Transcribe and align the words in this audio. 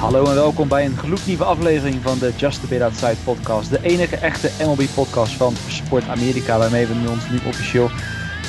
Hallo 0.00 0.26
en 0.26 0.34
welkom 0.34 0.68
bij 0.68 0.84
een 0.84 0.96
gloednieuwe 0.96 1.44
aflevering 1.44 1.96
van 2.02 2.18
de 2.18 2.32
Just 2.36 2.64
a 2.64 2.66
Bit 2.68 2.80
Outside 2.80 3.16
podcast. 3.24 3.70
De 3.70 3.78
enige 3.82 4.16
echte 4.16 4.50
MLB 4.64 4.82
podcast 4.94 5.32
van 5.32 5.54
Sport 5.68 6.08
Amerika, 6.08 6.58
waarmee 6.58 6.86
we 6.86 7.10
ons 7.10 7.30
nu 7.30 7.38
officieel 7.46 7.90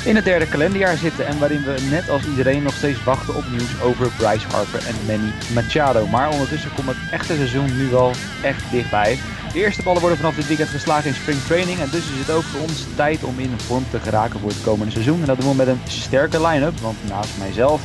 in 0.04 0.16
het 0.16 0.24
derde 0.24 0.48
kalenderjaar 0.48 0.96
zitten. 0.96 1.26
En 1.26 1.38
waarin 1.38 1.62
we 1.62 1.88
net 1.90 2.10
als 2.10 2.26
iedereen 2.26 2.62
nog 2.62 2.74
steeds 2.74 3.04
wachten 3.04 3.34
op 3.34 3.44
nieuws 3.50 3.80
over 3.82 4.10
Bryce 4.16 4.46
Harper 4.48 4.86
en 4.86 4.94
Manny 5.06 5.32
Machado. 5.54 6.06
Maar 6.06 6.30
ondertussen 6.30 6.74
komt 6.74 6.88
het 6.88 7.10
echte 7.10 7.34
seizoen 7.34 7.76
nu 7.76 7.88
wel 7.88 8.10
echt 8.42 8.70
dichtbij. 8.70 9.18
De 9.52 9.58
eerste 9.58 9.82
ballen 9.82 10.00
worden 10.00 10.18
vanaf 10.18 10.34
dit 10.34 10.46
weekend 10.46 10.68
geslagen 10.68 11.08
in 11.08 11.14
spring 11.14 11.40
training. 11.40 11.78
En 11.78 11.88
dus 11.90 12.10
is 12.10 12.18
het 12.18 12.30
ook 12.30 12.42
voor 12.42 12.60
ons 12.60 12.84
tijd 12.96 13.24
om 13.24 13.38
in 13.38 13.58
vorm 13.60 13.84
te 13.90 14.00
geraken 14.00 14.40
voor 14.40 14.48
het 14.48 14.62
komende 14.64 14.92
seizoen. 14.92 15.20
En 15.20 15.26
dat 15.26 15.40
doen 15.40 15.50
we 15.50 15.56
met 15.56 15.68
een 15.68 15.80
sterke 15.84 16.46
line-up. 16.46 16.80
Want 16.80 16.96
naast 17.08 17.38
mijzelf, 17.38 17.82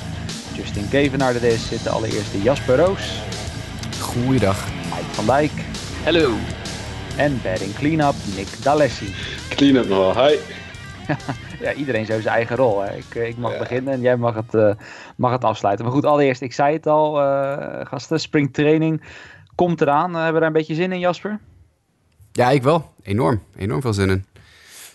Justin 0.54 0.90
Kevenaar 0.90 1.34
de 1.34 1.48
DS, 1.48 1.68
zit 1.68 1.84
de 1.84 1.90
allereerste 1.90 2.42
Jasper 2.42 2.78
Roos. 2.78 3.22
Goeiedag. 4.08 4.68
Mike 4.84 5.14
van 5.14 5.26
Dijk. 5.26 5.52
Hallo. 6.04 6.34
En 7.18 7.40
batting 7.44 7.74
clean-up 7.74 8.16
Nick 8.36 8.48
D'Alessi. 8.64 9.14
Clean-up 9.50 9.88
nog 9.88 9.98
wel, 9.98 10.28
hi. 10.28 10.36
ja, 11.66 11.74
iedereen 11.74 12.06
zo 12.06 12.22
zijn 12.22 12.36
eigen 12.36 12.56
rol. 12.56 12.82
Hè. 12.82 12.96
Ik, 12.96 13.16
ik 13.16 13.38
mag 13.38 13.58
beginnen 13.58 13.94
en 13.94 14.02
jij 14.02 14.18
mag 14.18 14.36
het, 14.36 14.54
uh, 14.54 14.72
mag 15.16 15.32
het 15.32 15.44
afsluiten. 15.44 15.86
Maar 15.86 15.94
goed, 15.94 16.06
allereerst, 16.06 16.42
ik 16.42 16.54
zei 16.54 16.74
het 16.74 16.88
al, 16.88 17.22
uh, 17.22 17.86
gasten, 17.86 18.20
springtraining 18.20 19.02
komt 19.56 19.82
eraan. 19.82 20.14
hebben 20.14 20.34
we 20.34 20.40
daar 20.40 20.48
een 20.48 20.54
beetje 20.54 20.76
zin 20.76 20.92
in, 20.92 21.00
Jasper? 21.00 21.40
Ja, 22.32 22.50
ik 22.50 22.64
wel. 22.64 22.94
Enorm. 23.04 23.42
Enorm 23.56 23.82
veel 23.82 23.94
zin 23.94 24.10
in. 24.10 24.26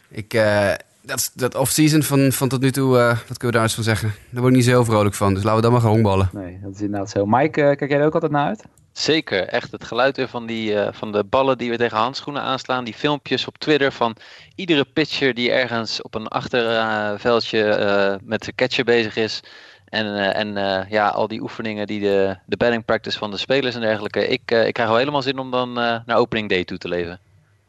Ik, 0.09 0.35
uh, 0.35 0.73
dat, 1.03 1.33
dat 1.35 1.55
off-season 1.55 2.03
van, 2.03 2.33
van 2.33 2.49
tot 2.49 2.61
nu 2.61 2.71
toe, 2.71 2.97
uh, 2.97 3.09
wat 3.09 3.39
kunnen 3.39 3.47
we 3.47 3.53
daar 3.53 3.63
eens 3.63 3.75
van 3.75 3.85
zeggen? 3.85 4.09
Daar 4.31 4.41
word 4.41 4.53
ik 4.53 4.59
niet 4.59 4.65
zo 4.65 4.71
heel 4.71 4.85
vrolijk 4.85 5.15
van. 5.15 5.35
Dus 5.35 5.43
laten 5.43 5.57
we 5.57 5.63
dan 5.63 5.73
maar 5.73 5.81
gaan 5.81 5.91
honkballen. 5.91 6.31
Nee, 6.33 6.59
dat 6.63 6.75
is 6.75 6.81
inderdaad 6.81 7.11
zo. 7.11 7.27
Mike, 7.27 7.61
uh, 7.61 7.77
kijk 7.77 7.91
jij 7.91 7.99
er 7.99 8.07
ook 8.07 8.15
altijd 8.15 8.33
naar 8.33 8.47
uit? 8.47 8.65
Zeker, 8.93 9.47
echt 9.47 9.73
het 9.73 9.85
geluid 9.85 10.17
weer 10.17 10.29
van, 10.29 10.47
die, 10.47 10.73
uh, 10.73 10.89
van 10.91 11.13
de 11.13 11.25
ballen 11.25 11.59
die 11.59 11.71
we 11.71 11.77
tegen 11.77 11.99
handschoenen 11.99 12.43
aanslaan. 12.43 12.85
Die 12.85 12.95
filmpjes 12.95 13.47
op 13.47 13.59
Twitter 13.59 13.93
van 13.93 14.17
iedere 14.55 14.85
pitcher 14.85 15.35
die 15.35 15.53
ergens 15.53 16.03
op 16.03 16.15
een 16.15 16.29
achterveldje 16.29 18.21
met 18.23 18.45
de 18.45 18.55
catcher 18.55 18.85
bezig 18.85 19.17
is. 19.17 19.41
En, 19.85 20.35
en 20.35 20.87
ja, 20.89 21.09
al 21.09 21.29
die 21.29 21.41
oefeningen, 21.41 21.87
die 21.87 22.01
de, 22.01 22.37
de 22.47 22.57
batting 22.57 22.85
practice 22.85 23.19
van 23.19 23.31
de 23.31 23.37
spelers 23.37 23.75
en 23.75 23.81
dergelijke. 23.81 24.27
Ik, 24.29 24.51
ik 24.51 24.73
krijg 24.73 24.89
wel 24.89 24.97
helemaal 24.97 25.23
zin 25.23 25.39
om 25.39 25.51
dan 25.51 25.73
naar 25.73 26.17
opening 26.17 26.49
day 26.49 26.65
toe 26.65 26.79
te 26.79 26.89
leven. 26.89 27.19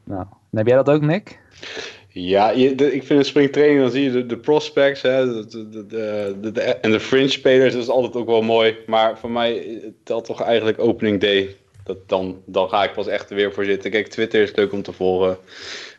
Nou, 0.03 0.25
heb 0.51 0.67
jij 0.67 0.75
dat 0.75 0.89
ook, 0.89 1.01
Nick? 1.01 1.39
Ja, 2.15 2.49
je, 2.49 2.75
de, 2.75 2.93
ik 2.93 3.03
vind 3.03 3.19
een 3.19 3.25
springtraining, 3.25 3.79
dan 3.79 3.91
zie 3.91 4.03
je 4.03 4.11
de, 4.11 4.25
de 4.25 4.37
prospects 4.37 5.01
hè, 5.01 5.25
de, 5.25 5.67
de, 5.69 6.51
de, 6.51 6.61
en 6.61 6.91
de 6.91 6.99
fringe 6.99 7.27
spelers, 7.27 7.73
dat 7.73 7.81
is 7.81 7.89
altijd 7.89 8.15
ook 8.15 8.27
wel 8.27 8.41
mooi. 8.41 8.77
Maar 8.87 9.17
voor 9.17 9.31
mij 9.31 9.79
telt 10.03 10.25
toch 10.25 10.41
eigenlijk 10.41 10.79
opening 10.79 11.21
day. 11.21 11.55
Dat 11.83 11.97
dan, 12.09 12.41
dan 12.45 12.69
ga 12.69 12.83
ik 12.83 12.93
pas 12.93 13.07
echt 13.07 13.29
er 13.29 13.35
weer 13.35 13.53
voor 13.53 13.65
zitten. 13.65 13.91
Kijk, 13.91 14.07
Twitter 14.07 14.41
is 14.41 14.55
leuk 14.55 14.73
om 14.73 14.81
te 14.81 14.91
volgen. 14.91 15.37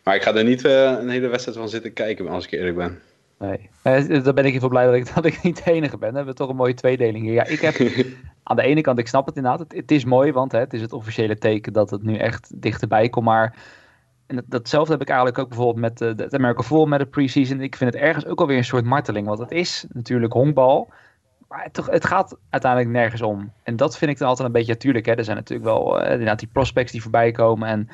Maar 0.04 0.14
ik 0.14 0.22
ga 0.22 0.34
er 0.34 0.44
niet 0.44 0.64
uh, 0.64 0.96
een 1.00 1.08
hele 1.08 1.28
wedstrijd 1.28 1.58
van 1.58 1.68
zitten 1.68 1.92
kijken, 1.92 2.28
als 2.28 2.44
ik 2.44 2.52
eerlijk 2.52 2.76
ben. 2.76 3.00
Nee, 3.38 3.70
nee 3.82 4.20
daar 4.20 4.34
ben 4.34 4.44
ik 4.44 4.54
even 4.54 4.68
blij 4.68 4.84
dat 4.84 4.94
ik, 4.94 5.14
dat 5.14 5.24
ik 5.24 5.42
niet 5.42 5.64
de 5.64 5.70
enige 5.70 5.98
ben. 5.98 6.10
We 6.10 6.16
hebben 6.16 6.34
toch 6.34 6.48
een 6.48 6.56
mooie 6.56 6.74
tweedeling 6.74 7.24
hier. 7.24 7.32
Ja, 7.32 7.46
ik 7.46 7.60
heb 7.60 7.74
aan 8.42 8.56
de 8.56 8.62
ene 8.62 8.80
kant, 8.80 8.98
ik 8.98 9.08
snap 9.08 9.26
het 9.26 9.36
inderdaad, 9.36 9.60
het, 9.60 9.72
het 9.72 9.90
is 9.90 10.04
mooi, 10.04 10.32
want 10.32 10.52
hè, 10.52 10.58
het 10.58 10.72
is 10.72 10.80
het 10.80 10.92
officiële 10.92 11.38
teken 11.38 11.72
dat 11.72 11.90
het 11.90 12.02
nu 12.02 12.16
echt 12.16 12.50
dichterbij 12.54 13.08
komt. 13.08 13.26
Maar 13.26 13.56
en 14.26 14.36
dat, 14.36 14.44
datzelfde 14.48 14.92
heb 14.92 15.00
ik 15.00 15.08
eigenlijk 15.08 15.38
ook 15.38 15.48
bijvoorbeeld 15.48 15.80
met 15.80 15.98
de, 15.98 16.14
de 16.14 16.36
American 16.36 16.64
Football 16.64 16.88
met 16.88 16.98
de 16.98 17.06
preseason. 17.06 17.60
Ik 17.60 17.76
vind 17.76 17.92
het 17.92 18.02
ergens 18.02 18.26
ook 18.26 18.40
alweer 18.40 18.56
een 18.56 18.64
soort 18.64 18.84
marteling. 18.84 19.26
Want 19.26 19.38
het 19.38 19.50
is 19.50 19.86
natuurlijk 19.88 20.32
honkbal. 20.32 20.92
Maar 21.48 21.62
het, 21.62 21.86
het 21.86 22.04
gaat 22.04 22.36
uiteindelijk 22.50 22.92
nergens 22.92 23.22
om. 23.22 23.52
En 23.62 23.76
dat 23.76 23.98
vind 23.98 24.10
ik 24.10 24.18
dan 24.18 24.28
altijd 24.28 24.46
een 24.46 24.54
beetje 24.54 24.72
natuurlijk. 24.72 25.06
Hè. 25.06 25.14
Er 25.14 25.24
zijn 25.24 25.36
natuurlijk 25.36 25.68
wel 25.68 26.12
uh, 26.20 26.34
die 26.36 26.48
prospects 26.52 26.92
die 26.92 27.02
voorbij 27.02 27.30
komen. 27.30 27.68
En 27.68 27.88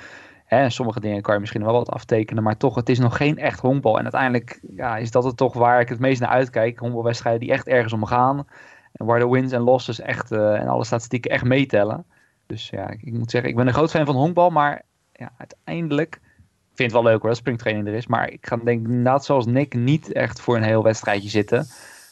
hè, 0.44 0.70
sommige 0.70 1.00
dingen 1.00 1.22
kan 1.22 1.34
je 1.34 1.40
misschien 1.40 1.64
wel 1.64 1.72
wat 1.72 1.90
aftekenen. 1.90 2.42
Maar 2.42 2.56
toch, 2.56 2.74
het 2.74 2.88
is 2.88 2.98
nog 2.98 3.16
geen 3.16 3.38
echt 3.38 3.60
honkbal. 3.60 3.96
En 3.96 4.02
uiteindelijk 4.02 4.60
ja, 4.76 4.96
is 4.96 5.10
dat 5.10 5.24
het 5.24 5.36
toch 5.36 5.54
waar 5.54 5.80
ik 5.80 5.88
het 5.88 5.98
meest 5.98 6.20
naar 6.20 6.30
uitkijk. 6.30 6.78
Honkbalwedstrijden 6.78 7.40
die 7.40 7.52
echt 7.52 7.68
ergens 7.68 7.92
om 7.92 8.04
gaan. 8.04 8.46
En 8.92 9.06
waar 9.06 9.18
de 9.18 9.28
wins 9.28 9.52
en 9.52 9.60
losses 9.60 10.00
echt 10.00 10.32
uh, 10.32 10.60
en 10.60 10.68
alle 10.68 10.84
statistieken 10.84 11.30
echt 11.30 11.44
meetellen. 11.44 12.04
Dus 12.46 12.70
ja, 12.70 12.90
ik 12.90 13.12
moet 13.12 13.30
zeggen, 13.30 13.50
ik 13.50 13.56
ben 13.56 13.66
een 13.66 13.72
groot 13.72 13.90
fan 13.90 14.06
van 14.06 14.14
honkbal. 14.14 14.50
Maar 14.50 14.82
ja, 15.20 15.32
uiteindelijk 15.36 16.20
ik 16.70 16.76
vind 16.76 16.92
het 16.92 17.02
wel 17.02 17.10
leuk 17.10 17.20
hoor 17.20 17.30
dat 17.30 17.38
springtraining 17.38 17.86
er 17.86 17.94
is. 17.94 18.06
Maar 18.06 18.30
ik 18.30 18.46
ga 18.46 18.56
denk 18.56 18.86
inderdaad 18.86 19.24
zoals 19.24 19.46
Nick 19.46 19.74
niet 19.74 20.12
echt 20.12 20.40
voor 20.40 20.56
een 20.56 20.62
heel 20.62 20.82
wedstrijdje 20.82 21.28
zitten. 21.28 21.66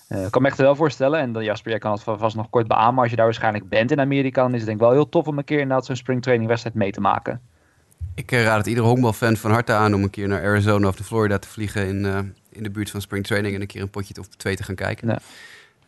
Uh, 0.09 0.25
ik 0.25 0.31
kan 0.31 0.43
me 0.43 0.49
echt 0.49 0.57
wel 0.57 0.77
voorstellen. 0.77 1.21
En 1.21 1.33
dan 1.33 1.45
Jasper, 1.45 1.71
jij 1.71 1.79
kan 1.81 1.93
het 1.93 2.03
vast 2.03 2.37
nog 2.37 2.51
kort 2.51 2.69
beamen. 2.69 3.01
Als 3.01 3.11
je 3.11 3.17
daar 3.17 3.25
waarschijnlijk 3.25 3.69
bent 3.69 3.91
in 3.91 4.01
Amerika, 4.01 4.43
dan 4.43 4.51
is 4.53 4.57
het 4.57 4.67
denk 4.67 4.81
ik 4.81 4.85
wel 4.85 4.95
heel 4.95 5.09
tof 5.09 5.27
om 5.27 5.39
een 5.39 5.45
keer 5.45 5.61
inderdaad 5.61 5.87
zo'n 5.87 5.97
springtraining 5.97 6.49
wedstrijd 6.49 6.77
mee 6.77 6.91
te 6.91 7.01
maken. 7.01 7.41
Ik 8.15 8.33
uh, 8.33 8.43
raad 8.43 8.57
het 8.57 8.67
iedere 8.67 8.87
honkbalfan 8.87 9.37
van 9.37 9.51
harte 9.51 9.73
aan 9.73 9.95
om 9.95 10.03
een 10.03 10.11
keer 10.11 10.29
naar 10.29 10.45
Arizona 10.45 10.89
of 10.89 10.97
de 10.97 11.05
Florida 11.05 11.39
te 11.39 11.49
vliegen 11.49 11.87
in, 11.87 12.05
uh, 12.05 12.19
in 12.49 12.63
de 12.63 12.71
buurt 12.71 12.91
van 12.91 13.01
springtraining 13.01 13.55
en 13.55 13.61
een 13.61 13.67
keer 13.67 13.83
een 13.83 13.91
potje 13.91 14.15
of 14.21 14.27
twee 14.27 14.57
te 14.57 14.63
gaan 14.63 14.75
kijken. 14.75 15.09
Ja. 15.09 15.19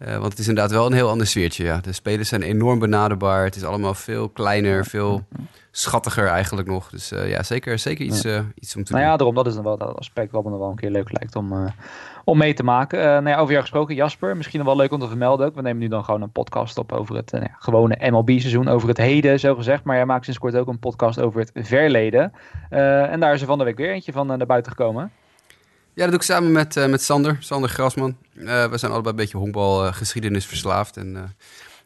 Uh, 0.07 0.17
want 0.17 0.31
het 0.31 0.39
is 0.39 0.49
inderdaad 0.49 0.73
wel 0.73 0.87
een 0.87 0.93
heel 0.93 1.09
ander 1.09 1.27
sfeertje. 1.27 1.65
Ja. 1.65 1.81
De 1.81 1.93
spelers 1.93 2.29
zijn 2.29 2.43
enorm 2.43 2.79
benaderbaar. 2.79 3.45
Het 3.45 3.57
is 3.57 3.65
allemaal 3.65 3.95
veel 3.95 4.29
kleiner, 4.29 4.85
veel 4.87 5.25
schattiger 5.71 6.27
eigenlijk 6.27 6.69
nog. 6.69 6.91
Dus 6.91 7.13
uh, 7.13 7.31
ja, 7.31 7.43
zeker, 7.43 7.79
zeker 7.79 8.05
iets, 8.05 8.25
uh, 8.25 8.41
iets 8.55 8.77
om 8.77 8.85
te 8.85 8.93
nou 8.93 9.03
doen. 9.03 9.11
ja, 9.11 9.17
daarom 9.17 9.35
dat 9.35 9.47
is 9.47 9.55
dan 9.55 9.65
wel 9.65 9.77
dat 9.77 9.97
aspect 9.97 10.33
wat 10.33 10.45
me 10.45 10.59
wel 10.59 10.71
een 10.71 10.77
keer 10.77 10.91
leuk 10.91 11.13
lijkt 11.13 11.37
om, 11.37 11.73
om 12.25 12.39
mee 12.39 12.55
te 12.55 12.63
maken. 12.63 12.99
nou 12.99 13.29
ja, 13.29 13.37
over 13.37 13.51
jou 13.51 13.61
gesproken, 13.61 13.95
Jasper. 13.95 14.37
Misschien 14.37 14.65
wel 14.65 14.77
leuk 14.77 14.93
om 14.93 15.01
te 15.01 15.09
vermelden 15.09 15.47
ook. 15.47 15.55
We 15.55 15.63
nemen 15.63 15.79
nu 15.79 15.89
dan 15.89 16.05
gewoon 16.05 16.23
een 16.23 16.33
podcast 16.33 16.79
op 16.79 16.93
over 16.93 17.17
het 17.17 17.33
nou 17.33 17.45
ja, 17.45 17.57
gewone 17.59 18.11
MLB-seizoen. 18.11 18.69
Over 18.69 18.89
het 18.89 18.99
heden, 18.99 19.41
zo 19.41 19.55
gezegd. 19.55 19.85
Maar 19.85 19.97
jij 19.97 20.07
maakt 20.07 20.25
sinds 20.25 20.41
kort 20.41 20.57
ook 20.57 20.69
een 20.69 20.79
podcast 20.79 21.21
over 21.21 21.41
het 21.41 21.51
verleden. 21.55 22.33
en 22.71 23.21
daar 23.21 23.35
is 23.35 23.41
er 23.41 23.47
van 23.47 23.59
de 23.59 23.65
week 23.65 23.77
weer 23.77 23.93
eentje 23.93 24.13
van 24.13 24.27
naar 24.27 24.47
buiten 24.47 24.73
gekomen. 24.73 25.13
Ja, 26.01 26.07
dat 26.07 26.15
doe 26.15 26.25
ik 26.25 26.35
samen 26.35 26.53
met, 26.53 26.77
uh, 26.77 26.87
met 26.87 27.03
Sander, 27.03 27.37
Sander 27.41 27.71
Grasman. 27.71 28.17
Uh, 28.35 28.67
we 28.67 28.79
zijn 28.79 28.93
allebei 28.93 29.11
een 29.11 29.21
beetje 29.21 29.37
honkbalgeschiedenis 29.37 30.43
uh, 30.43 30.49
verslaafd 30.49 30.97
en 30.97 31.37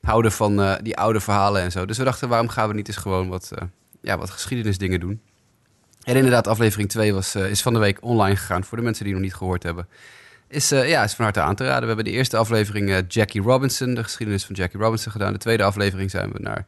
houden 0.02 0.32
van 0.32 0.78
die 0.82 0.96
oude 0.96 1.20
verhalen 1.20 1.62
en 1.62 1.70
zo. 1.70 1.86
Dus 1.86 1.98
we 1.98 2.04
dachten, 2.04 2.28
waarom 2.28 2.48
gaan 2.48 2.68
we 2.68 2.74
niet 2.74 2.88
eens 2.88 2.96
gewoon 2.96 3.28
wat, 3.28 3.50
ja, 4.00 4.18
wat 4.18 4.30
geschiedenisdingen 4.30 5.00
doen? 5.00 5.20
En 6.02 6.16
inderdaad, 6.16 6.46
aflevering 6.46 6.88
2 6.88 7.14
was, 7.14 7.34
is 7.34 7.62
van 7.62 7.72
de 7.72 7.78
week 7.78 7.98
online 8.00 8.36
gegaan 8.36 8.64
voor 8.64 8.78
de 8.78 8.84
mensen 8.84 9.04
die 9.04 9.12
nog 9.12 9.22
niet 9.22 9.34
gehoord 9.34 9.62
hebben. 9.62 9.88
Is, 10.48 10.68
ja, 10.68 11.04
is 11.04 11.14
van 11.14 11.24
harte 11.24 11.40
aan 11.40 11.54
te 11.54 11.64
raden. 11.64 11.80
We 11.80 11.86
hebben 11.86 12.04
de 12.04 12.10
eerste 12.10 12.36
aflevering 12.36 13.04
Jackie 13.08 13.42
Robinson, 13.42 13.94
de 13.94 14.02
geschiedenis 14.02 14.44
van 14.44 14.54
Jackie 14.54 14.80
Robinson 14.80 15.12
gedaan. 15.12 15.32
De 15.32 15.38
tweede 15.38 15.62
aflevering 15.62 16.10
zijn 16.10 16.32
we 16.32 16.38
naar, 16.40 16.66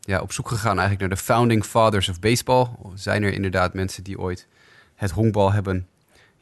ja, 0.00 0.20
op 0.20 0.32
zoek 0.32 0.48
gegaan 0.48 0.78
eigenlijk 0.78 1.00
naar 1.00 1.18
de 1.18 1.24
founding 1.24 1.64
fathers 1.64 2.08
of 2.08 2.20
baseball. 2.20 2.66
Zijn 2.94 3.22
er 3.22 3.32
inderdaad 3.32 3.74
mensen 3.74 4.02
die 4.02 4.18
ooit 4.18 4.46
het 4.94 5.10
honkbal 5.10 5.52
hebben 5.52 5.86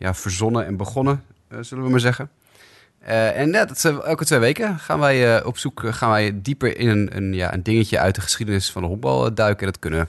ja, 0.01 0.15
verzonnen 0.15 0.67
en 0.67 0.77
begonnen, 0.77 1.23
uh, 1.49 1.59
zullen 1.61 1.85
we 1.85 1.91
maar 1.91 2.01
zeggen. 2.01 2.31
Uh, 3.03 3.39
en 3.39 3.51
ja, 3.51 3.65
dat, 3.65 3.85
elke 3.85 4.25
twee 4.25 4.39
weken 4.39 4.79
gaan 4.79 5.01
wij 5.01 5.45
op 5.45 5.59
zoek, 5.59 5.83
gaan 5.85 6.11
wij 6.11 6.41
dieper 6.43 6.79
in 6.79 6.89
een, 6.89 7.17
een, 7.17 7.33
ja, 7.33 7.55
een 7.55 7.63
dingetje 7.63 7.99
uit 7.99 8.15
de 8.15 8.21
geschiedenis 8.21 8.71
van 8.71 8.83
de 8.83 8.89
honkbal 8.89 9.35
duiken. 9.35 9.67
Dat 9.67 9.79
kunnen 9.79 10.09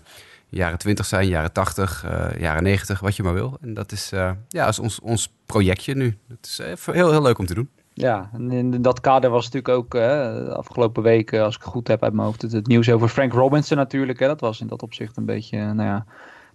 jaren 0.49 0.77
20 0.77 1.05
zijn, 1.05 1.27
jaren 1.27 1.51
80, 1.51 2.05
jaren 2.37 2.63
90, 2.63 2.99
wat 2.99 3.15
je 3.15 3.23
maar 3.23 3.33
wil. 3.33 3.57
En 3.61 3.73
dat 3.73 3.91
is, 3.91 4.09
ja, 4.49 4.67
is 4.67 4.79
ons, 4.79 4.99
ons 4.99 5.33
projectje 5.45 5.95
nu. 5.95 6.17
Dat 6.27 6.37
is 6.41 6.61
heel, 6.85 7.11
heel 7.11 7.21
leuk 7.21 7.37
om 7.37 7.45
te 7.45 7.53
doen. 7.53 7.69
Ja, 7.93 8.29
en 8.33 8.51
in 8.51 8.81
dat 8.81 8.99
kader 8.99 9.29
was 9.29 9.43
natuurlijk 9.43 9.73
ook 9.77 9.91
de 9.91 10.53
afgelopen 10.55 11.03
weken, 11.03 11.43
als 11.43 11.55
ik 11.55 11.61
het 11.61 11.71
goed 11.71 11.87
heb 11.87 12.03
uit 12.03 12.13
mijn 12.13 12.25
hoofd, 12.25 12.41
het, 12.41 12.51
het 12.51 12.67
nieuws 12.67 12.89
over 12.89 13.07
Frank 13.07 13.33
Robinson 13.33 13.77
natuurlijk. 13.77 14.19
Hè. 14.19 14.27
Dat 14.27 14.41
was 14.41 14.61
in 14.61 14.67
dat 14.67 14.81
opzicht 14.81 15.17
een 15.17 15.25
beetje, 15.25 15.57
nou 15.57 15.89
ja, 15.89 16.05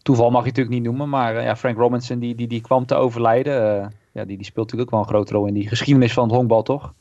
toeval 0.06 0.30
mag 0.30 0.42
je 0.42 0.48
natuurlijk 0.48 0.74
niet 0.74 0.84
noemen, 0.84 1.08
maar 1.08 1.36
uh, 1.36 1.42
ja, 1.42 1.56
Frank 1.56 1.76
Robinson 1.76 2.18
die, 2.18 2.34
die, 2.34 2.46
die 2.46 2.60
kwam 2.60 2.86
te 2.86 2.94
overlijden. 2.94 3.80
Uh, 3.80 3.86
ja, 4.12 4.24
die, 4.24 4.36
die 4.36 4.46
speelt 4.46 4.70
natuurlijk 4.70 4.82
ook 4.82 4.90
wel 4.90 5.00
een 5.00 5.14
grote 5.14 5.32
rol 5.32 5.46
in 5.46 5.54
die 5.54 5.68
geschiedenis 5.68 6.12
van 6.12 6.24
het 6.24 6.32
honkbal, 6.32 6.62
toch? 6.62 6.92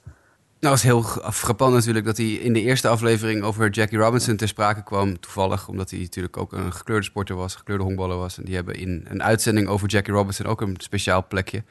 Nou, 0.59 0.73
het 0.75 0.83
is 0.83 0.89
heel 0.89 1.01
frappant 1.31 1.73
natuurlijk 1.73 2.05
dat 2.05 2.17
hij 2.17 2.27
in 2.27 2.53
de 2.53 2.61
eerste 2.61 2.87
aflevering 2.87 3.43
over 3.43 3.69
Jackie 3.69 3.97
Robinson 3.97 4.35
ter 4.35 4.47
sprake 4.47 4.83
kwam. 4.83 5.19
Toevallig, 5.19 5.67
omdat 5.67 5.89
hij 5.89 5.99
natuurlijk 5.99 6.37
ook 6.37 6.53
een 6.53 6.73
gekleurde 6.73 7.05
sporter 7.05 7.35
was, 7.35 7.55
gekleurde 7.55 7.83
honkballer 7.83 8.17
was. 8.17 8.37
En 8.37 8.43
die 8.45 8.55
hebben 8.55 8.75
in 8.75 9.05
een 9.09 9.23
uitzending 9.23 9.67
over 9.67 9.87
Jackie 9.87 10.13
Robinson 10.13 10.45
ook 10.45 10.61
een 10.61 10.75
speciaal 10.77 11.27
plekje. 11.27 11.63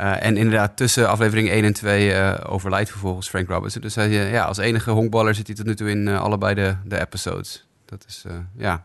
Uh, 0.00 0.24
en 0.24 0.36
inderdaad, 0.36 0.76
tussen 0.76 1.08
aflevering 1.08 1.48
1 1.48 1.64
en 1.64 1.72
2 1.72 2.08
uh, 2.08 2.34
overlijdt 2.46 2.90
vervolgens 2.90 3.28
Frank 3.28 3.48
Robinson. 3.48 3.82
Dus 3.82 3.94
hij, 3.94 4.10
ja, 4.10 4.44
als 4.44 4.58
enige 4.58 4.90
honkballer 4.90 5.34
zit 5.34 5.46
hij 5.46 5.56
tot 5.56 5.66
nu 5.66 5.74
toe 5.74 5.90
in 5.90 6.08
allebei 6.08 6.54
de, 6.54 6.76
de 6.84 7.00
episodes. 7.00 7.66
Dat 7.84 8.04
is, 8.08 8.24
ja, 8.56 8.84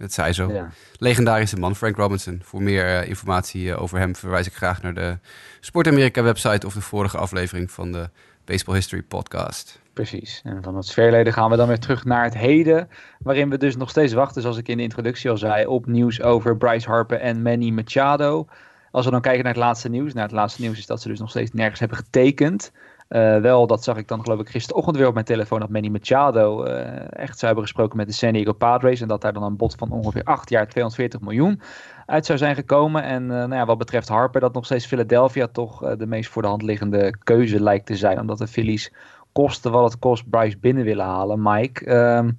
dat 0.00 0.12
zei 0.12 0.32
zo. 0.32 0.52
Ja. 0.52 0.70
Legendarische 0.98 1.56
man, 1.56 1.76
Frank 1.76 1.96
Robinson. 1.96 2.40
Voor 2.44 2.62
meer 2.62 2.84
uh, 2.84 3.08
informatie 3.08 3.64
uh, 3.64 3.82
over 3.82 3.98
hem 3.98 4.16
verwijs 4.16 4.46
ik 4.46 4.54
graag 4.54 4.82
naar 4.82 4.94
de 4.94 5.18
Sport 5.60 5.86
Amerika 5.86 6.22
website 6.22 6.66
of 6.66 6.74
de 6.74 6.80
vorige 6.80 7.18
aflevering 7.18 7.70
van 7.70 7.92
de 7.92 8.08
Baseball 8.44 8.74
History 8.74 9.02
podcast. 9.02 9.80
Precies. 9.92 10.40
En 10.44 10.62
van 10.62 10.76
het 10.76 10.90
verleden 10.90 11.32
gaan 11.32 11.50
we 11.50 11.56
dan 11.56 11.68
weer 11.68 11.78
terug 11.78 12.04
naar 12.04 12.24
het 12.24 12.34
heden. 12.34 12.88
Waarin 13.18 13.50
we 13.50 13.58
dus 13.58 13.76
nog 13.76 13.90
steeds 13.90 14.12
wachten, 14.12 14.42
zoals 14.42 14.56
ik 14.56 14.68
in 14.68 14.76
de 14.76 14.82
introductie 14.82 15.30
al 15.30 15.36
zei, 15.36 15.66
op 15.66 15.86
nieuws 15.86 16.22
over 16.22 16.56
Bryce 16.56 16.88
Harper 16.88 17.20
en 17.20 17.42
Manny 17.42 17.70
Machado. 17.70 18.46
Als 18.90 19.04
we 19.04 19.10
dan 19.10 19.20
kijken 19.20 19.44
naar 19.44 19.52
het 19.52 19.62
laatste 19.62 19.88
nieuws. 19.88 20.12
Nou, 20.12 20.26
het 20.26 20.36
laatste 20.36 20.60
nieuws 20.60 20.78
is 20.78 20.86
dat 20.86 21.02
ze 21.02 21.08
dus 21.08 21.18
nog 21.18 21.30
steeds 21.30 21.52
nergens 21.52 21.80
hebben 21.80 21.98
getekend. 21.98 22.72
Uh, 23.10 23.40
wel, 23.40 23.66
dat 23.66 23.84
zag 23.84 23.96
ik 23.96 24.08
dan 24.08 24.22
geloof 24.22 24.40
ik 24.40 24.48
gisterochtend 24.48 24.96
weer 24.96 25.06
op 25.06 25.14
mijn 25.14 25.24
telefoon, 25.24 25.60
dat 25.60 25.68
Manny 25.68 25.88
Machado 25.88 26.64
uh, 26.64 26.72
echt 27.10 27.38
zou 27.38 27.46
hebben 27.46 27.62
gesproken 27.62 27.96
met 27.96 28.06
de 28.06 28.12
San 28.12 28.32
Diego 28.32 28.52
Padres. 28.52 29.00
En 29.00 29.08
dat 29.08 29.20
daar 29.20 29.32
dan 29.32 29.42
een 29.42 29.56
bod 29.56 29.74
van 29.74 29.90
ongeveer 29.90 30.24
8 30.24 30.50
jaar 30.50 30.68
240 30.68 31.20
miljoen 31.20 31.60
uit 32.06 32.26
zou 32.26 32.38
zijn 32.38 32.54
gekomen. 32.54 33.02
En 33.02 33.22
uh, 33.22 33.28
nou 33.28 33.54
ja, 33.54 33.64
wat 33.64 33.78
betreft 33.78 34.08
Harper, 34.08 34.40
dat 34.40 34.52
nog 34.52 34.64
steeds 34.64 34.86
Philadelphia 34.86 35.46
toch 35.46 35.96
de 35.96 36.06
meest 36.06 36.30
voor 36.30 36.42
de 36.42 36.48
hand 36.48 36.62
liggende 36.62 37.16
keuze 37.18 37.60
lijkt 37.60 37.86
te 37.86 37.96
zijn. 37.96 38.20
Omdat 38.20 38.38
de 38.38 38.46
Phillies 38.46 38.92
kosten 39.32 39.72
wat 39.72 39.90
het 39.90 39.98
kost 39.98 40.30
Bryce 40.30 40.58
binnen 40.58 40.84
willen 40.84 41.04
halen. 41.04 41.42
Mike, 41.42 41.84
ehm, 41.84 42.30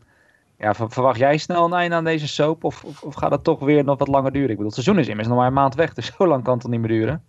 ja, 0.58 0.74
verwacht 0.74 1.20
jij 1.20 1.38
snel 1.38 1.66
een 1.66 1.74
einde 1.74 1.96
aan 1.96 2.04
deze 2.04 2.28
soap? 2.28 2.64
Of, 2.64 2.84
of, 3.04 3.14
gaat 3.14 3.32
het 3.32 3.44
toch 3.44 3.60
weer 3.60 3.84
nog 3.84 3.98
wat 3.98 4.08
langer 4.08 4.32
duren? 4.32 4.50
Ik 4.50 4.58
bedoel, 4.58 4.72
het 4.72 4.84
seizoen 4.84 5.00
is 5.00 5.08
immers 5.08 5.28
nog 5.28 5.38
maar 5.38 5.48
een 5.48 5.54
maand 5.54 5.76
weg. 5.76 5.94
Dus 5.94 6.06
zo 6.18 6.28
lang 6.28 6.44
kan 6.44 6.54
het 6.54 6.62
toch 6.62 6.72
niet 6.72 6.80
meer 6.80 6.90
duren? 6.90 7.24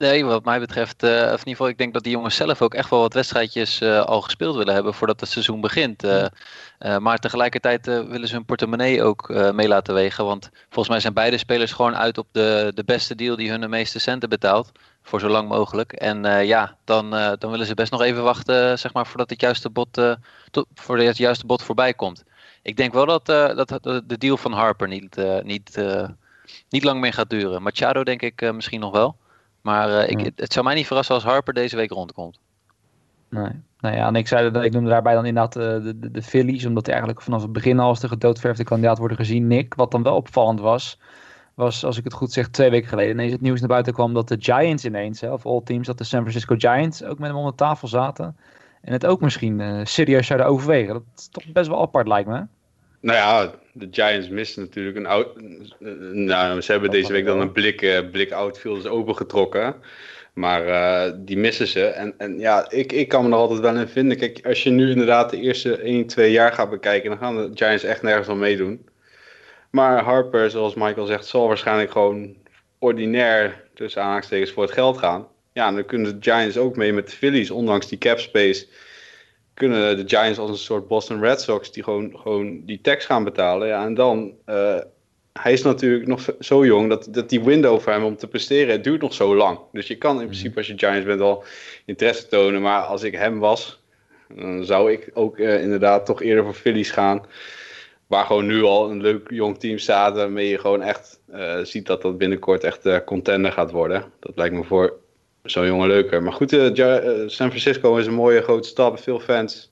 Nee, 0.00 0.24
wat 0.24 0.44
mij 0.44 0.60
betreft, 0.60 1.02
uh, 1.02 1.10
of 1.10 1.16
in 1.16 1.30
ieder 1.30 1.40
geval, 1.44 1.68
ik 1.68 1.78
denk 1.78 1.92
dat 1.92 2.02
die 2.02 2.12
jongens 2.12 2.36
zelf 2.36 2.62
ook 2.62 2.74
echt 2.74 2.90
wel 2.90 3.00
wat 3.00 3.14
wedstrijdjes 3.14 3.80
uh, 3.80 4.00
al 4.00 4.20
gespeeld 4.20 4.56
willen 4.56 4.74
hebben 4.74 4.94
voordat 4.94 5.20
het 5.20 5.28
seizoen 5.28 5.60
begint. 5.60 6.04
Uh, 6.04 6.26
maar 6.98 7.18
tegelijkertijd 7.18 7.86
willen 7.86 8.28
ze 8.28 8.34
hun 8.34 8.44
portemonnee 8.44 9.02
ook 9.02 9.28
mee 9.52 9.68
laten 9.68 9.94
wegen. 9.94 10.24
Want 10.24 10.50
volgens 10.64 10.88
mij 10.88 11.00
zijn 11.00 11.14
beide 11.14 11.38
spelers 11.38 11.72
gewoon 11.72 11.96
uit 11.96 12.18
op 12.18 12.26
de, 12.32 12.72
de 12.74 12.84
beste 12.84 13.14
deal 13.14 13.36
die 13.36 13.50
hun 13.50 13.60
de 13.60 13.68
meeste 13.68 13.98
centen 13.98 14.28
betaalt. 14.28 14.72
Voor 15.02 15.20
zo 15.20 15.28
lang 15.28 15.48
mogelijk. 15.48 15.92
En 15.92 16.46
ja, 16.46 16.76
dan, 16.84 17.10
dan 17.10 17.50
willen 17.50 17.66
ze 17.66 17.74
best 17.74 17.92
nog 17.92 18.02
even 18.02 18.22
wachten, 18.22 18.78
zeg 18.78 18.92
maar, 18.92 19.06
voordat 19.06 19.30
het 19.30 19.40
juiste 19.40 19.70
bod, 19.70 20.00
tot, 20.50 20.66
voordat 20.74 21.06
het 21.06 21.16
juiste 21.16 21.46
bod 21.46 21.62
voorbij 21.62 21.94
komt. 21.94 22.24
Ik 22.62 22.76
denk 22.76 22.92
wel 22.92 23.06
dat, 23.06 23.26
dat 23.26 23.80
de 24.06 24.18
deal 24.18 24.36
van 24.36 24.52
Harper 24.52 24.88
niet, 24.88 25.16
niet, 25.42 25.82
niet 26.68 26.84
lang 26.84 27.00
meer 27.00 27.12
gaat 27.12 27.30
duren. 27.30 27.62
Machado 27.62 28.02
denk 28.02 28.22
ik 28.22 28.52
misschien 28.52 28.80
nog 28.80 28.92
wel. 28.92 29.16
Maar 29.62 29.88
uh, 29.88 30.08
ik, 30.08 30.32
het 30.36 30.52
zou 30.52 30.64
mij 30.64 30.74
niet 30.74 30.86
verrassen 30.86 31.14
als 31.14 31.24
Harper 31.24 31.54
deze 31.54 31.76
week 31.76 31.90
rondkomt. 31.90 32.38
Nee. 33.28 33.50
Nou 33.80 33.96
ja, 33.96 34.06
en 34.06 34.14
ik, 34.14 34.28
zei 34.28 34.50
dat, 34.50 34.64
ik 34.64 34.72
noemde 34.72 34.90
daarbij 34.90 35.14
dan 35.14 35.26
inderdaad 35.26 35.56
uh, 35.56 35.62
de, 35.62 35.98
de, 35.98 36.10
de 36.10 36.22
Phillies, 36.22 36.66
omdat 36.66 36.84
hij 36.84 36.94
eigenlijk 36.94 37.24
vanaf 37.24 37.42
het 37.42 37.52
begin 37.52 37.78
al 37.78 37.88
als 37.88 38.00
de 38.00 38.08
gedoodverfde 38.08 38.64
kandidaat 38.64 38.98
worden 38.98 39.16
gezien. 39.16 39.46
Nick, 39.46 39.74
wat 39.74 39.90
dan 39.90 40.02
wel 40.02 40.16
opvallend 40.16 40.60
was, 40.60 40.98
was 41.54 41.84
als 41.84 41.98
ik 41.98 42.04
het 42.04 42.12
goed 42.12 42.32
zeg 42.32 42.48
twee 42.48 42.70
weken 42.70 42.88
geleden 42.88 43.12
ineens 43.12 43.32
het 43.32 43.40
nieuws 43.40 43.60
naar 43.60 43.68
buiten 43.68 43.92
kwam 43.92 44.14
dat 44.14 44.28
de 44.28 44.36
Giants 44.38 44.84
ineens, 44.84 45.20
hè, 45.20 45.32
of 45.32 45.46
all 45.46 45.60
teams, 45.64 45.86
dat 45.86 45.98
de 45.98 46.04
San 46.04 46.20
Francisco 46.20 46.54
Giants 46.58 47.04
ook 47.04 47.18
met 47.18 47.28
hem 47.30 47.38
om 47.38 47.46
de 47.46 47.54
tafel 47.54 47.88
zaten. 47.88 48.36
En 48.80 48.92
het 48.92 49.06
ook 49.06 49.20
misschien 49.20 49.58
uh, 49.58 49.80
serieus 49.84 50.26
zouden 50.26 50.48
overwegen. 50.48 50.92
Dat 50.92 51.02
is 51.16 51.28
toch 51.28 51.52
best 51.52 51.68
wel 51.68 51.80
apart 51.80 52.08
lijkt 52.08 52.28
me. 52.28 52.46
Nou 53.00 53.18
ja, 53.18 53.50
de 53.72 53.88
Giants 53.90 54.28
missen 54.28 54.62
natuurlijk 54.62 54.96
een 54.96 55.06
oud. 55.06 55.28
Nou, 56.12 56.60
ze 56.60 56.72
hebben 56.72 56.90
deze 56.90 57.12
week 57.12 57.24
dan 57.24 57.40
een 57.40 57.52
blik, 57.52 57.82
uh, 57.82 58.10
blik 58.10 58.32
outfielders 58.32 58.86
opengetrokken. 58.86 59.74
Maar 60.32 60.66
uh, 60.66 61.12
die 61.16 61.38
missen 61.38 61.66
ze. 61.66 61.84
En, 61.84 62.14
en 62.18 62.38
ja, 62.38 62.70
ik, 62.70 62.92
ik 62.92 63.08
kan 63.08 63.24
me 63.24 63.30
er 63.30 63.36
altijd 63.36 63.60
wel 63.60 63.76
in 63.76 63.88
vinden. 63.88 64.16
Kijk, 64.16 64.46
als 64.46 64.62
je 64.62 64.70
nu 64.70 64.90
inderdaad 64.90 65.30
de 65.30 65.40
eerste 65.40 65.76
1, 65.76 66.06
2 66.06 66.30
jaar 66.30 66.52
gaat 66.52 66.70
bekijken, 66.70 67.10
dan 67.10 67.18
gaan 67.18 67.36
de 67.36 67.50
Giants 67.54 67.84
echt 67.84 68.02
nergens 68.02 68.28
aan 68.28 68.38
meedoen. 68.38 68.88
Maar 69.70 70.02
Harper, 70.02 70.50
zoals 70.50 70.74
Michael 70.74 71.06
zegt, 71.06 71.26
zal 71.26 71.46
waarschijnlijk 71.46 71.90
gewoon 71.90 72.36
ordinair 72.78 73.64
tussen 73.74 74.00
aanhalingstekens 74.02 74.50
voor 74.50 74.62
het 74.62 74.72
geld 74.72 74.98
gaan. 74.98 75.26
Ja, 75.52 75.72
dan 75.72 75.86
kunnen 75.86 76.20
de 76.20 76.30
Giants 76.30 76.56
ook 76.56 76.76
mee 76.76 76.92
met 76.92 77.10
de 77.10 77.16
Phillies, 77.16 77.50
ondanks 77.50 77.88
die 77.88 77.98
cap 77.98 78.18
space 78.18 78.66
kunnen 79.60 79.96
de 79.96 80.16
Giants 80.16 80.38
als 80.38 80.50
een 80.50 80.56
soort 80.56 80.88
Boston 80.88 81.20
Red 81.20 81.40
Sox 81.40 81.72
die 81.72 81.82
gewoon, 81.82 82.18
gewoon 82.18 82.62
die 82.64 82.80
tax 82.80 83.04
gaan 83.04 83.24
betalen. 83.24 83.68
Ja, 83.68 83.84
en 83.84 83.94
dan, 83.94 84.32
uh, 84.46 84.78
hij 85.32 85.52
is 85.52 85.62
natuurlijk 85.62 86.06
nog 86.06 86.28
zo 86.38 86.64
jong 86.64 86.88
dat, 86.88 87.08
dat 87.10 87.28
die 87.28 87.44
window 87.44 87.80
voor 87.80 87.92
hem 87.92 88.04
om 88.04 88.16
te 88.16 88.26
presteren, 88.26 88.72
het 88.72 88.84
duurt 88.84 89.00
nog 89.00 89.14
zo 89.14 89.36
lang. 89.36 89.58
Dus 89.72 89.86
je 89.86 89.98
kan 89.98 90.10
in 90.10 90.16
mhm. 90.16 90.26
principe 90.26 90.56
als 90.56 90.66
je 90.66 90.78
Giants 90.78 91.06
bent 91.06 91.20
al 91.20 91.44
interesse 91.84 92.26
tonen. 92.26 92.62
Maar 92.62 92.80
als 92.80 93.02
ik 93.02 93.14
hem 93.14 93.38
was, 93.38 93.82
dan 94.28 94.64
zou 94.64 94.92
ik 94.92 95.10
ook 95.14 95.38
uh, 95.38 95.62
inderdaad 95.62 96.06
toch 96.06 96.22
eerder 96.22 96.44
voor 96.44 96.54
Phillies 96.54 96.90
gaan. 96.90 97.26
Waar 98.06 98.24
gewoon 98.24 98.46
nu 98.46 98.62
al 98.62 98.90
een 98.90 99.00
leuk 99.00 99.30
jong 99.30 99.58
team 99.58 99.78
staat, 99.78 100.16
waarmee 100.16 100.48
je 100.48 100.58
gewoon 100.58 100.82
echt 100.82 101.20
uh, 101.34 101.58
ziet 101.62 101.86
dat 101.86 102.02
dat 102.02 102.18
binnenkort 102.18 102.64
echt 102.64 103.04
contender 103.04 103.52
gaat 103.52 103.70
worden. 103.70 104.04
Dat 104.20 104.36
lijkt 104.36 104.54
me 104.54 104.64
voor 104.64 104.98
zo'n 105.42 105.66
jongen 105.66 105.88
leuker. 105.88 106.22
Maar 106.22 106.32
goed, 106.32 106.52
uh, 106.52 106.66
San 107.26 107.48
Francisco 107.48 107.96
is 107.96 108.06
een 108.06 108.14
mooie 108.14 108.42
grote 108.42 108.68
stad, 108.68 109.00
veel 109.00 109.20
fans. 109.20 109.70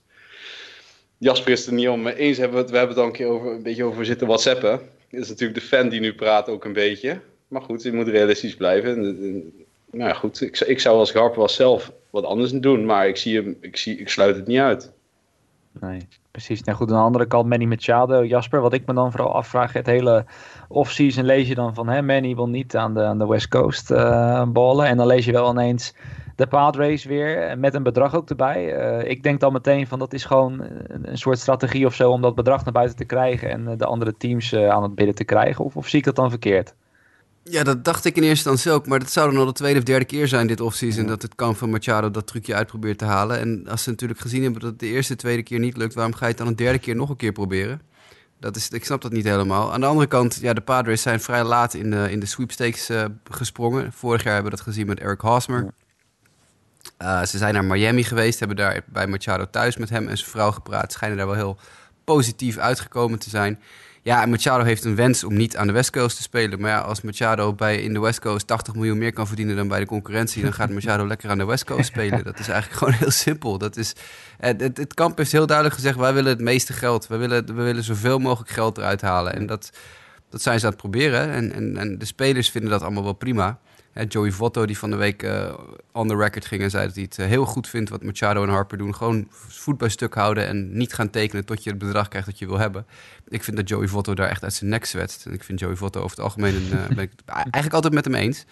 Jasper 1.18 1.52
is 1.52 1.66
er 1.66 1.72
niet 1.72 1.88
om 1.88 2.06
eens. 2.06 2.38
Hebben 2.38 2.64
we, 2.64 2.70
we 2.70 2.76
hebben 2.76 2.96
het 2.96 3.04
al 3.04 3.10
een 3.10 3.16
keer 3.16 3.26
over, 3.26 3.50
een 3.52 3.62
beetje 3.62 3.84
over 3.84 4.04
zitten 4.04 4.26
whatsappen. 4.26 4.80
Dat 5.10 5.20
is 5.20 5.28
natuurlijk 5.28 5.60
de 5.60 5.66
fan 5.66 5.88
die 5.88 6.00
nu 6.00 6.14
praat 6.14 6.48
ook 6.48 6.64
een 6.64 6.72
beetje. 6.72 7.20
Maar 7.48 7.62
goed, 7.62 7.82
je 7.82 7.92
moet 7.92 8.08
realistisch 8.08 8.56
blijven. 8.56 9.02
Nou 9.90 10.08
ja, 10.08 10.14
goed, 10.14 10.40
ik, 10.40 10.60
ik 10.60 10.80
zou 10.80 10.98
als 10.98 11.10
Garp 11.10 11.34
wel 11.34 11.48
zelf 11.48 11.92
wat 12.10 12.24
anders 12.24 12.52
doen. 12.52 12.84
Maar 12.84 13.08
ik, 13.08 13.16
zie 13.16 13.36
hem, 13.36 13.56
ik, 13.60 13.76
zie, 13.76 13.98
ik 13.98 14.08
sluit 14.08 14.36
het 14.36 14.46
niet 14.46 14.58
uit. 14.58 14.92
Nee, 15.80 16.08
precies. 16.44 16.64
Nou 16.64 16.78
goed, 16.78 16.90
aan 16.90 16.96
de 16.96 17.02
andere 17.02 17.26
kant 17.26 17.48
Manny 17.48 17.64
Machado. 17.64 18.24
Jasper, 18.24 18.60
wat 18.60 18.72
ik 18.72 18.86
me 18.86 18.94
dan 18.94 19.10
vooral 19.10 19.34
afvraag, 19.34 19.72
het 19.72 19.86
hele 19.86 20.24
offseason 20.68 21.24
lees 21.24 21.48
je 21.48 21.54
dan 21.54 21.74
van... 21.74 21.88
Hè, 21.88 22.02
Manny 22.02 22.34
wil 22.34 22.48
niet 22.48 22.76
aan 22.76 22.94
de, 22.94 23.02
aan 23.02 23.18
de 23.18 23.26
West 23.26 23.48
Coast 23.48 23.90
uh, 23.90 24.44
ballen. 24.48 24.86
En 24.86 24.96
dan 24.96 25.06
lees 25.06 25.24
je 25.24 25.32
wel 25.32 25.50
ineens 25.50 25.94
de 26.36 26.46
Padres 26.46 27.04
weer 27.04 27.42
eh, 27.42 27.56
met 27.56 27.74
een 27.74 27.82
bedrag 27.82 28.14
ook 28.14 28.28
erbij. 28.28 28.78
Uh, 28.78 29.10
ik 29.10 29.22
denk 29.22 29.40
dan 29.40 29.52
meteen 29.52 29.86
van 29.86 29.98
dat 29.98 30.12
is 30.12 30.24
gewoon 30.24 30.62
een 30.86 31.18
soort 31.18 31.38
strategie 31.38 31.86
of 31.86 31.94
zo... 31.94 32.10
om 32.10 32.22
dat 32.22 32.34
bedrag 32.34 32.64
naar 32.64 32.72
buiten 32.72 32.96
te 32.96 33.04
krijgen 33.04 33.50
en 33.50 33.78
de 33.78 33.86
andere 33.86 34.16
teams 34.16 34.54
aan 34.54 34.82
het 34.82 34.94
bidden 34.94 35.14
te 35.14 35.24
krijgen. 35.24 35.64
Of, 35.64 35.76
of 35.76 35.88
zie 35.88 35.98
ik 35.98 36.04
dat 36.04 36.16
dan 36.16 36.30
verkeerd? 36.30 36.74
Ja, 37.50 37.62
dat 37.62 37.84
dacht 37.84 38.04
ik 38.04 38.16
in 38.16 38.22
eerste 38.22 38.50
instantie 38.50 38.80
ook. 38.80 38.86
Maar 38.86 38.98
dat 38.98 39.12
zou 39.12 39.30
dan 39.30 39.40
al 39.40 39.46
de 39.46 39.52
tweede 39.52 39.78
of 39.78 39.84
derde 39.84 40.04
keer 40.04 40.28
zijn 40.28 40.46
dit 40.46 40.60
offseason... 40.60 41.02
Ja. 41.02 41.08
dat 41.08 41.22
het 41.22 41.34
kan 41.34 41.56
van 41.56 41.70
Machado 41.70 42.10
dat 42.10 42.26
trucje 42.26 42.54
uitprobeert 42.54 42.98
te 42.98 43.04
halen. 43.04 43.38
En 43.38 43.68
als 43.68 43.82
ze 43.82 43.90
natuurlijk 43.90 44.20
gezien 44.20 44.42
hebben 44.42 44.60
dat 44.60 44.70
het 44.70 44.78
de 44.80 44.86
eerste, 44.86 45.16
tweede 45.16 45.42
keer 45.42 45.58
niet 45.58 45.76
lukt... 45.76 45.94
waarom 45.94 46.14
ga 46.14 46.24
je 46.24 46.28
het 46.28 46.38
dan 46.38 46.46
een 46.46 46.56
derde 46.56 46.78
keer 46.78 46.96
nog 46.96 47.08
een 47.08 47.16
keer 47.16 47.32
proberen? 47.32 47.80
Dat 48.40 48.56
is, 48.56 48.68
ik 48.68 48.84
snap 48.84 49.02
dat 49.02 49.12
niet 49.12 49.24
helemaal. 49.24 49.72
Aan 49.72 49.80
de 49.80 49.86
andere 49.86 50.06
kant, 50.06 50.38
ja, 50.40 50.52
de 50.52 50.60
Padres 50.60 51.02
zijn 51.02 51.20
vrij 51.20 51.44
laat 51.44 51.74
in 51.74 51.90
de, 51.90 52.10
in 52.10 52.20
de 52.20 52.26
sweepstakes 52.26 52.90
uh, 52.90 53.04
gesprongen. 53.30 53.92
Vorig 53.92 54.22
jaar 54.22 54.34
hebben 54.34 54.50
we 54.50 54.56
dat 54.56 54.66
gezien 54.66 54.86
met 54.86 55.00
Eric 55.00 55.20
Hosmer. 55.20 55.72
Uh, 57.02 57.24
ze 57.24 57.38
zijn 57.38 57.54
naar 57.54 57.64
Miami 57.64 58.04
geweest, 58.04 58.38
hebben 58.38 58.56
daar 58.56 58.82
bij 58.86 59.06
Machado 59.06 59.50
thuis 59.50 59.76
met 59.76 59.90
hem 59.90 60.08
en 60.08 60.16
zijn 60.16 60.30
vrouw 60.30 60.50
gepraat. 60.50 60.92
Schijnen 60.92 61.16
daar 61.16 61.26
wel 61.26 61.34
heel 61.36 61.58
positief 62.04 62.56
uitgekomen 62.56 63.18
te 63.18 63.30
zijn. 63.30 63.60
Ja, 64.02 64.22
en 64.22 64.30
Machado 64.30 64.64
heeft 64.64 64.84
een 64.84 64.94
wens 64.94 65.24
om 65.24 65.36
niet 65.36 65.56
aan 65.56 65.66
de 65.66 65.72
West 65.72 65.90
Coast 65.90 66.16
te 66.16 66.22
spelen. 66.22 66.60
Maar 66.60 66.70
ja, 66.70 66.80
als 66.80 67.00
Machado 67.00 67.52
bij, 67.52 67.82
in 67.82 67.92
de 67.92 68.00
West 68.00 68.20
Coast 68.20 68.46
80 68.46 68.74
miljoen 68.74 68.98
meer 68.98 69.12
kan 69.12 69.26
verdienen 69.26 69.56
dan 69.56 69.68
bij 69.68 69.80
de 69.80 69.86
concurrentie, 69.86 70.42
dan 70.42 70.52
gaat 70.52 70.70
Machado 70.70 71.06
lekker 71.12 71.30
aan 71.30 71.38
de 71.38 71.44
West 71.44 71.64
Coast 71.64 71.86
spelen. 71.86 72.24
Dat 72.24 72.38
is 72.38 72.48
eigenlijk 72.48 72.78
gewoon 72.78 72.94
heel 72.94 73.10
simpel. 73.10 73.58
Dat 73.58 73.76
is, 73.76 73.92
het, 74.38 74.60
het, 74.60 74.76
het 74.76 74.94
kamp 74.94 75.18
heeft 75.18 75.32
heel 75.32 75.46
duidelijk 75.46 75.76
gezegd: 75.76 75.96
wij 75.96 76.14
willen 76.14 76.30
het 76.30 76.40
meeste 76.40 76.72
geld. 76.72 77.06
We 77.06 77.16
willen, 77.16 77.46
we 77.46 77.62
willen 77.62 77.84
zoveel 77.84 78.18
mogelijk 78.18 78.50
geld 78.50 78.78
eruit 78.78 79.00
halen. 79.00 79.34
En 79.34 79.46
dat, 79.46 79.70
dat 80.30 80.42
zijn 80.42 80.58
ze 80.58 80.64
aan 80.64 80.72
het 80.72 80.80
proberen. 80.80 81.30
En, 81.30 81.52
en, 81.52 81.76
en 81.76 81.98
de 81.98 82.04
spelers 82.04 82.50
vinden 82.50 82.70
dat 82.70 82.82
allemaal 82.82 83.04
wel 83.04 83.12
prima. 83.12 83.58
Joey 84.06 84.30
Votto, 84.30 84.66
die 84.66 84.78
van 84.78 84.90
de 84.90 84.96
week 84.96 85.22
uh, 85.22 85.54
on 85.92 86.08
the 86.08 86.16
record 86.16 86.46
ging 86.46 86.62
en 86.62 86.70
zei 86.70 86.86
dat 86.86 86.94
hij 86.94 87.04
het 87.04 87.18
uh, 87.18 87.26
heel 87.26 87.44
goed 87.44 87.68
vindt 87.68 87.90
wat 87.90 88.02
Machado 88.02 88.42
en 88.42 88.48
Harper 88.48 88.78
doen. 88.78 88.94
Gewoon 88.94 89.26
voet 89.30 89.78
bij 89.78 89.88
stuk 89.88 90.14
houden 90.14 90.46
en 90.46 90.76
niet 90.76 90.94
gaan 90.94 91.10
tekenen 91.10 91.44
tot 91.44 91.64
je 91.64 91.70
het 91.70 91.78
bedrag 91.78 92.08
krijgt 92.08 92.28
dat 92.28 92.38
je 92.38 92.46
wil 92.46 92.58
hebben. 92.58 92.86
Ik 93.28 93.44
vind 93.44 93.56
dat 93.56 93.68
Joey 93.68 93.88
Votto 93.88 94.14
daar 94.14 94.28
echt 94.28 94.42
uit 94.42 94.54
zijn 94.54 94.70
nek 94.70 94.84
zwetst. 94.84 95.26
En 95.26 95.32
ik 95.32 95.44
vind 95.44 95.60
Joey 95.60 95.76
Votto 95.76 96.00
over 96.00 96.16
het 96.16 96.24
algemeen 96.24 96.54
een, 96.54 96.70
uh, 96.72 96.86
ben 96.86 97.04
ik 97.04 97.12
eigenlijk 97.26 97.74
altijd 97.74 97.94
met 97.94 98.04
hem 98.04 98.14
eens 98.14 98.44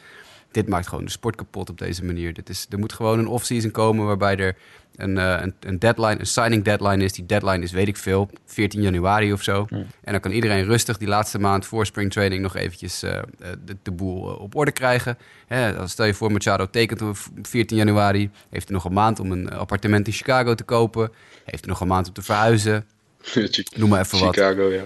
dit 0.57 0.69
maakt 0.69 0.87
gewoon 0.87 1.05
de 1.05 1.11
sport 1.11 1.37
kapot 1.37 1.71
op 1.71 1.79
deze 1.79 2.05
manier. 2.05 2.33
Dit 2.33 2.49
is, 2.49 2.67
er 2.71 2.79
moet 2.79 2.93
gewoon 2.93 3.19
een 3.19 3.27
off-season 3.27 3.71
komen 3.71 4.07
waarbij 4.07 4.37
er 4.37 4.57
een, 4.97 5.17
uh, 5.17 5.39
een, 5.41 5.55
een, 5.61 5.79
deadline, 5.79 6.19
een 6.19 6.27
signing 6.27 6.65
deadline 6.65 7.05
is. 7.05 7.13
Die 7.13 7.27
deadline 7.27 7.63
is, 7.63 7.73
weet 7.73 7.89
ik 7.89 7.97
veel, 7.97 8.31
14 8.45 8.83
januari 8.83 9.33
of 9.33 9.43
zo. 9.43 9.67
En 9.71 10.13
dan 10.13 10.21
kan 10.21 10.31
iedereen 10.31 10.65
rustig 10.65 10.99
die 10.99 11.09
laatste 11.09 11.39
maand 11.39 11.67
voor 11.67 11.87
spring 11.87 12.13
training 12.13 12.43
nog 12.43 12.57
eventjes 12.57 13.05
uh, 13.05 13.19
de, 13.65 13.77
de, 13.83 13.91
boel 13.91 14.23
op 14.23 14.55
orde 14.55 14.73
krijgen. 14.73 15.19
Hè, 15.47 15.89
stel 15.89 16.07
je 16.07 16.15
voor, 16.15 16.33
Machado 16.33 16.71
tekent 16.71 17.03
op 17.03 17.17
14 17.43 17.77
januari. 17.77 18.31
Heeft 18.51 18.69
hij 18.69 18.77
nog 18.77 18.85
een 18.85 18.93
maand 18.93 19.21
om 19.21 19.33
een 19.33 19.51
appartement 19.51 20.07
in 20.07 20.13
Chicago 20.13 20.55
te 20.55 20.65
kopen. 20.65 21.13
Heeft 21.45 21.65
hij 21.65 21.73
nog 21.73 21.81
een 21.81 21.89
maand 21.89 22.09
om 22.09 22.13
te 22.13 22.23
verhuizen. 22.23 22.87
Noem 23.77 23.89
maar 23.89 24.01
even 24.01 24.19
Chicago, 24.19 24.25
wat. 24.25 24.35
Chicago, 24.35 24.73
ja. 24.73 24.85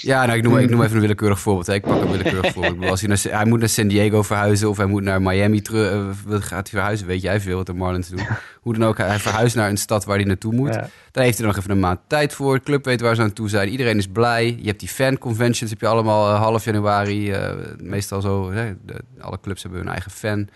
Ja, 0.00 0.26
nou, 0.26 0.38
ik, 0.38 0.44
noem, 0.44 0.58
ik 0.58 0.70
noem 0.70 0.82
even 0.82 0.94
een 0.94 1.00
willekeurig 1.00 1.40
voorbeeld. 1.40 1.66
Hè. 1.66 1.74
Ik 1.74 1.82
pak 1.82 2.02
een 2.02 2.10
willekeurig 2.10 2.52
voorbeeld. 2.58 2.90
Als 2.90 3.00
hij, 3.00 3.08
naar, 3.08 3.38
hij 3.38 3.44
moet 3.44 3.58
naar 3.58 3.68
San 3.68 3.88
Diego 3.88 4.22
verhuizen 4.22 4.68
of 4.68 4.76
hij 4.76 4.86
moet 4.86 5.02
naar 5.02 5.22
Miami 5.22 5.60
terug. 5.60 5.92
Uh, 5.92 6.36
gaat 6.40 6.50
hij 6.50 6.80
verhuizen? 6.80 7.06
Weet 7.06 7.22
jij 7.22 7.40
veel 7.40 7.56
wat 7.56 7.66
de 7.66 7.72
Marlins 7.72 8.08
doen. 8.08 8.26
Hoe 8.60 8.74
dan 8.74 8.88
ook, 8.88 8.96
hij 8.98 9.18
verhuist 9.18 9.56
naar 9.56 9.68
een 9.68 9.76
stad 9.76 10.04
waar 10.04 10.16
hij 10.16 10.24
naartoe 10.24 10.52
moet. 10.52 10.74
Ja. 10.74 10.88
Dan 11.10 11.22
heeft 11.22 11.38
hij 11.38 11.46
nog 11.46 11.56
even 11.56 11.70
een 11.70 11.80
maand 11.80 12.00
tijd 12.06 12.34
voor. 12.34 12.54
De 12.54 12.62
club 12.62 12.84
weet 12.84 13.00
waar 13.00 13.14
ze 13.14 13.22
aan 13.22 13.32
toe 13.32 13.48
zijn. 13.48 13.68
Iedereen 13.68 13.96
is 13.96 14.08
blij. 14.08 14.56
Je 14.60 14.66
hebt 14.66 14.80
die 14.80 14.88
fan 14.88 15.18
conventions, 15.18 15.70
heb 15.70 15.80
je 15.80 15.86
allemaal 15.86 16.32
uh, 16.32 16.40
half 16.40 16.64
januari. 16.64 17.30
Uh, 17.30 17.50
meestal 17.82 18.20
zo, 18.20 18.52
hè, 18.52 18.74
de, 18.86 18.94
alle 19.20 19.38
clubs 19.40 19.62
hebben 19.62 19.80
hun 19.80 19.88
eigen 19.88 20.10
fan. 20.10 20.48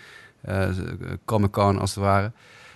Comic-Con 1.25 1.79
als 1.79 1.95
het 1.95 2.05
ware. 2.05 2.33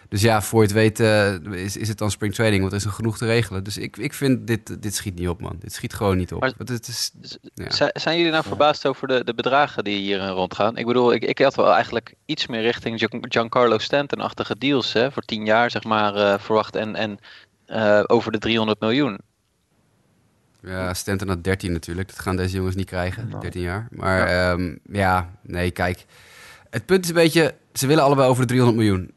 Dus 0.08 0.20
ja, 0.22 0.42
voor 0.42 0.60
je 0.60 0.66
het 0.66 0.74
weet 0.76 1.00
eh, 1.00 1.34
is, 1.64 1.76
is 1.76 1.88
het 1.88 1.98
dan 1.98 2.10
spring 2.10 2.34
training, 2.34 2.60
want 2.60 2.72
er 2.72 2.78
is 2.78 2.84
nog 2.84 2.94
genoeg 2.94 3.18
te 3.18 3.26
regelen. 3.26 3.64
Dus 3.64 3.76
ik, 3.76 3.96
ik 3.96 4.12
vind, 4.12 4.46
dit, 4.46 4.82
dit 4.82 4.94
schiet 4.94 5.14
niet 5.14 5.28
op, 5.28 5.40
man. 5.40 5.56
Dit 5.60 5.72
schiet 5.72 5.94
gewoon 5.94 6.16
niet 6.16 6.32
op. 6.32 6.40
Maar- 6.40 6.52
Want 6.56 6.68
het 6.68 6.88
is, 6.88 7.10
ja. 7.54 7.70
Z- 7.70 7.88
Zijn 7.92 8.16
jullie 8.16 8.32
nou 8.32 8.44
verbaasd 8.44 8.86
over 8.86 9.08
de, 9.08 9.24
de 9.24 9.34
bedragen 9.34 9.84
die 9.84 9.98
hierin 9.98 10.28
rondgaan? 10.28 10.76
Ik 10.76 10.86
bedoel, 10.86 11.12
ik, 11.12 11.24
ik 11.24 11.38
had 11.38 11.54
wel 11.54 11.72
eigenlijk 11.72 12.14
iets 12.24 12.46
meer 12.46 12.62
richting 12.62 12.98
Gian- 12.98 13.24
Giancarlo 13.28 13.78
Stanton-achtige 13.78 14.58
deals 14.58 14.92
hè, 14.92 15.12
voor 15.12 15.22
10 15.22 15.44
jaar, 15.44 15.70
zeg 15.70 15.84
maar, 15.84 16.14
eh, 16.14 16.38
verwacht. 16.38 16.76
En, 16.76 16.94
en 16.94 17.18
eh, 17.66 18.02
over 18.06 18.32
de 18.32 18.38
300 18.38 18.80
miljoen. 18.80 19.18
Ja, 20.62 20.94
Stanton 20.94 21.28
had 21.28 21.44
13 21.44 21.72
natuurlijk. 21.72 22.08
Dat 22.08 22.18
gaan 22.18 22.36
deze 22.36 22.56
jongens 22.56 22.74
niet 22.76 22.86
krijgen, 22.86 23.28
Nou. 23.28 23.40
13 23.40 23.62
jaar. 23.62 23.86
Maar 23.90 24.30
ja. 24.30 24.56
ja, 24.92 25.30
nee, 25.42 25.70
kijk. 25.70 26.04
Het 26.70 26.86
punt 26.86 27.02
is 27.02 27.08
een 27.08 27.14
beetje, 27.14 27.54
ze 27.72 27.86
willen 27.86 28.04
allebei 28.04 28.28
over 28.28 28.42
de 28.42 28.48
300 28.48 28.78
miljoen. 28.78 29.10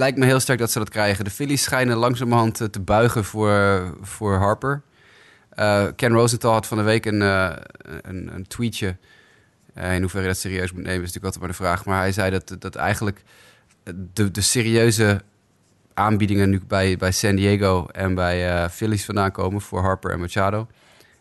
Lijkt 0.00 0.18
me 0.18 0.24
heel 0.24 0.40
sterk 0.40 0.58
dat 0.58 0.70
ze 0.70 0.78
dat 0.78 0.88
krijgen. 0.88 1.24
De 1.24 1.30
Phillies 1.30 1.62
schijnen 1.62 1.96
langzamerhand 1.96 2.60
eh, 2.60 2.66
te 2.66 2.80
buigen 2.80 3.24
voor, 3.24 3.94
voor 4.00 4.36
Harper. 4.36 4.82
Eh, 5.50 5.86
Ken 5.96 6.12
Rosenthal 6.12 6.52
had 6.52 6.66
van 6.66 6.76
de 6.76 6.82
week 6.82 7.06
een, 7.06 7.22
eh, 7.22 7.52
een, 8.02 8.34
een 8.34 8.46
tweetje. 8.46 8.96
In 9.74 10.00
hoeverre 10.00 10.26
je 10.26 10.32
dat 10.32 10.36
serieus 10.36 10.72
moet 10.72 10.82
nemen 10.82 11.02
is 11.02 11.12
natuurlijk 11.12 11.24
altijd 11.24 11.42
maar 11.42 11.50
de 11.50 11.62
vraag. 11.62 11.84
Maar 11.84 11.98
hij 11.98 12.12
zei 12.12 12.30
dat, 12.30 12.56
dat 12.58 12.74
eigenlijk 12.74 13.22
de, 14.12 14.30
de 14.30 14.40
serieuze 14.40 15.20
aanbiedingen 15.94 16.50
nu 16.50 16.60
bij, 16.66 16.96
bij 16.96 17.12
San 17.12 17.36
Diego 17.36 17.86
en 17.86 18.14
bij 18.14 18.68
Phillies 18.70 19.04
vandaan 19.04 19.32
komen 19.32 19.60
voor 19.60 19.80
Harper 19.80 20.10
en 20.10 20.20
Machado. 20.20 20.68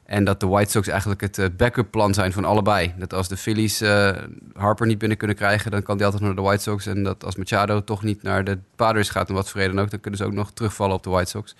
En 0.09 0.23
dat 0.23 0.39
de 0.39 0.47
White 0.47 0.71
Sox 0.71 0.87
eigenlijk 0.87 1.21
het 1.21 1.37
eh, 1.37 1.45
backup 1.57 1.91
plan 1.91 2.13
zijn 2.13 2.31
van 2.31 2.45
allebei. 2.45 2.93
Dat 2.97 3.13
als 3.13 3.27
de 3.27 3.37
Phillies 3.37 3.81
eh, 3.81 4.17
Harper 4.53 4.87
niet 4.87 4.97
binnen 4.97 5.17
kunnen 5.17 5.35
krijgen, 5.35 5.71
dan 5.71 5.83
kan 5.83 5.97
die 5.97 6.05
altijd 6.05 6.23
naar 6.23 6.35
de 6.35 6.41
White 6.41 6.61
Sox. 6.61 6.85
En 6.85 7.03
dat 7.03 7.23
als 7.25 7.35
Machado 7.35 7.83
toch 7.83 8.03
niet 8.03 8.23
naar 8.23 8.43
de 8.43 8.57
Padres 8.75 9.09
gaat, 9.09 9.29
om 9.29 9.35
wat 9.35 9.49
voor 9.49 9.61
reden 9.61 9.79
ook, 9.79 9.89
dan 9.89 9.99
kunnen 9.99 10.19
ze 10.19 10.25
ook 10.25 10.33
nog 10.33 10.51
terugvallen 10.51 10.95
op 10.95 11.03
de 11.03 11.09
White 11.09 11.29
Sox. 11.29 11.55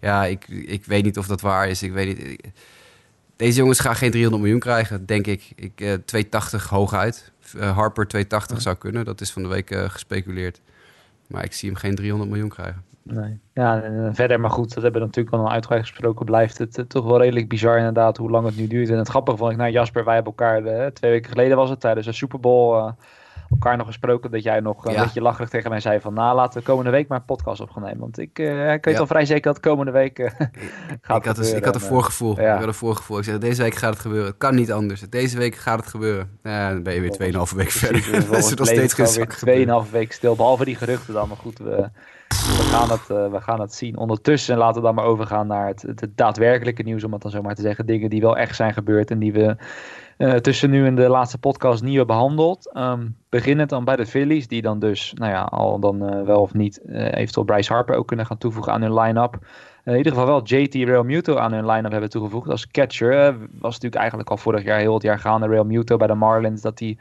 Ja, 0.00 0.24
ik, 0.24 0.48
ik 0.48 0.84
weet 0.84 1.04
niet 1.04 1.18
of 1.18 1.26
dat 1.26 1.40
waar 1.40 1.68
is. 1.68 1.82
Ik 1.82 1.92
weet 1.92 2.18
niet. 2.18 2.40
Deze 3.36 3.58
jongens 3.58 3.80
gaan 3.80 3.96
geen 3.96 4.10
300 4.10 4.42
miljoen 4.42 4.60
krijgen, 4.60 5.06
denk 5.06 5.26
ik. 5.26 5.52
ik 5.56 5.80
eh 5.80 5.92
280 6.04 6.68
hooguit. 6.68 7.32
Eh, 7.58 7.76
Harper 7.76 8.06
280 8.06 8.60
zou 8.60 8.76
kunnen. 8.76 9.04
Dat 9.04 9.20
is 9.20 9.30
van 9.30 9.42
de 9.42 9.48
week 9.48 9.70
eh, 9.70 9.90
gespeculeerd. 9.90 10.60
Maar 11.26 11.44
ik 11.44 11.52
zie 11.52 11.68
hem 11.70 11.78
geen 11.78 11.94
300 11.94 12.30
miljoen 12.30 12.48
krijgen. 12.48 12.84
Nee. 13.04 13.40
Ja, 13.52 13.82
en, 13.82 14.06
eh, 14.06 14.14
verder, 14.14 14.40
maar 14.40 14.50
goed, 14.50 14.74
dat 14.74 14.82
hebben 14.82 15.00
we 15.00 15.06
natuurlijk 15.06 15.36
al 15.36 15.50
uitgebreid 15.50 15.82
gesproken. 15.82 16.24
Blijft 16.26 16.58
het 16.58 16.78
eh, 16.78 16.84
toch 16.84 17.04
wel 17.04 17.18
redelijk 17.20 17.48
bizar 17.48 17.76
inderdaad 17.78 18.16
hoe 18.16 18.30
lang 18.30 18.46
het 18.46 18.56
nu 18.56 18.66
duurt. 18.66 18.88
En 18.88 18.98
het 18.98 19.08
grappige 19.08 19.36
vond 19.36 19.50
ik, 19.50 19.56
nou 19.56 19.70
Jasper, 19.70 20.04
wij 20.04 20.14
hebben 20.14 20.32
elkaar 20.36 20.64
eh, 20.64 20.86
twee 20.86 21.10
weken 21.10 21.30
geleden 21.30 21.56
was 21.56 21.70
het 21.70 21.80
tijdens 21.80 22.06
de 22.06 22.12
Super 22.12 22.40
Bowl 22.40 22.76
eh, 22.76 22.92
elkaar 23.50 23.76
nog 23.76 23.86
gesproken. 23.86 24.30
Dat 24.30 24.42
jij 24.42 24.60
nog 24.60 24.84
een 24.84 24.92
Ja. 24.92 25.02
beetje 25.02 25.20
lacherig 25.20 25.48
tegen 25.48 25.70
mij 25.70 25.80
zei 25.80 26.00
van, 26.00 26.14
nou 26.14 26.36
laten 26.36 26.58
we 26.58 26.64
komende 26.66 26.90
week 26.90 27.08
maar 27.08 27.18
een 27.18 27.24
podcast 27.24 27.60
op 27.60 27.70
gaan 27.70 27.82
nemen. 27.82 27.98
Want 28.00 28.18
ik, 28.18 28.38
ik 28.38 28.84
weet 28.84 28.94
Ja. 28.94 28.98
al 28.98 29.06
vrij 29.06 29.24
zeker 29.24 29.52
dat 29.52 29.60
komende 29.60 29.92
week 29.92 30.18
gaat 31.00 31.16
ik, 31.18 31.24
had 31.24 31.36
dus, 31.36 31.52
ik 31.52 31.64
had 31.64 31.74
een 31.74 31.80
En, 31.80 31.86
voorgevoel. 31.86 32.40
ja. 32.40 32.52
Ik 32.52 32.58
had 32.58 32.68
een 32.68 32.74
voorgevoel. 32.74 33.18
Ik 33.18 33.24
zei, 33.24 33.38
deze 33.38 33.62
week 33.62 33.74
gaat 33.74 33.90
het 33.90 34.00
gebeuren. 34.00 34.26
Het 34.26 34.36
kan 34.38 34.54
niet 34.54 34.72
anders. 34.72 35.00
Deze 35.00 35.38
week 35.38 35.54
gaat 35.54 35.78
het 35.78 35.88
gebeuren. 35.88 36.38
Dan 36.42 36.82
ben 36.82 36.94
je 36.94 37.00
weer 37.00 37.32
2,5 37.32 37.54
weken 37.56 37.72
verder. 37.72 38.00
Precies, 38.00 38.28
Dat 38.30 38.38
is 38.38 38.54
nog 38.54 38.66
steeds 38.66 38.94
geen 38.94 39.06
zak 39.06 39.28
weer 39.28 39.38
gebeuren. 39.38 39.84
2,5 39.86 39.90
weken 39.90 40.14
stil. 40.14 40.36
Behalve 40.36 40.64
die 40.64 40.76
geruchten 40.76 41.14
dan. 41.14 41.28
Maar 41.28 41.36
goed, 41.36 41.58
we, 41.58 41.88
we, 42.32 42.62
gaan 42.70 42.90
het, 42.90 43.10
eh, 43.10 43.30
we 43.30 43.40
gaan 43.40 43.60
het 43.60 43.74
zien. 43.74 43.96
Ondertussen 43.96 44.56
laten 44.56 44.80
we 44.80 44.86
dan 44.86 44.94
maar 44.94 45.04
overgaan 45.04 45.46
naar 45.46 45.66
het, 45.66 45.82
het, 45.82 46.00
het 46.00 46.16
daadwerkelijke 46.16 46.82
nieuws. 46.82 47.04
Om 47.04 47.12
het 47.12 47.22
dan 47.22 47.30
zomaar 47.30 47.54
te 47.54 47.62
zeggen. 47.62 47.86
Dingen 47.86 48.10
die 48.10 48.20
wel 48.20 48.36
echt 48.36 48.56
zijn 48.56 48.72
gebeurd. 48.72 49.10
En 49.10 49.18
die 49.18 49.32
we 49.32 49.56
eh, 50.16 50.34
tussen 50.34 50.70
nu 50.70 50.86
en 50.86 50.94
de 50.94 51.08
laatste 51.08 51.38
podcast 51.38 51.82
niet 51.82 51.96
hebben 51.96 52.16
behandeld. 52.16 52.72
Ehm 52.72 53.06
beginnend 53.28 53.70
dan 53.70 53.84
bij 53.84 53.96
de 53.96 54.06
Phillies. 54.06 54.48
Die 54.48 54.62
dan 54.62 54.78
dus, 54.78 55.12
nou 55.14 55.32
ja, 55.32 55.42
al 55.42 55.78
dan 55.78 56.08
eh, 56.08 56.22
wel 56.22 56.40
of 56.40 56.54
niet. 56.54 56.80
eventueel 56.88 57.46
Bryce 57.46 57.72
Harper 57.72 57.96
ook 57.96 58.06
kunnen 58.06 58.26
gaan 58.26 58.38
toevoegen 58.38 58.72
aan 58.72 58.82
hun 58.82 58.94
line-up. 58.94 59.38
In 59.84 59.96
ieder 59.96 60.12
geval 60.12 60.26
wel 60.26 60.42
JT 60.42 60.74
Real 60.74 61.02
Muto 61.02 61.36
aan 61.36 61.52
hun 61.52 61.66
line-up 61.66 61.90
hebben 61.92 62.10
toegevoegd 62.10 62.50
als 62.50 62.70
catcher. 62.70 63.36
Was 63.38 63.72
natuurlijk 63.72 63.94
eigenlijk 63.94 64.30
al 64.30 64.36
vorig 64.36 64.64
jaar 64.64 64.78
heel 64.78 64.94
het 64.94 65.02
jaar 65.02 65.18
gaande. 65.18 65.46
Real 65.46 65.64
Muto 65.64 65.96
bij 65.96 66.06
de 66.06 66.14
Marlins. 66.14 66.60
Dat 66.60 66.78
die 66.78 66.98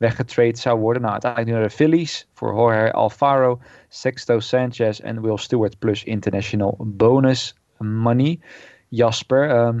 weggetrade 0.00 0.56
zou 0.56 0.78
worden. 0.78 1.02
Nou, 1.02 1.12
uiteindelijk 1.12 1.52
nu 1.52 1.58
naar 1.58 1.68
de 1.68 1.74
Phillies 1.74 2.28
voor 2.34 2.54
Jorge 2.54 2.92
Alfaro, 2.92 3.60
Sexto 3.88 4.40
Sanchez 4.40 5.00
en 5.00 5.22
Will 5.22 5.36
Stewart 5.36 5.78
plus 5.78 6.04
international 6.04 6.76
bonus 6.78 7.54
money. 7.78 8.40
Jasper, 8.88 9.48
ehm, 9.50 9.74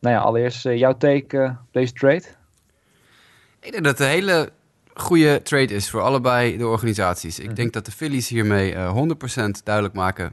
nou 0.00 0.14
ja, 0.14 0.18
allereerst 0.18 0.66
eh, 0.66 0.78
jouw 0.78 0.96
take 0.96 1.38
eh, 1.38 1.50
op 1.50 1.72
deze 1.72 1.92
trade. 1.92 2.22
Ik 3.60 3.72
denk 3.72 3.84
dat 3.84 3.98
het 3.98 4.00
een 4.06 4.14
hele 4.14 4.50
goede 4.94 5.42
trade 5.42 5.74
is 5.74 5.90
voor 5.90 6.00
allebei 6.00 6.56
de 6.56 6.66
organisaties. 6.66 7.38
Ik 7.38 7.46
Mhm. 7.46 7.54
denk 7.54 7.72
dat 7.72 7.84
de 7.84 7.92
Phillies 7.92 8.28
hiermee 8.28 8.74
eh 8.74 8.92
100% 8.92 9.64
duidelijk 9.64 9.94
maken... 9.94 10.32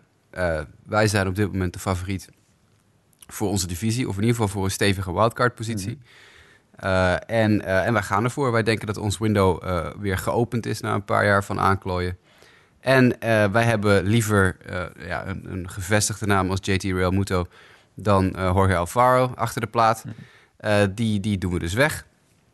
wij 0.85 1.07
zijn 1.07 1.27
op 1.27 1.35
dit 1.35 1.51
moment 1.51 1.73
de 1.73 1.79
favoriet 1.79 2.29
voor 3.27 3.49
onze 3.49 3.67
divisie. 3.67 4.07
Of 4.07 4.15
in 4.15 4.21
ieder 4.21 4.35
geval 4.35 4.51
voor 4.51 4.63
een 4.63 4.71
stevige 4.71 5.13
wildcard-positie. 5.13 5.97
Eh, 6.79 7.13
en, 7.13 7.65
eh, 7.65 7.85
en 7.85 7.93
wij 7.93 8.01
gaan 8.01 8.23
ervoor. 8.23 8.51
Wij 8.51 8.63
denken 8.63 8.87
dat 8.87 8.97
ons 8.97 9.17
window 9.17 9.63
eh, 9.63 9.87
weer 9.99 10.17
geopend 10.17 10.65
is 10.65 10.81
na 10.81 10.93
een 10.93 11.05
paar 11.05 11.25
jaar 11.25 11.43
van 11.43 11.59
aanklooien. 11.59 12.17
En 12.79 13.15
wij 13.51 13.63
hebben 13.63 14.03
liever 14.03 14.57
ja, 15.07 15.27
een, 15.27 15.51
een 15.51 15.69
gevestigde 15.69 16.25
naam 16.25 16.49
als 16.49 16.59
JT 16.61 16.83
Real 16.83 17.11
Muto 17.11 17.45
dan 17.95 18.33
Jorge 18.37 18.75
Alfaro 18.75 19.31
achter 19.35 19.61
de 19.61 19.67
plaat. 19.67 20.03
Eh, 20.57 20.81
die, 20.91 21.19
die 21.19 21.37
doen 21.37 21.53
we 21.53 21.59
dus 21.59 21.73
weg. 21.73 22.05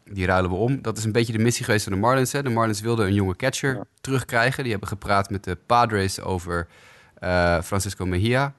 Die 0.04 0.26
ruilen 0.26 0.50
we 0.52 0.58
om. 0.58 0.82
Dat 0.82 0.98
is 0.98 1.04
een 1.04 1.12
beetje 1.12 1.34
de 1.34 1.40
missie 1.40 1.66
geweest 1.66 1.84
van 1.84 1.94
de 1.94 2.00
Marlins. 2.00 2.32
Hè. 2.32 2.44
De 2.44 2.50
Marlins 2.50 2.82
wilden 2.82 3.06
een 3.06 3.14
jonge 3.14 3.36
catcher 3.36 3.76
Ja. 3.76 3.84
terugkrijgen. 4.02 4.62
Die 4.64 4.72
hebben 4.72 4.90
gepraat 4.90 5.30
met 5.30 5.44
de 5.44 5.58
Padres 5.66 6.22
over 6.22 6.68
Francisco 7.64 8.06
Mejia. 8.06 8.54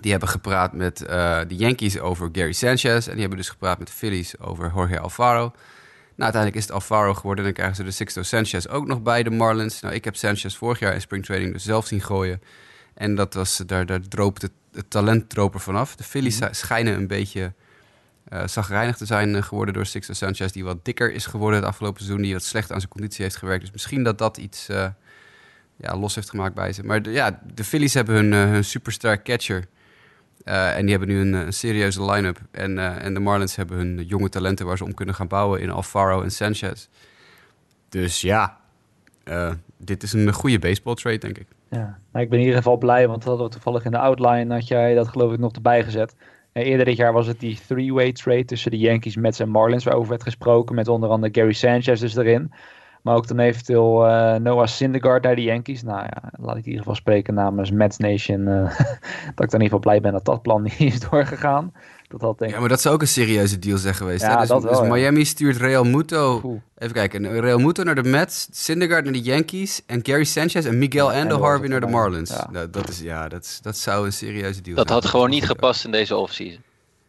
Die 0.00 0.10
hebben 0.10 0.28
gepraat 0.28 0.72
met 0.72 1.02
eh, 1.02 1.40
de 1.48 1.56
Yankees 1.56 1.98
over 1.98 2.28
Gary 2.32 2.52
Sanchez. 2.52 3.06
En 3.06 3.12
die 3.12 3.20
hebben 3.20 3.38
dus 3.38 3.48
gepraat 3.48 3.78
met 3.78 3.86
de 3.86 3.92
Phillies 3.92 4.38
over 4.38 4.72
Jorge 4.74 4.98
Alfaro. 4.98 5.52
Nou, 6.18 6.32
uiteindelijk 6.32 6.54
is 6.54 6.62
het 6.62 6.72
Alfaro 6.72 7.14
geworden. 7.14 7.38
En 7.38 7.44
dan 7.44 7.52
krijgen 7.52 7.76
ze 7.76 7.82
de 7.82 7.90
Sixto 7.90 8.22
Sanchez 8.22 8.66
ook 8.66 8.86
nog 8.86 9.02
bij 9.02 9.22
de 9.22 9.30
Marlins. 9.30 9.80
Nou, 9.80 9.94
ik 9.94 10.04
heb 10.04 10.16
Sanchez 10.16 10.56
vorig 10.56 10.78
jaar 10.78 10.94
in 10.94 11.00
springtraining 11.00 11.52
dus 11.52 11.64
zelf 11.64 11.86
zien 11.86 12.00
gooien. 12.00 12.42
En 12.94 13.14
dat 13.14 13.34
was, 13.34 13.62
daar, 13.66 13.86
daar 13.86 14.00
droopt 14.08 14.42
het, 14.42 14.52
het 14.72 14.90
talent 14.90 15.28
droop 15.28 15.54
er 15.54 15.60
vanaf. 15.60 15.96
De 15.96 16.04
Phillies 16.04 16.40
schijnen 16.50 16.94
een 16.94 17.06
beetje 17.06 17.52
eh 18.28 18.46
zagrijnig 18.46 18.96
te 18.96 19.06
zijn 19.06 19.36
eh, 19.36 19.42
geworden 19.42 19.74
door 19.74 19.86
Sixto 19.86 20.12
Sanchez. 20.12 20.52
Die 20.52 20.64
wat 20.64 20.84
dikker 20.84 21.12
is 21.12 21.26
geworden 21.26 21.58
het 21.58 21.68
afgelopen 21.68 22.00
seizoen. 22.00 22.22
Die 22.22 22.32
wat 22.32 22.42
slecht 22.42 22.72
aan 22.72 22.80
zijn 22.80 22.92
conditie 22.92 23.22
heeft 23.22 23.36
gewerkt. 23.36 23.60
Dus 23.60 23.72
misschien 23.72 24.02
dat 24.02 24.18
dat 24.18 24.36
iets 24.36 24.66
ja, 25.76 25.96
los 25.96 26.14
heeft 26.14 26.30
gemaakt 26.30 26.54
bij 26.54 26.72
ze. 26.72 26.84
Maar 26.84 27.02
de, 27.02 27.10
ja, 27.10 27.40
de 27.54 27.64
Phillies 27.64 27.94
hebben 27.94 28.14
hun, 28.14 28.32
hun 28.32 28.64
superstar 28.64 29.22
catcher. 29.22 29.64
Eh, 30.48 30.76
en 30.76 30.80
die 30.80 30.90
hebben 30.90 31.08
nu 31.08 31.20
een, 31.20 31.52
serieuze 31.52 32.04
line-up. 32.04 32.38
En, 32.50 32.78
eh, 32.78 33.04
en 33.04 33.14
de 33.14 33.20
Marlins 33.20 33.56
hebben 33.56 33.76
hun 33.76 34.04
jonge 34.06 34.28
talenten 34.28 34.66
waar 34.66 34.76
ze 34.76 34.84
om 34.84 34.94
kunnen 34.94 35.14
gaan 35.14 35.26
bouwen 35.28 35.60
in 35.60 35.70
Alfaro 35.70 36.22
en 36.22 36.30
Sanchez. 36.30 36.88
Dus 37.88 38.20
ja, 38.20 38.56
eh, 39.24 39.52
dit 39.76 40.02
is 40.02 40.12
een 40.12 40.32
goede 40.32 40.58
baseball 40.58 40.94
trade, 40.94 41.18
denk 41.18 41.38
ik. 41.38 41.46
Ja, 41.70 41.98
nou, 42.12 42.24
ik 42.24 42.30
ben 42.30 42.38
in 42.38 42.44
ieder 42.44 42.56
geval 42.56 42.76
blij, 42.76 43.08
want 43.08 43.18
dat 43.18 43.28
hadden 43.28 43.46
we 43.46 43.52
toevallig 43.52 43.84
in 43.84 43.90
de 43.90 43.98
outline, 43.98 44.54
had 44.54 44.68
jij 44.68 44.94
dat 44.94 45.08
geloof 45.08 45.32
ik 45.32 45.38
nog 45.38 45.52
erbij 45.52 45.84
gezet. 45.84 46.14
Eerder 46.52 46.84
dit 46.84 46.96
jaar 46.96 47.12
was 47.12 47.26
het 47.26 47.40
die 47.40 47.58
three-way 47.66 48.12
trade 48.12 48.44
tussen 48.44 48.70
de 48.70 48.78
Yankees, 48.78 49.16
Mets 49.16 49.40
en 49.40 49.48
Marlins, 49.48 49.84
waarover 49.84 50.08
werd 50.08 50.22
gesproken, 50.22 50.74
met 50.74 50.88
onder 50.88 51.08
andere 51.08 51.34
Gary 51.34 51.52
Sanchez 51.52 52.00
dus 52.00 52.16
erin. 52.16 52.52
Maar 53.02 53.14
ook 53.16 53.26
dan 53.26 53.38
eventueel 53.38 54.06
eh, 54.06 54.34
Noah 54.34 54.66
Syndergaard 54.66 55.22
naar 55.22 55.36
de 55.36 55.42
Yankees. 55.42 55.82
Nou 55.82 55.98
ja, 55.98 56.22
laat 56.38 56.56
ik 56.56 56.62
in 56.62 56.66
ieder 56.66 56.78
geval 56.78 56.94
spreken 56.94 57.34
namens 57.34 57.70
Mets 57.70 57.96
Nation, 57.96 58.48
eh, 58.48 58.78
dat 59.34 59.44
ik 59.44 59.50
dan 59.50 59.60
in 59.60 59.62
ieder 59.62 59.62
geval 59.62 59.78
blij 59.78 60.00
ben 60.00 60.12
dat 60.12 60.24
dat 60.24 60.42
plan 60.42 60.62
niet 60.78 60.80
is 60.80 61.00
doorgegaan. 61.00 61.72
Dat 62.08 62.20
had 62.20 62.38
denk 62.38 62.50
ik... 62.50 62.56
Ja, 62.56 62.60
maar 62.60 62.68
dat 62.68 62.80
zou 62.80 62.94
ook 62.94 63.00
een 63.00 63.08
serieuze 63.08 63.58
deal 63.58 63.78
zijn 63.78 63.94
geweest. 63.94 64.22
Ja, 64.22 64.32
hè? 64.32 64.38
Dus, 64.38 64.48
dat 64.48 64.62
wel, 64.62 64.72
dus 64.72 64.80
ja. 64.80 64.94
Miami 64.94 65.24
stuurt 65.24 65.56
Real 65.56 65.84
Muto. 65.84 66.40
Oeh. 66.44 66.60
Even 66.78 66.94
kijken. 66.94 67.40
Real 67.40 67.58
Muto 67.58 67.82
naar 67.82 67.94
de 67.94 68.02
Mets, 68.02 68.48
Syndergaard 68.50 69.04
naar 69.04 69.12
de 69.12 69.22
Yankees 69.22 69.82
en 69.86 70.00
Gary 70.02 70.24
Sanchez 70.24 70.66
en 70.66 70.78
Miguel 70.78 71.12
Ja, 71.12 71.20
Andujar 71.20 71.60
weer 71.60 71.68
naar 71.70 71.80
de. 71.80 71.86
Marlins. 71.86 72.30
Ja. 72.30 72.48
Nou, 72.52 72.70
dat, 72.70 72.88
is, 72.88 73.00
ja, 73.00 73.28
dat, 73.28 73.44
is, 73.44 73.60
dat 73.62 73.76
zou 73.76 74.06
een 74.06 74.12
serieuze 74.12 74.60
deal 74.60 74.76
Dat 74.76 74.88
zijn. 74.88 75.00
had 75.00 75.10
gewoon 75.10 75.30
niet 75.30 75.46
gepast 75.46 75.84
in 75.84 75.90
deze 75.90 76.16
offseason. 76.16 76.62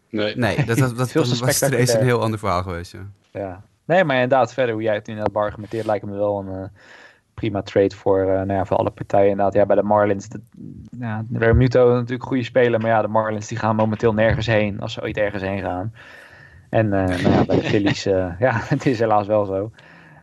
Nee. 0.09 0.35
Nee, 0.35 0.65
dat, 0.65 0.77
dat, 0.97 0.97
dat 0.97 1.13
was 1.13 1.61
een 1.61 2.03
heel 2.03 2.21
ander 2.21 2.39
verhaal 2.39 2.63
geweest. 2.63 2.95
Ja. 3.31 3.63
Nee, 3.89 4.03
maar 4.03 4.15
inderdaad, 4.15 4.53
verder 4.53 4.73
hoe 4.73 4.83
jij 4.83 4.93
het 4.93 5.07
inderdaad 5.07 5.33
beargumenteert, 5.33 5.85
lijkt 5.85 6.05
me 6.05 6.11
wel 6.11 6.39
een 6.39 6.63
eh, 6.63 6.69
prima 7.33 7.61
trade 7.61 7.95
voor, 7.95 8.19
eh, 8.19 8.27
nou 8.27 8.53
ja, 8.53 8.65
voor 8.65 8.77
alle 8.77 8.89
partijen. 8.89 9.29
Inderdaad, 9.29 9.53
ja, 9.53 9.65
bij 9.65 9.75
de 9.75 9.83
Marlins, 9.83 10.29
de, 10.29 10.39
ja, 10.99 11.23
natuurlijk 11.29 12.23
goede 12.23 12.43
speler, 12.43 12.79
maar 12.79 12.89
ja, 12.89 13.01
de 13.01 13.07
Marlins 13.07 13.47
die 13.47 13.57
gaan 13.57 13.75
momenteel 13.75 14.13
nergens 14.13 14.45
heen, 14.45 14.79
als 14.79 14.93
ze 14.93 15.01
ooit 15.01 15.17
ergens 15.17 15.43
heen 15.43 15.61
gaan. 15.61 15.93
En 16.69 16.93
eh, 16.93 17.07
nou 17.07 17.33
ja, 17.33 17.45
bij 17.45 17.55
de 17.55 17.67
Phillies, 17.69 18.05
eh, 18.05 18.31
ja, 18.39 18.61
het 18.75 18.85
is 18.85 18.99
helaas 18.99 19.27
wel 19.27 19.45
zo. 19.45 19.71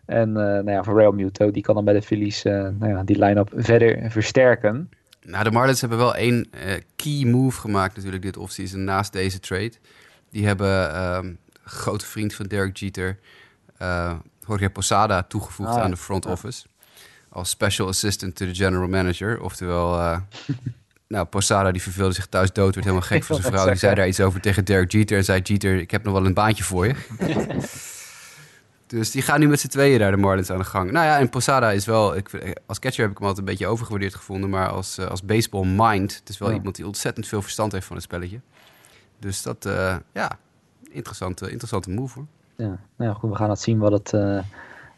En 0.07 0.29
eh, 0.29 0.35
nou 0.35 0.71
ja, 0.71 0.83
voor 0.83 0.99
Real 0.99 1.13
Muto, 1.13 1.51
die 1.51 1.63
kan 1.63 1.75
dan 1.75 1.85
bij 1.85 1.95
de 1.95 2.03
Phillies 2.03 2.43
nou 2.43 2.89
ja, 2.89 3.03
die 3.03 3.19
line-up 3.19 3.53
verder 3.55 4.11
versterken. 4.11 4.91
Nou, 5.27 5.45
de 5.45 5.51
Marlins 5.51 5.81
hebben 5.81 5.99
wel 5.99 6.15
één 6.15 6.47
eh, 6.51 6.81
key 6.97 7.25
move 7.25 7.61
gemaakt 7.61 7.97
natuurlijk 7.97 8.23
dit 8.23 8.37
offseason 8.37 8.85
naast 8.85 9.13
deze 9.13 9.41
trade. 9.41 9.73
Die 10.31 10.47
hebben 10.47 10.95
ehm, 10.95 11.27
een 11.27 11.39
grote 11.65 12.07
vriend 12.07 12.35
van 12.35 12.47
Derek 12.47 12.77
Jeter, 12.77 13.19
Jorge 14.47 14.71
Posada, 14.71 15.23
toegevoegd 15.23 15.71
Ah, 15.71 15.83
aan 15.83 15.91
de 15.91 15.97
front 15.97 16.25
ja. 16.25 16.31
office. 16.31 16.67
als 17.29 17.51
special 17.51 17.89
assistant 17.89 18.37
to 18.37 18.47
the 18.47 18.55
general 18.55 18.89
manager. 18.89 19.41
Oftewel, 19.41 19.99
uh, 19.99 20.19
nou, 21.09 21.27
Posada 21.27 21.73
die 21.73 21.83
verveelde 21.83 22.15
zich 22.15 22.27
thuis 22.27 22.53
dood, 22.53 22.75
werd 22.75 22.87
helemaal 22.87 23.09
gek 23.09 23.25
voor 23.25 23.37
zijn 23.37 23.53
vrouw. 23.53 23.67
Die 23.67 23.75
zei 23.75 23.95
daar 23.95 24.09
iets 24.09 24.21
over 24.21 24.41
tegen 24.41 24.65
Derek 24.65 24.93
Jeter 24.93 25.17
en 25.17 25.25
zei 25.25 25.41
Jeter, 25.41 25.77
ik 25.77 25.91
heb 25.91 26.05
nog 26.05 26.13
wel 26.13 26.27
een 26.27 26.35
baantje 26.35 26.65
voor 26.65 26.87
je. 26.87 26.95
dus 28.87 29.11
die 29.11 29.23
gaan 29.23 29.41
nu 29.41 29.49
met 29.49 29.61
z'n 29.61 29.69
tweeën 29.69 29.99
daar 29.99 30.11
de 30.11 30.17
Marlins 30.17 30.51
aan 30.51 30.59
de 30.59 30.65
gang. 30.65 30.91
Nou 30.91 31.07
ja, 31.07 31.19
en 31.19 31.29
Posada 31.29 31.71
is 31.71 31.85
wel, 31.85 32.17
ik, 32.17 32.31
als 32.67 32.79
catcher 32.79 33.03
heb 33.03 33.11
ik 33.11 33.19
hem 33.19 33.27
altijd 33.27 33.47
een 33.47 33.53
beetje 33.53 33.67
overgewaardeerd 33.67 34.15
gevonden, 34.15 34.51
maar 34.51 34.69
als, 34.69 34.99
uh, 34.99 35.07
als 35.07 35.23
baseball 35.25 35.65
mind, 35.65 36.15
het 36.15 36.29
is 36.29 36.39
wel 36.39 36.53
iemand 36.53 36.77
die 36.77 36.87
ontzettend 36.87 37.27
veel 37.27 37.43
verstand 37.43 37.73
heeft 37.73 37.87
van 37.87 37.97
het 37.97 38.05
spelletje. 38.05 38.41
Dus 39.19 39.43
dat, 39.43 39.67
uh, 39.67 39.97
ja, 40.13 40.39
interessante, 40.91 41.51
interessante 41.51 41.91
move 41.91 42.19
hoor. 42.19 42.27
Ja, 42.57 42.79
nou 42.97 43.15
goed, 43.15 43.31
we 43.31 43.37
gaan 43.37 43.51
het 43.51 43.61
zien 43.61 43.79
wat 43.79 43.93
het, 43.93 44.13
uh, 44.13 44.41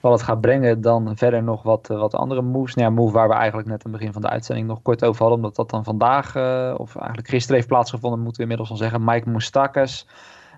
wat 0.01 0.13
het 0.13 0.23
gaat 0.23 0.41
brengen. 0.41 0.81
Dan 0.81 1.17
verder 1.17 1.43
nog 1.43 1.63
wat, 1.63 1.91
uh, 1.91 1.99
wat 1.99 2.15
andere 2.15 2.43
moves. 2.43 2.75
Nou 2.75 2.89
ja, 2.89 2.95
move 2.95 3.13
waar 3.13 3.29
we 3.29 3.35
eigenlijk 3.35 3.69
net 3.69 3.85
aan 3.85 3.91
het 3.91 4.01
begin 4.01 4.13
van 4.13 4.23
de 4.23 4.29
uitzending 4.29 4.67
nog 4.67 4.83
kort 4.83 5.05
over 5.05 5.21
hadden. 5.21 5.37
Omdat 5.37 5.57
dat 5.57 5.71
dan 5.71 5.85
vandaag, 5.85 6.35
uh, 6.37 6.75
of 6.77 6.97
eigenlijk 6.97 7.29
gisteren 7.29 7.57
heeft 7.57 7.69
plaatsgevonden, 7.69 8.21
moeten 8.21 8.37
we 8.37 8.43
inmiddels 8.43 8.71
al 8.71 8.77
zeggen. 8.77 9.05
Mike 9.05 9.31
Moustakas, 9.31 10.07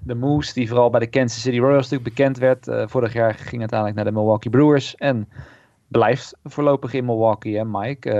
de 0.03 0.15
Moose, 0.15 0.55
die 0.55 0.69
vooral 0.69 0.91
bij 0.91 1.01
de 1.01 1.07
Kansas 1.07 1.41
City 1.41 1.59
Royals 1.59 1.89
natuurlijk 1.91 2.17
bekend 2.17 2.39
werd. 2.39 2.91
vorig 2.91 3.13
jaar 3.13 3.35
ging 3.35 3.61
uiteindelijk 3.61 3.99
naar 3.99 4.09
de 4.13 4.19
Milwaukee 4.19 4.51
Brewers. 4.51 4.97
En 4.97 5.29
blijft 5.89 6.37
voorlopig 6.45 6.93
in 6.93 7.05
Milwaukee, 7.05 7.57
hè 7.57 7.65
Mike? 7.65 8.11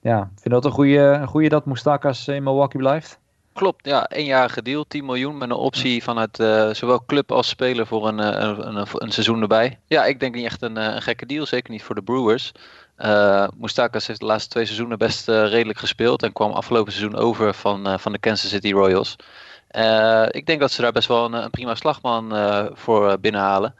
ja, 0.00 0.18
vind 0.18 0.42
je 0.42 0.48
dat 0.48 0.64
een 0.64 0.70
goede, 0.70 0.98
een 0.98 1.28
goede 1.28 1.48
dat 1.48 1.64
Moustakas 1.64 2.28
in 2.28 2.42
Milwaukee 2.42 2.80
blijft? 2.80 3.21
Klopt, 3.52 3.86
ja, 3.86 4.08
eenjarige 4.08 4.62
deal, 4.62 4.84
10 4.88 5.04
miljoen 5.04 5.38
met 5.38 5.50
een 5.50 5.56
optie 5.56 6.02
vanuit 6.02 6.38
uh, 6.38 6.70
zowel 6.72 7.04
club 7.06 7.32
als 7.32 7.48
speler 7.48 7.86
voor 7.86 8.08
een, 8.08 8.18
een, 8.18 8.76
een, 8.76 8.86
een, 8.92 9.12
seizoen 9.12 9.40
erbij. 9.40 9.78
Ja, 9.86 10.04
ik 10.04 10.20
denk 10.20 10.34
niet 10.34 10.44
echt 10.44 10.62
een, 10.62 10.76
een 10.76 11.02
gekke 11.02 11.26
deal, 11.26 11.46
zeker 11.46 11.70
niet 11.70 11.82
voor 11.82 11.94
de 11.94 12.02
Brewers. 12.02 12.52
Uh, 12.98 13.46
Moustakas 13.56 14.06
heeft 14.06 14.20
de 14.20 14.26
laatste 14.26 14.50
twee 14.50 14.64
seizoenen 14.64 14.98
best 14.98 15.28
uh, 15.28 15.48
redelijk 15.48 15.78
gespeeld 15.78 16.22
en 16.22 16.32
kwam 16.32 16.52
afgelopen 16.52 16.92
seizoen 16.92 17.18
over 17.18 17.54
van, 17.54 18.00
van 18.00 18.12
de 18.12 18.18
Kansas 18.18 18.50
City 18.50 18.72
Royals. 18.72 19.16
ik 20.30 20.46
denk 20.46 20.60
dat 20.60 20.70
ze 20.72 20.82
daar 20.82 20.92
best 20.92 21.08
wel 21.08 21.24
een, 21.24 21.32
een 21.32 21.50
prima 21.50 21.74
slagman 21.74 22.32
voor 22.74 23.20
binnenhalen. 23.20 23.74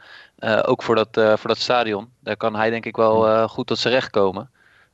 ook 0.65 0.83
voor 0.83 0.95
dat, 0.95 1.09
voor 1.11 1.47
dat 1.47 1.57
stadion. 1.57 2.09
Daar 2.19 2.37
kan 2.37 2.55
hij 2.55 2.69
denk 2.69 2.85
ik 2.85 2.95
wel 2.95 3.47
goed 3.47 3.67
tot 3.67 3.77
zijn 3.77 3.93
recht 3.93 4.09
komen. 4.09 4.49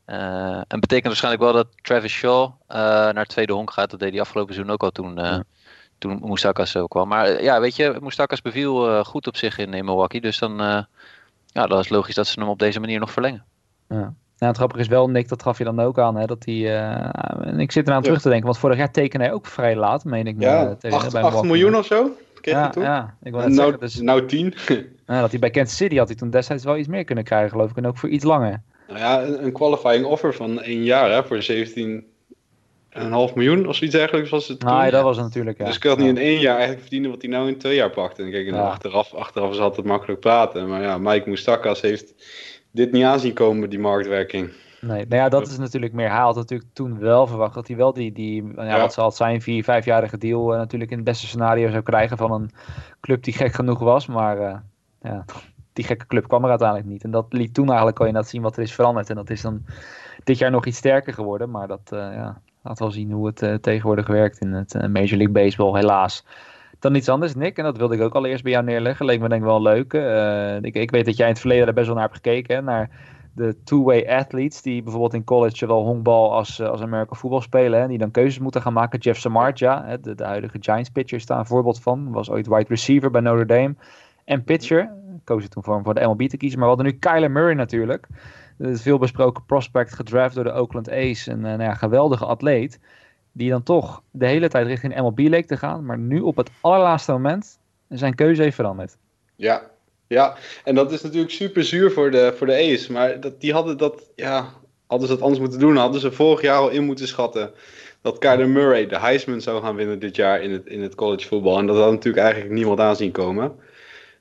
Uh, 0.10 0.62
en 0.68 0.80
betekent 0.80 1.08
waarschijnlijk 1.08 1.44
wel 1.44 1.54
dat 1.54 1.68
Travis 1.82 2.12
Shaw 2.12 2.44
uh, 2.44 2.78
naar 3.12 3.26
tweede 3.26 3.54
honk 3.54 3.72
gaat. 3.72 3.90
Dat 3.90 4.00
deed 4.00 4.12
hij 4.12 4.22
afgelopen 4.22 4.54
seizoen 4.54 4.74
ook 4.74 4.84
al 4.84 4.92
toen, 4.92 5.20
uh, 5.20 5.26
ja. 5.26 5.44
toen 5.98 6.20
Moustakas 6.22 6.72
zo 6.72 6.88
kwam. 6.88 7.08
Maar 7.08 7.44
ja, 7.44 7.60
weet 7.60 7.76
je, 7.76 7.98
Moustakas 8.02 8.42
beviel 8.42 9.04
goed 9.04 9.28
op 9.28 9.38
zich 9.38 9.58
in, 9.58 9.74
in 9.74 9.86
Milwaukee. 9.86 10.22
Dus 10.22 10.40
dan 10.40 10.58
ja, 11.46 11.68
dat 11.68 11.80
is 11.80 11.90
logisch 11.90 12.16
dat 12.16 12.28
ze 12.28 12.40
hem 12.40 12.50
op 12.50 12.60
deze 12.60 12.80
manier 12.80 13.00
nog 13.00 13.12
verlengen. 13.12 13.44
Ja. 13.88 14.14
Nou, 14.38 14.52
het 14.52 14.58
grappige 14.58 14.82
is 14.82 14.88
wel, 14.88 15.10
Nick, 15.10 15.30
dat 15.30 15.44
gaf 15.44 15.58
je 15.58 15.64
dan 15.64 15.80
ook 15.80 16.00
aan, 16.00 16.16
hè, 16.16 16.26
dat 16.26 16.46
hij... 16.46 16.78
en 17.42 17.60
ik 17.60 17.72
zit 17.72 17.86
eraan 17.88 17.98
ja. 17.98 18.04
terug 18.04 18.22
te 18.22 18.30
denken, 18.30 18.46
want 18.46 18.58
vorig 18.58 18.78
jaar 18.78 18.92
tekende 18.92 19.26
hij 19.26 19.34
ook 19.34 19.46
vrij 19.46 19.76
laat, 19.76 20.04
meen 20.04 20.28
ik. 20.28 20.36
Ja, 20.40 20.76
8 20.90 21.44
miljoen 21.44 21.76
of 21.76 21.86
zo 21.86 22.12
kreeg 22.42 22.56
ja, 22.56 22.62
hij 22.62 22.72
toen. 22.72 22.84
Ja, 22.84 23.16
ik 23.24 23.32
wil 23.32 23.42
net 23.42 23.50
nou, 23.50 23.62
zeggen, 23.62 23.80
dus, 23.80 24.00
nou 24.00 24.26
10. 24.26 24.54
ja, 25.08 25.22
dat 25.22 25.30
hij 25.30 25.40
bij 25.40 25.50
Kansas 25.50 25.78
City 25.78 25.98
had 25.98 26.08
hij 26.08 26.18
toen 26.18 26.30
destijds 26.30 26.64
wel 26.64 26.78
iets 26.78 26.88
meer 26.88 27.04
kunnen 27.04 27.24
krijgen, 27.24 27.50
geloof 27.50 27.70
ik. 27.70 27.78
En 27.78 27.88
ook 27.88 27.98
voor 27.98 28.10
iets 28.10 28.24
langer. 28.24 28.62
Nou 28.90 29.02
ja, 29.02 29.24
een, 29.24 29.44
een 29.44 29.52
qualifying 29.52 30.06
offer 30.06 30.34
van 30.34 30.62
één 30.62 30.84
jaar 30.84 31.12
hè, 31.12 31.24
voor 31.24 31.44
17,5 31.44 33.34
miljoen 33.34 33.68
of 33.68 33.76
zoiets 33.76 33.96
dergelijks 33.96 34.30
was 34.30 34.48
het. 34.48 34.64
Nee, 34.64 34.74
nou, 34.74 34.92
dat 34.92 35.04
was 35.04 35.16
het 35.16 35.26
natuurlijk. 35.26 35.58
Ja. 35.58 35.66
Dus 35.66 35.76
ik 35.76 35.84
had 35.84 35.98
niet 35.98 36.08
in 36.08 36.18
één 36.18 36.40
jaar 36.40 36.54
eigenlijk 36.54 36.82
verdienen 36.82 37.10
wat 37.10 37.22
hij 37.22 37.32
nou 37.32 37.48
in 37.48 37.58
twee 37.58 37.76
jaar 37.76 37.90
pakte. 37.90 38.24
En 38.24 38.32
kijk, 38.32 38.48
en 38.48 38.54
ja. 38.54 38.62
achteraf, 38.62 39.14
achteraf 39.14 39.52
is 39.52 39.60
altijd 39.60 39.86
makkelijk 39.86 40.20
praten. 40.20 40.68
Maar 40.70 40.82
ja, 40.82 40.98
Mike 40.98 41.28
Moustakas 41.28 41.82
heeft 41.82 42.14
dit 42.72 42.92
niet 42.92 43.04
aanzien 43.04 43.34
komen, 43.34 43.70
die 43.70 43.80
marktwerking. 43.80 44.52
Nee, 44.82 45.06
nou 45.06 45.22
ja, 45.22 45.30
dat 45.30 45.48
is 45.48 45.58
natuurlijk 45.58 45.94
meer. 45.94 46.10
Hij 46.10 46.20
had 46.20 46.36
natuurlijk 46.36 46.70
toen 46.74 47.00
wel 47.00 47.28
verwacht 47.28 47.54
dat 47.54 47.68
hij 47.68 47.78
wel 47.78 47.94
die, 47.94 48.12
die 48.12 48.44
ja, 48.56 48.64
ja. 48.64 48.80
wat 48.80 48.94
zal 48.94 49.06
het 49.06 49.16
zijn, 49.16 49.42
vier, 49.42 49.64
vijfjarige 49.64 50.18
deal 50.18 50.52
uh, 50.54 50.58
natuurlijk 50.58 50.92
in 50.92 50.98
het 50.98 51.06
beste 51.06 51.28
scenario 51.28 51.70
zou 51.70 51.84
krijgen 51.84 52.18
van 52.18 52.32
een 52.32 52.50
club 53.02 53.24
die 53.24 53.34
gek 53.34 53.54
genoeg 53.54 53.80
was. 53.80 54.08
Maar 54.08 54.42
uh, 54.42 54.58
ja, 55.02 55.26
die 55.80 55.88
gekke 55.88 56.08
club 56.08 56.28
kwam 56.28 56.44
er 56.44 56.50
uiteindelijk 56.50 56.90
niet. 56.90 57.04
En 57.04 57.12
dat 57.12 57.26
liet 57.30 57.54
toen 57.54 57.68
eigenlijk 57.68 57.98
kon 57.98 58.08
je 58.08 58.14
dat 58.14 58.28
zien 58.28 58.42
wat 58.42 58.58
er 58.58 58.64
is 58.64 58.74
veranderd. 58.74 59.10
En 59.10 59.16
dat 59.16 59.30
is 59.30 59.42
dan 59.42 59.66
dit 60.24 60.38
jaar 60.38 60.52
nog 60.52 60.66
iets 60.66 60.78
sterker 60.78 61.14
geworden. 61.14 61.50
Maar 61.50 61.68
dat 61.68 61.90
uh, 61.94 62.00
ja, 62.00 62.42
laat 62.64 62.80
wel 62.80 62.92
zien 62.92 63.12
hoe 63.12 63.28
het 63.28 63.42
uh, 63.42 63.54
tegenwoordig 63.54 64.08
werkt 64.08 64.40
in 64.40 64.54
het 64.54 64.74
uh, 64.74 64.82
Major 64.82 65.18
League 65.18 65.32
Baseball, 65.32 65.76
helaas. 65.76 66.26
Dan 66.80 66.96
iets 66.96 67.10
anders, 67.10 67.36
Nick, 67.36 67.58
en 67.58 67.64
dat 67.64 67.78
wilde 67.78 67.96
ik 67.96 68.02
ook 68.02 68.16
allereerst 68.16 68.44
bij 68.44 68.52
jou 68.52 68.64
neerleggen. 68.64 69.06
Leek 69.06 69.20
me 69.20 69.30
denk 69.30 69.42
ik 69.42 69.48
wel 69.48 69.62
leuk. 69.62 69.94
ik, 70.64 70.76
ik 70.76 70.92
weet 70.92 71.06
dat 71.06 71.18
jij 71.18 71.26
in 71.26 71.32
het 71.32 71.42
verleden 71.42 71.68
er 71.68 71.74
best 71.74 71.86
wel 71.86 71.96
naar 71.96 72.04
hebt 72.04 72.16
gekeken. 72.16 72.64
Naar 72.64 72.90
de 73.36 73.56
two-way 73.64 74.08
athletes 74.08 74.62
die 74.62 74.84
bijvoorbeeld 74.84 75.14
in 75.14 75.24
college 75.24 75.56
zowel 75.56 75.84
honkbal 75.84 76.34
als, 76.34 76.62
als 76.62 76.82
American 76.82 77.18
voetbal 77.18 77.42
spelen. 77.42 77.80
Hè, 77.82 77.88
die 77.88 77.98
dan 77.98 78.12
keuzes 78.12 78.40
moeten 78.40 78.62
gaan 78.62 78.74
maken. 78.74 79.00
Jeff 79.00 79.20
Samardzija, 79.20 79.86
hè, 79.86 80.00
de, 80.00 80.16
de 80.16 80.24
huidige 80.24 80.58
Giants 80.60 80.90
pitcher, 80.90 81.18
is 81.18 81.26
daar 81.26 81.40
een 81.40 81.46
voorbeeld 81.46 81.82
van. 81.82 82.12
Was 82.12 82.30
ooit 82.30 82.48
wide 82.48 82.66
receiver 82.68 83.12
bij 83.12 83.22
Notre 83.22 83.46
Dame. 83.46 83.76
En 84.26 84.44
pitcher, 84.44 84.92
ik 85.38 85.50
toen 85.50 85.64
voor, 85.64 85.82
voor 85.84 85.94
de 85.94 86.06
MLB 86.06 86.22
te 86.22 86.38
kiezen. 86.38 86.60
Maar 86.60 86.70
we 86.70 86.76
hadden 86.76 86.94
nu 86.94 87.00
Kyler 87.00 87.32
Murray 87.32 87.54
natuurlijk. 87.54 88.08
De 88.58 88.78
veel 88.78 88.98
besproken 88.98 89.46
prospect, 89.46 89.94
gedraft 89.94 90.36
door 90.36 90.44
de 90.44 90.54
Oakland 90.54 90.90
A's. 90.92 91.26
Een 91.26 91.40
nou 91.40 91.62
ja, 91.62 91.74
geweldige 91.74 92.26
atleet. 92.26 92.80
Die 93.32 93.50
dan 93.50 93.64
toch 93.64 94.04
de 94.12 94.26
hele 94.26 94.50
tijd 94.50 94.68
richting 94.68 94.96
MLB 94.96 95.20
leek 95.20 95.48
te 95.48 95.58
gaan. 95.58 95.86
Maar 95.86 95.98
nu 95.98 96.20
op 96.20 96.38
het 96.38 96.50
allerlaatste 96.62 97.12
moment 97.12 97.60
zijn 97.90 98.16
keuze 98.16 98.42
heeft 98.42 98.56
veranderd. 98.56 98.98
Ja, 99.36 99.62
ja. 100.08 100.36
en 100.64 100.76
dat 100.76 100.92
is 100.92 101.02
natuurlijk 101.02 101.32
super 101.32 101.64
zuur 101.64 101.92
voor 101.92 102.12
de, 102.12 102.34
voor 102.36 102.48
de 102.48 102.74
A's. 102.74 102.88
Maar 102.88 103.20
dat, 103.20 103.42
die 103.42 103.54
hadden 103.54 103.78
dat, 103.78 104.12
ja, 104.16 104.54
hadden 104.88 105.08
ze 105.08 105.14
dat 105.14 105.24
anders 105.24 105.42
moeten 105.42 105.60
doen. 105.60 105.76
Hadden 105.76 106.02
ze 106.02 106.12
vorig 106.12 106.42
jaar 106.42 106.58
al 106.58 106.70
in 106.70 106.84
moeten 106.84 107.08
schatten 107.08 107.52
dat 108.02 108.18
Kyler 108.18 108.50
Murray 108.50 108.88
de 108.88 109.00
Heisman 109.00 109.42
zou 109.42 109.62
gaan 109.62 109.76
winnen 109.76 110.00
dit 110.00 110.16
jaar 110.16 110.42
in 110.42 110.52
het, 110.52 110.66
in 110.66 110.82
het 110.82 110.96
college 110.96 111.28
voetbal. 111.28 111.58
En 111.58 111.68
dat 111.68 111.78
had 111.78 111.92
natuurlijk 111.92 112.24
eigenlijk 112.24 112.54
niemand 112.54 112.80
aanzien 112.80 113.12
komen. 113.12 113.52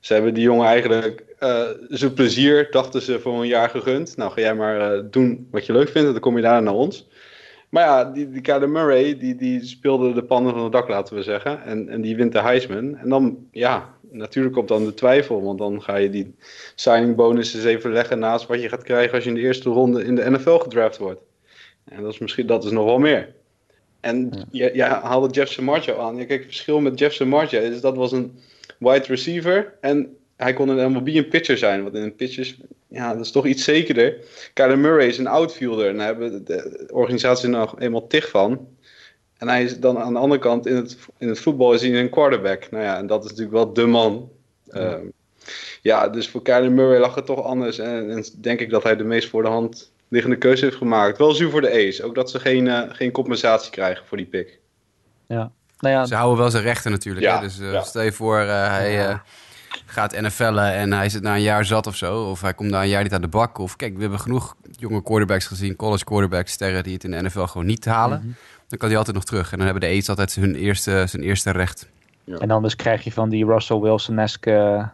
Ze 0.09 0.14
hebben 0.14 0.35
die 0.35 0.42
jongen 0.42 0.66
eigenlijk 0.66 1.25
uh, 1.40 1.68
zijn 1.88 2.14
plezier, 2.14 2.68
dachten 2.71 3.03
ze, 3.03 3.21
voor 3.21 3.40
een 3.40 3.47
jaar 3.47 3.68
gegund. 3.68 4.16
Nou, 4.16 4.33
ga 4.33 4.40
jij 4.40 4.55
maar 4.55 4.97
uh, 4.97 5.03
doen 5.11 5.49
wat 5.51 5.66
je 5.66 5.73
leuk 5.73 5.88
vindt 5.88 6.07
en 6.07 6.12
dan 6.12 6.21
kom 6.21 6.37
je 6.37 6.42
daarna 6.42 6.61
naar 6.61 6.75
ons. 6.75 7.09
Maar 7.68 7.85
ja, 7.85 8.05
die, 8.05 8.31
die 8.31 8.40
Kyler 8.40 8.68
Murray, 8.68 9.18
die, 9.18 9.35
die 9.35 9.64
speelde 9.64 10.12
de 10.12 10.23
pannen 10.23 10.53
van 10.53 10.62
het 10.62 10.73
dak, 10.73 10.88
laten 10.88 11.16
we 11.16 11.23
zeggen. 11.23 11.62
En, 11.64 11.88
en 11.88 12.01
die 12.01 12.16
wint 12.16 12.33
de 12.33 12.40
Heisman. 12.40 12.97
En 12.97 13.09
dan, 13.09 13.47
ja, 13.51 13.94
natuurlijk 14.11 14.55
komt 14.55 14.68
dan 14.68 14.85
de 14.85 14.94
twijfel. 14.94 15.42
Want 15.42 15.59
dan 15.59 15.83
ga 15.83 15.97
je 15.97 16.11
die 16.11 16.35
signing 16.75 17.16
bonuses 17.16 17.64
even 17.64 17.92
leggen 17.92 18.18
naast 18.18 18.47
wat 18.47 18.62
je 18.62 18.68
gaat 18.68 18.83
krijgen 18.83 19.14
als 19.14 19.25
je 19.25 19.31
in 19.31 19.37
de 19.37 19.42
eerste 19.42 19.71
ronde 19.71 20.05
in 20.05 20.14
de 20.14 20.31
NFL 20.31 20.59
gedraft 20.59 20.99
wordt. 20.99 21.21
En 21.85 22.03
dat 22.03 22.12
is 22.12 22.18
misschien, 22.18 22.47
dat 22.47 22.64
is 22.64 22.71
nog 22.71 22.85
wel 22.85 22.99
meer. 22.99 23.35
En 24.01 24.31
ja. 24.31 24.44
je, 24.51 24.75
je 24.75 24.83
haalde 24.83 25.29
Jeff 25.29 25.53
Samardzija 25.53 25.97
aan. 25.97 26.16
Ja, 26.16 26.25
kijk, 26.25 26.40
het 26.40 26.49
verschil 26.49 26.81
met 26.81 26.99
Jeff 26.99 27.14
Samardzija 27.14 27.61
is 27.61 27.81
dat 27.81 27.97
was 27.97 28.12
een 28.12 28.38
wide 28.79 29.07
receiver. 29.07 29.75
En 29.81 30.17
hij 30.37 30.53
kon 30.53 30.69
een 30.69 30.93
MLB 30.93 31.09
een 31.09 31.29
pitcher 31.29 31.59
zijn. 31.59 31.83
Want 31.83 31.95
in 31.95 32.03
een 32.03 32.17
pitcher, 32.17 32.57
ja, 32.88 33.14
dat 33.14 33.25
is 33.25 33.31
toch 33.31 33.47
iets 33.47 33.64
zekerder. 33.64 34.17
Kyler 34.55 34.79
Murray 34.79 35.07
is 35.07 35.19
een 35.19 35.27
outfielder. 35.27 35.88
En 35.88 35.97
daar 35.97 36.07
hebben 36.07 36.45
de 36.45 36.88
organisatie 36.93 37.49
nog 37.49 37.81
eenmaal 37.81 38.07
tig 38.07 38.29
van. 38.29 38.69
En 39.38 39.49
hij 39.49 39.62
is 39.62 39.81
dan 39.81 39.99
aan 39.99 40.12
de 40.12 40.19
andere 40.19 40.41
kant, 40.41 40.67
in 40.67 40.77
het, 40.77 40.99
in 41.19 41.29
het 41.29 41.41
voetbal 41.41 41.73
is 41.73 41.83
hij 41.83 42.01
een 42.01 42.11
quarterback. 42.11 42.71
Nou 42.71 42.85
ja, 42.85 42.99
en 42.99 43.07
dat 43.07 43.25
is 43.25 43.31
natuurlijk 43.31 43.57
wel 43.57 43.73
de 43.73 43.87
man. 43.87 44.31
Ja, 44.64 44.93
um, 44.93 45.12
ja 45.83 46.09
dus 46.09 46.29
voor 46.29 46.43
Kyler 46.43 46.73
Murray 46.73 46.99
lag 46.99 47.14
het 47.14 47.27
toch 47.27 47.43
anders. 47.43 47.79
En, 47.79 48.11
en, 48.11 48.25
denk 48.41 48.61
ik 48.61 48.71
dat 48.71 48.83
hij 48.83 48.97
de 48.97 49.05
meest 49.05 49.29
voor 49.29 49.43
de 49.43 49.49
hand 49.49 49.93
liggende 50.09 50.38
keuze 50.38 50.64
heeft 50.64 50.77
gemaakt. 50.77 51.19
Wel 51.19 51.33
zuur 51.33 51.51
voor 51.51 51.61
de 51.61 51.88
A's. 51.88 52.03
Ook 52.03 52.14
dat 52.14 52.31
ze 52.31 52.41
geen, 52.41 52.67
uh, 52.67 52.83
geen 52.88 53.11
compensatie 53.11 53.71
krijgen 53.71 54.07
voor 54.07 54.17
die 54.17 54.27
pick. 54.27 54.59
Ja. 55.27 55.53
Nou 55.79 55.95
ja, 55.95 56.07
Ze 56.07 56.14
houden 56.14 56.38
wel 56.38 56.51
zijn 56.51 56.62
rechten 56.62 56.91
natuurlijk. 56.91 57.27
Ja, 57.27 57.35
hè? 57.35 57.41
Dus 57.41 57.61
uh, 57.61 57.73
ja. 57.73 57.83
stel 57.83 58.03
je 58.03 58.12
voor, 58.12 58.41
uh, 58.41 58.67
hij 58.67 58.93
ja. 58.93 59.23
gaat 59.87 60.21
NFL'en 60.21 60.73
en 60.73 60.93
hij 60.93 61.09
zit 61.09 61.23
na 61.23 61.35
een 61.35 61.43
jaar 61.43 61.64
zat 61.64 61.87
of 61.87 61.97
zo. 61.97 62.23
Of 62.23 62.41
hij 62.41 62.55
komt 62.55 62.71
na 62.71 62.83
een 62.83 62.88
jaar 62.88 63.03
niet 63.03 63.14
aan 63.14 63.21
de 63.21 63.29
bak. 63.29 63.59
Of 63.59 63.77
kijk, 63.77 63.95
we 63.95 64.01
hebben 64.01 64.21
genoeg 64.21 64.57
jonge 64.71 65.03
quarterbacks 65.03 65.47
gezien, 65.47 65.77
college 65.77 66.05
quarterbacks, 66.05 66.53
sterren 66.53 66.83
die 66.83 66.95
het 66.95 67.05
in 67.05 67.11
de 67.11 67.23
NFL 67.23 67.45
gewoon 67.45 67.67
niet 67.67 67.85
halen. 67.85 68.19
Mm 68.19 68.25
-hmm. 68.25 68.37
Dan 68.69 68.79
kan 68.79 68.88
hij 68.88 68.99
altijd 68.99 69.17
nog 69.17 69.25
terug. 69.25 69.53
En 69.53 69.59
dan 69.59 69.67
hebben 69.67 69.88
de 69.88 69.97
A's 69.97 70.09
altijd 70.09 70.35
hun 70.35 70.55
eerste, 70.55 71.05
zijn 71.09 71.23
eerste 71.23 71.51
recht. 71.51 71.88
En 72.38 72.51
anders 72.51 72.77
krijg 72.77 73.05
je 73.05 73.12
van 73.12 73.29
die 73.29 73.45
Russell 73.45 73.79
Wilson-esque 73.79 74.88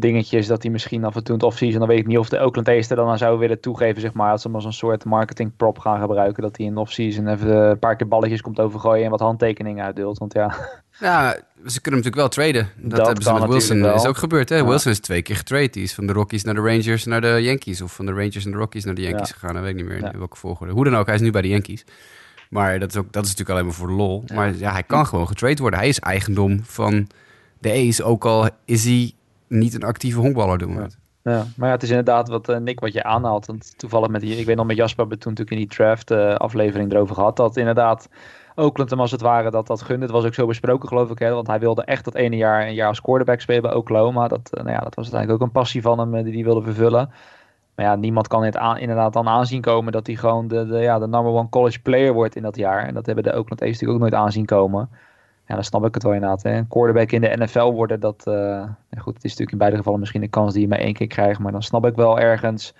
dingetjes 0.00 0.46
dat 0.46 0.62
hij 0.62 0.72
misschien 0.72 1.04
af 1.04 1.14
en 1.14 1.24
toe 1.24 1.34
in 1.34 1.40
het 1.40 1.50
offseason, 1.50 1.78
dan 1.78 1.88
weet 1.88 1.98
ik 1.98 2.06
niet 2.06 2.18
of 2.18 2.28
de 2.28 2.40
Oakland 2.40 2.68
A's 2.68 2.90
er 2.90 2.96
dan 2.96 3.08
aan 3.08 3.18
zou 3.18 3.38
willen 3.38 3.60
toegeven, 3.60 4.00
zeg 4.00 4.12
maar, 4.12 4.30
dat 4.30 4.40
ze 4.40 4.46
hem 4.46 4.56
als 4.56 4.64
een 4.64 4.72
soort 4.72 5.04
marketing 5.04 5.56
prop 5.56 5.78
gaan 5.78 6.00
gebruiken, 6.00 6.42
dat 6.42 6.56
hij 6.56 6.66
in 6.66 6.74
de 6.74 6.80
offseason 6.80 7.28
even 7.28 7.56
een 7.56 7.78
paar 7.78 7.96
keer 7.96 8.08
balletjes 8.08 8.40
komt 8.40 8.60
overgooien 8.60 9.04
en 9.04 9.10
wat 9.10 9.20
handtekeningen 9.20 9.84
uitdeelt, 9.84 10.18
want 10.18 10.32
ja. 10.32 10.54
Ja, 11.00 11.36
ze 11.66 11.80
kunnen 11.80 12.00
natuurlijk 12.02 12.16
wel 12.16 12.28
traden. 12.28 12.68
Dat, 12.76 12.98
dat 12.98 13.06
hebben 13.06 13.24
ze 13.24 13.32
met 13.32 13.48
Wilson 13.48 13.84
is 13.84 14.06
ook 14.06 14.16
gebeurd, 14.16 14.48
hè? 14.48 14.56
Ja. 14.56 14.66
Wilson 14.66 14.92
is 14.92 15.00
twee 15.00 15.22
keer 15.22 15.36
getrade. 15.36 15.70
Die 15.70 15.82
is 15.82 15.94
van 15.94 16.06
de 16.06 16.12
Rockies 16.12 16.44
naar 16.44 16.54
de 16.54 16.60
Rangers 16.60 17.04
naar 17.04 17.20
de 17.20 17.38
Yankees, 17.42 17.80
of 17.80 17.92
van 17.92 18.06
de 18.06 18.12
Rangers 18.12 18.44
en 18.44 18.50
de 18.50 18.56
Rockies 18.56 18.84
naar 18.84 18.94
de 18.94 19.02
Yankees 19.02 19.28
ja. 19.28 19.34
gegaan, 19.34 19.54
dat 19.54 19.62
weet 19.62 19.70
ik 19.70 19.76
niet 19.76 19.86
meer 19.86 20.12
in 20.12 20.18
welke 20.18 20.36
volgorde. 20.36 20.72
Hoe 20.72 20.84
dan 20.84 20.96
ook, 20.96 21.06
hij 21.06 21.14
is 21.14 21.20
nu 21.20 21.30
bij 21.30 21.42
de 21.42 21.48
Yankees. 21.48 21.84
Maar 22.50 22.78
dat 22.78 22.90
is, 22.90 22.96
ook, 22.96 23.12
dat 23.12 23.24
is 23.24 23.30
natuurlijk 23.30 23.50
alleen 23.50 23.64
maar 23.64 23.78
voor 23.78 23.88
de 23.88 23.94
lol. 23.94 24.24
Maar 24.34 24.56
ja, 24.56 24.72
hij 24.72 24.82
kan 24.82 25.06
gewoon 25.06 25.26
getrade 25.26 25.60
worden. 25.60 25.78
Hij 25.78 25.88
is 25.88 25.98
eigendom 25.98 26.60
van 26.64 27.08
de 27.58 27.88
A's, 27.88 28.00
ook 28.00 28.24
al 28.24 28.48
is 28.64 28.84
hij 28.84 29.12
niet 29.50 29.74
een 29.74 29.82
actieve 29.82 30.20
honkballer 30.20 30.58
doen. 30.58 30.72
Ja. 30.72 30.86
Ja, 31.22 31.44
maar 31.56 31.68
ja, 31.68 31.74
het 31.74 31.82
is 31.82 31.88
inderdaad 31.88 32.28
wat 32.28 32.48
uh, 32.48 32.56
Nick 32.56 32.80
wat 32.80 32.92
je 32.92 33.02
aanhaalt. 33.02 33.46
Want 33.46 33.78
toevallig 33.78 34.08
met 34.08 34.20
die, 34.20 34.36
ik 34.36 34.46
weet 34.46 34.56
nog 34.56 34.66
met 34.66 34.76
Jasper 34.76 34.98
hebben 34.98 35.16
we 35.16 35.22
toen 35.22 35.32
natuurlijk 35.32 35.60
in 35.60 35.66
die 35.68 35.76
draft 35.76 36.10
uh, 36.10 36.34
aflevering 36.34 36.92
erover 36.92 37.14
gehad. 37.14 37.36
Dat 37.36 37.56
inderdaad 37.56 38.08
Oakland 38.54 38.90
hem 38.90 39.00
als 39.00 39.10
het 39.10 39.20
ware 39.20 39.50
dat 39.50 39.66
dat 39.66 39.82
gunde. 39.82 40.02
Het 40.02 40.14
was 40.14 40.24
ook 40.24 40.34
zo 40.34 40.46
besproken 40.46 40.88
geloof 40.88 41.10
ik. 41.10 41.18
Hè, 41.18 41.32
want 41.32 41.46
hij 41.46 41.58
wilde 41.58 41.84
echt 41.84 42.04
dat 42.04 42.14
ene 42.14 42.36
jaar 42.36 42.66
een 42.66 42.74
jaar 42.74 42.88
als 42.88 43.00
quarterback 43.00 43.40
spelen 43.40 43.62
bij 43.62 43.74
Oklahoma. 43.74 44.28
Dat, 44.28 44.50
uh, 44.54 44.62
nou 44.62 44.74
ja, 44.74 44.80
dat 44.80 44.94
was 44.94 45.04
uiteindelijk 45.04 45.42
ook 45.42 45.46
een 45.46 45.60
passie 45.60 45.82
van 45.82 45.98
hem 45.98 46.22
die 46.24 46.34
hij 46.34 46.44
wilde 46.44 46.62
vervullen. 46.62 47.10
Maar 47.74 47.86
ja, 47.86 47.94
niemand 47.94 48.28
kan 48.28 48.42
het 48.44 48.58
inderdaad 48.78 49.12
dan 49.12 49.28
aanzien 49.28 49.60
komen 49.60 49.92
dat 49.92 50.06
hij 50.06 50.16
gewoon 50.16 50.48
de, 50.48 50.66
de, 50.66 50.78
ja, 50.78 50.98
de 50.98 51.08
number 51.08 51.32
one 51.32 51.48
college 51.48 51.80
player 51.80 52.12
wordt 52.12 52.36
in 52.36 52.42
dat 52.42 52.56
jaar. 52.56 52.86
En 52.86 52.94
dat 52.94 53.06
hebben 53.06 53.24
de 53.24 53.30
Oakland 53.36 53.62
A's 53.62 53.68
natuurlijk 53.68 53.92
ook 53.92 54.10
nooit 54.10 54.22
aanzien 54.22 54.44
komen. 54.44 54.88
Ja, 55.50 55.56
dan 55.56 55.64
snap 55.64 55.84
ik 55.84 55.94
het 55.94 56.02
wel 56.02 56.12
inderdaad. 56.12 56.42
Hè. 56.42 56.56
Een 56.56 56.68
quarterback 56.68 57.10
in 57.10 57.20
de 57.20 57.36
NFL 57.36 57.70
worden, 57.70 58.00
dat... 58.00 58.24
Uh, 58.28 58.62
goed, 58.98 59.14
het 59.14 59.24
is 59.24 59.30
natuurlijk 59.30 59.50
in 59.50 59.58
beide 59.58 59.76
gevallen 59.76 60.00
misschien 60.00 60.22
een 60.22 60.30
kans 60.30 60.52
die 60.52 60.62
je 60.62 60.68
maar 60.68 60.78
één 60.78 60.92
keer 60.92 61.06
krijgt. 61.06 61.40
Maar 61.40 61.52
dan 61.52 61.62
snap 61.62 61.86
ik 61.86 61.94
wel 61.94 62.18
ergens 62.18 62.74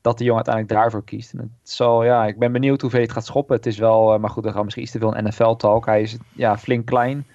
dat 0.00 0.18
de 0.18 0.24
jongen 0.24 0.44
uiteindelijk 0.44 0.82
daarvoor 0.82 1.04
kiest. 1.04 1.32
En 1.32 1.38
het 1.38 1.70
zal, 1.70 2.04
ja, 2.04 2.26
ik 2.26 2.38
ben 2.38 2.52
benieuwd 2.52 2.80
hoeveel 2.80 3.00
het 3.00 3.12
gaat 3.12 3.26
schoppen. 3.26 3.56
Het 3.56 3.66
is 3.66 3.78
wel, 3.78 4.14
uh, 4.14 4.20
maar 4.20 4.30
goed, 4.30 4.42
dan 4.42 4.50
gaan 4.50 4.58
we 4.58 4.64
misschien 4.64 4.84
iets 4.84 4.92
te 4.92 4.98
veel 4.98 5.16
een 5.16 5.24
NFL-talk. 5.24 5.86
Hij 5.86 6.02
is 6.02 6.16
ja, 6.32 6.58
flink 6.58 6.86
klein. 6.86 7.26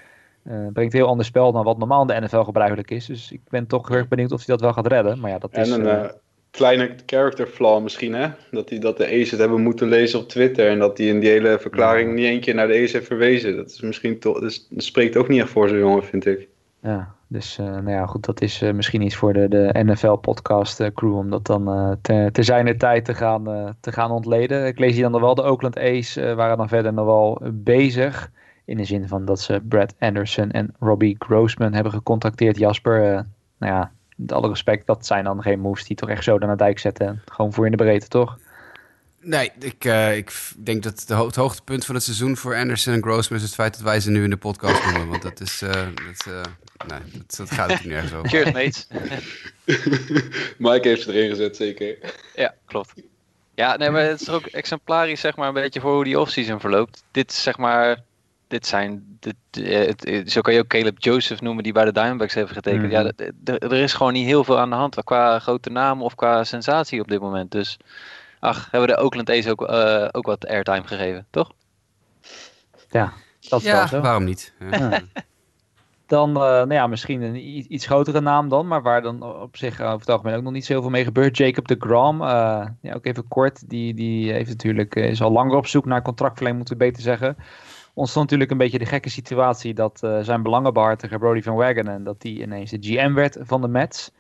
Uh, 0.44 0.68
brengt 0.74 0.94
heel 0.94 1.08
ander 1.08 1.26
spel 1.26 1.52
dan 1.52 1.64
wat 1.64 1.78
normaal 1.78 2.02
in 2.02 2.08
de 2.08 2.26
NFL 2.26 2.42
gebruikelijk 2.42 2.92
is. 2.92 3.06
Dus 3.06 3.32
ik 3.32 3.42
ben 3.50 3.68
toch 3.68 3.88
heel 3.88 3.98
erg 3.98 4.08
benieuwd 4.08 4.32
of 4.32 4.46
hij 4.46 4.56
dat 4.56 4.62
wel 4.62 4.74
gaat 4.74 4.88
redden. 4.88 5.20
Maar 5.20 5.30
ja, 5.30 5.38
dat 5.38 5.52
en 5.52 5.62
is... 5.62 5.70
Een, 5.70 6.12
kleine 6.52 6.96
character 7.06 7.48
flaw 7.48 7.82
misschien, 7.82 8.14
hè? 8.14 8.30
Dat, 8.52 8.68
die, 8.68 8.80
dat 8.80 8.98
de 8.98 9.06
A's 9.06 9.32
het 9.32 9.40
hebben 9.40 9.62
moeten 9.62 9.88
lezen 9.88 10.20
op 10.20 10.30
Twitter. 10.30 10.70
En 10.70 10.80
dat 10.80 10.98
hij 10.98 11.08
in 11.08 11.20
die 11.20 11.30
hele 11.30 11.60
verklaring 11.60 12.14
niet 12.14 12.26
één 12.26 12.40
keer 12.40 12.56
naar 12.56 12.68
de 12.68 12.82
A's 12.84 12.92
heeft 12.92 13.08
verwezen. 13.08 13.56
Dat 13.56 13.70
is 13.70 13.82
misschien 13.82 14.20
toch. 14.20 14.40
Dus, 14.40 14.68
dat 14.70 14.84
spreekt 14.84 15.18
ook 15.18 15.28
niet 15.28 15.42
echt 15.42 15.50
voor 15.50 15.70
zo'n 15.70 15.78
jongen, 15.78 16.04
vind 16.04 16.26
ik. 16.26 16.48
Ja, 16.82 17.16
dus 17.28 17.58
uh, 17.60 17.66
nou 17.66 17.90
ja, 17.90 18.06
goed, 18.06 18.26
dat 18.26 18.42
is 18.42 18.62
uh, 18.62 18.72
misschien 18.74 19.02
iets 19.02 19.16
voor 19.16 19.34
de, 19.34 19.48
de 19.48 19.84
NFL-podcast 19.84 20.80
uh, 20.80 20.88
crew 20.94 21.18
om 21.18 21.30
dat 21.30 21.46
dan 21.46 21.98
te, 22.02 22.30
te 22.32 22.44
zijner 22.44 22.78
tijd 22.78 23.06
te 23.06 23.14
gaan, 23.14 23.76
te 23.80 23.92
gaan 23.92 24.12
ontleden. 24.12 24.66
Ik 24.66 24.80
lees 24.80 24.94
hier 24.94 25.02
dan 25.02 25.12
nog 25.12 25.22
wel, 25.22 25.36
de 25.36 25.44
Oakland 25.44 25.78
A's 25.80 26.16
waren 26.16 26.58
dan 26.58 26.68
verder 26.68 26.94
nog 26.94 27.06
wel 27.06 27.42
bezig. 27.54 28.32
In 28.66 28.78
de 28.78 28.84
zin 28.84 29.08
van 29.08 29.26
dat 29.26 29.40
ze 29.40 29.62
Brad 29.68 29.94
Anderson 30.00 30.52
en 30.52 30.74
Robbie 30.80 31.16
Grossman 31.20 31.74
hebben 31.74 31.92
gecontacteerd. 31.92 32.58
Jasper, 32.58 33.02
nou 33.58 33.74
ja, 33.74 33.92
met 34.22 34.32
alle 34.32 34.48
respect, 34.48 34.88
dat 34.88 35.06
zijn 35.06 35.24
dan 35.24 35.42
geen 35.42 35.60
moves 35.60 35.84
die 35.84 35.96
toch 35.96 36.10
echt 36.10 36.24
zo 36.24 36.38
naar 36.38 36.50
de 36.50 36.64
dijk 36.64 36.80
zetten. 36.80 37.22
Gewoon 37.26 37.54
voor 37.54 37.66
in 37.66 37.72
de 37.72 37.78
breedte, 37.78 38.08
toch? 38.08 38.38
Nee, 39.24 39.52
ik, 39.60 39.86
uh, 39.86 40.18
ik 40.18 40.32
denk 40.58 40.84
dat 40.84 41.04
de 41.08 41.14
ho 41.14 41.26
het 41.26 41.36
hoogtepunt 41.36 41.86
van 41.86 41.96
het 41.96 42.04
seizoen 42.04 42.38
voor 42.38 42.56
Anderson 42.56 42.94
en 42.94 43.02
Grossman 43.02 43.40
is 43.40 43.46
het 43.46 43.54
feit 43.54 43.74
dat 43.74 43.82
wij 43.82 44.00
ze 44.00 44.12
nu 44.12 44.24
in 44.24 44.30
de 44.30 44.38
podcast 44.38 44.86
noemen. 44.86 45.08
Want 45.08 45.22
dat 45.22 45.40
is. 45.40 45.62
Uh, 45.62 45.72
dat, 45.72 46.26
uh, 46.28 46.42
nee, 46.88 47.00
dat, 47.12 47.36
dat 47.38 47.52
gaat 47.52 47.72
het 47.72 47.86
nergens 47.86 48.14
over. 48.18 48.30
Cheers, 48.30 48.52
mates. 48.52 48.88
Mike 50.58 50.88
heeft 50.88 51.02
ze 51.02 51.14
erin 51.14 51.30
gezet, 51.30 51.56
zeker. 51.56 51.98
Ja, 52.36 52.56
klopt. 52.66 52.94
Ja, 53.56 53.78
nee, 53.78 53.90
maar 53.90 54.04
het 54.04 54.22
is 54.22 54.30
ook 54.30 54.46
exemplarisch, 54.46 55.20
zeg 55.20 55.36
maar, 55.36 55.48
een 55.48 55.54
beetje 55.54 55.80
voor 55.80 55.94
hoe 55.94 56.04
die 56.04 56.20
offseason 56.20 56.60
verloopt. 56.60 57.04
Dit 57.12 57.32
is 57.32 57.44
zeg 57.44 57.58
maar 57.58 58.04
dit 58.52 58.68
zijn, 58.68 59.18
dit, 59.20 59.36
het, 59.52 60.32
zo 60.32 60.42
kan 60.42 60.54
je 60.54 60.60
ook 60.60 60.68
Caleb 60.68 61.00
Joseph 61.00 61.42
noemen 61.42 61.64
die 61.64 61.74
bij 61.74 61.86
de 61.86 61.92
Diamondbacks 61.92 62.34
heeft 62.34 62.52
getekend. 62.52 62.84
Mm. 62.84 62.90
Ja, 62.90 63.12
er 63.44 63.74
is 63.74 63.94
gewoon 63.94 64.14
niet 64.14 64.26
heel 64.26 64.44
veel 64.44 64.60
aan 64.60 64.70
de 64.70 64.76
hand 64.76 65.04
qua 65.04 65.40
grote 65.40 65.70
naam 65.70 66.02
of 66.02 66.16
qua 66.16 66.44
sensatie 66.44 67.02
op 67.02 67.08
dit 67.08 67.22
moment. 67.22 67.52
Dus 67.52 67.78
ach, 68.40 68.72
hebben 68.72 68.90
we 68.90 68.96
de 68.96 69.02
Oakland 69.02 69.30
A's 69.30 69.48
ook, 69.48 69.70
uh, 69.70 70.08
ook 70.12 70.26
wat 70.26 70.48
airtime 70.48 70.88
gegeven, 70.88 71.26
toch? 71.30 71.52
Ja, 72.90 73.14
dat 73.50 73.60
is 73.60 73.66
ja, 73.66 73.78
wel 73.78 73.88
zo. 73.88 74.02
waarom 74.02 74.24
niet? 74.24 74.54
Ja. 74.60 75.02
dan, 76.06 76.30
uh, 76.30 76.36
nou 76.36 76.74
ja, 76.74 76.88
misschien 76.88 77.22
een 77.22 77.74
iets 77.74 77.86
grotere 77.86 78.22
naam 78.22 78.50
dan, 78.50 78.68
maar 78.68 78.82
waar 78.82 79.02
dan 79.02 79.24
op 79.24 79.58
zich 79.58 79.82
over 79.82 80.00
het 80.00 80.10
algemeen 80.10 80.36
ook 80.36 80.44
nog 80.44 80.54
niet 80.54 80.66
zoveel 80.66 80.90
mee 80.90 81.04
gebeurt. 81.04 81.38
Jacob 81.38 81.68
de 81.68 81.76
Grom, 81.80 82.22
uh, 82.22 82.28
ja, 82.82 82.94
ook 82.94 83.06
even 83.06 83.28
kort, 83.28 83.70
die, 83.70 83.94
die 83.94 84.32
heeft 84.32 84.50
natuurlijk, 84.50 84.96
is 84.96 85.22
al 85.22 85.32
langer 85.32 85.58
op 85.58 85.68
zoek 85.68 85.86
naar 85.86 86.02
contractverlenging, 86.02 86.58
moeten 86.58 86.78
we 86.78 86.86
beter 86.86 87.04
zeggen 87.04 87.38
ontstond 87.94 88.24
natuurlijk 88.26 88.52
een 88.52 88.58
beetje 88.58 88.80
de 88.80 88.86
gekke 88.86 89.10
situatie 89.10 89.74
dat 89.74 90.02
uh, 90.04 90.20
zijn 90.20 90.44
belangenbehartiger 90.44 91.20
Brody 91.20 91.42
van 91.42 91.56
Wagenen, 91.56 92.04
dat 92.04 92.22
die 92.22 92.42
ineens 92.42 92.72
de 92.72 92.78
GM 92.82 93.14
werd 93.14 93.38
van 93.42 93.62
de 93.62 93.68
Mets. 93.68 94.12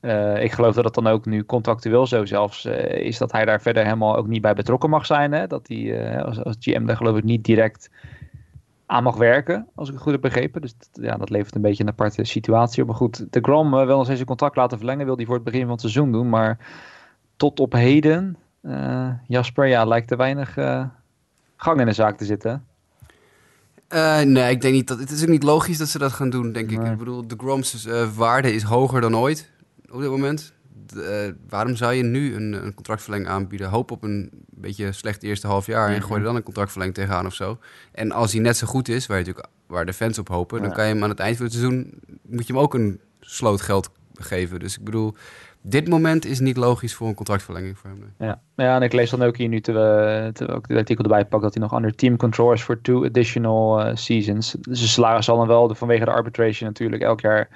Uh, 0.00 0.42
ik 0.42 0.52
geloof 0.52 0.74
dat 0.74 0.84
het 0.84 0.94
dan 0.94 1.06
ook 1.06 1.24
nu 1.26 1.44
contractueel 1.44 2.06
zo 2.06 2.24
zelfs 2.24 2.64
uh, 2.64 2.92
is 2.92 3.18
dat 3.18 3.32
hij 3.32 3.44
daar 3.44 3.60
verder 3.60 3.84
helemaal 3.84 4.16
ook 4.16 4.26
niet 4.26 4.42
bij 4.42 4.54
betrokken 4.54 4.90
mag 4.90 5.06
zijn. 5.06 5.32
Hè? 5.32 5.46
Dat 5.46 5.68
hij 5.68 6.22
als, 6.24 6.44
als, 6.44 6.56
GM 6.60 6.86
daar 6.86 6.96
geloof 6.96 7.16
ik 7.16 7.24
niet 7.24 7.44
direct 7.44 7.90
aan 8.86 9.02
mag 9.02 9.16
werken, 9.16 9.68
als 9.74 9.88
ik 9.88 9.94
het 9.94 10.02
goed 10.02 10.12
heb 10.12 10.20
begrepen. 10.20 10.60
Dus 10.60 10.74
ja, 10.92 11.16
dat 11.16 11.30
levert 11.30 11.54
een 11.54 11.60
beetje 11.60 11.82
een 11.82 11.88
aparte 11.88 12.24
situatie 12.24 12.82
op. 12.82 12.88
Maar 12.88 12.96
goed, 12.96 13.32
de 13.32 13.40
Grom 13.42 13.70
wil 13.70 13.96
nog 13.96 14.06
zijn 14.06 14.24
contract 14.24 14.56
laten 14.56 14.78
verlengen, 14.78 15.06
wil 15.06 15.16
die 15.16 15.26
voor 15.26 15.34
het 15.34 15.44
begin 15.44 15.60
van 15.60 15.70
het 15.70 15.80
seizoen 15.80 16.12
doen. 16.12 16.28
Maar 16.28 16.58
tot 17.36 17.60
op 17.60 17.72
heden, 17.72 18.36
Jasper, 19.26 19.66
ja, 19.66 19.84
lijkt 19.84 20.10
er 20.10 20.16
weinig 20.16 20.54
gang 21.56 21.80
in 21.80 21.86
de 21.86 21.92
zaak 21.92 22.16
te 22.16 22.24
zitten. 22.24 22.64
Uh, 23.94 24.20
nee, 24.20 24.50
ik 24.50 24.60
denk 24.60 24.74
niet 24.74 24.88
dat. 24.88 24.98
Het 24.98 25.10
is 25.10 25.22
ook 25.22 25.28
niet 25.28 25.42
logisch 25.42 25.78
dat 25.78 25.88
ze 25.88 25.98
dat 25.98 26.12
gaan 26.12 26.30
doen, 26.30 26.52
denk 26.52 26.70
ik. 26.70 26.82
Ik 26.82 26.98
bedoel, 26.98 27.26
de 27.26 27.34
Grom's 27.38 27.86
uh, 27.86 28.08
waarde 28.14 28.52
is 28.54 28.62
hoger 28.62 29.00
dan 29.00 29.16
ooit 29.16 29.50
op 29.90 30.00
dit 30.00 30.10
moment. 30.10 30.52
De, 30.86 31.26
uh, 31.26 31.48
waarom 31.48 31.76
zou 31.76 31.92
je 31.92 32.02
nu 32.02 32.34
een, 32.34 32.52
een, 32.52 32.74
contractverlenging 32.74 33.30
aanbieden? 33.30 33.68
Hoop 33.68 33.90
op 33.90 34.02
een 34.02 34.30
beetje 34.50 34.92
slecht 34.92 35.22
eerste 35.22 35.46
half 35.46 35.66
jaar 35.66 35.88
en 35.88 36.02
gooi 36.02 36.20
er 36.20 36.26
dan 36.26 36.36
een 36.36 36.42
contractverlenging 36.42 36.96
tegenaan 36.96 37.26
of 37.26 37.34
zo. 37.34 37.58
En 37.92 38.12
als 38.12 38.32
hij 38.32 38.40
net 38.40 38.56
zo 38.56 38.66
goed 38.66 38.88
is, 38.88 39.06
waar, 39.06 39.18
je 39.18 39.24
natuurlijk, 39.24 39.54
waar 39.66 39.86
de 39.86 39.92
fans 39.92 40.18
op 40.18 40.28
hopen, 40.28 40.58
ja. 40.58 40.64
dan 40.64 40.72
kan 40.72 40.86
je 40.86 40.92
hem 40.92 41.02
aan 41.02 41.08
het 41.08 41.18
eind 41.18 41.36
van 41.36 41.46
het 41.46 41.54
seizoen 41.54 41.92
moet 42.22 42.46
je 42.46 42.52
hem 42.52 42.62
ook 42.62 42.74
een 42.74 43.00
sloot 43.20 43.60
geld 43.60 43.90
geven. 44.14 44.60
Dus 44.60 44.78
ik 44.78 44.84
bedoel, 44.84 45.14
dit 45.62 45.88
moment 45.88 46.24
is 46.24 46.40
niet 46.40 46.56
logisch 46.56 46.94
voor 46.94 47.08
een 47.08 47.14
contractverlenging 47.14 47.78
voor 47.78 47.90
hem. 47.90 48.14
Ja. 48.18 48.40
ja, 48.54 48.76
en 48.76 48.82
ik 48.82 48.92
lees 48.92 49.10
dan 49.10 49.22
ook 49.22 49.36
hier 49.36 49.48
nu, 49.48 49.60
terwijl 49.60 50.26
ook 50.26 50.68
het 50.68 50.76
artikel 50.76 51.04
erbij 51.04 51.24
pak, 51.24 51.42
dat 51.42 51.54
hij 51.54 51.62
nog 51.62 51.74
under 51.74 51.94
team 51.94 52.16
control 52.16 52.52
is 52.52 52.62
voor 52.62 52.80
two 52.80 53.04
additional 53.04 53.86
uh, 53.86 53.94
seasons. 53.94 54.56
Dus 54.60 54.78
zijn 54.78 54.90
salaris 54.90 55.24
zal 55.24 55.36
dan 55.36 55.46
wel, 55.46 55.74
vanwege 55.74 56.04
de 56.04 56.10
arbitration 56.10 56.68
natuurlijk, 56.68 57.02
elk 57.02 57.20
jaar 57.20 57.48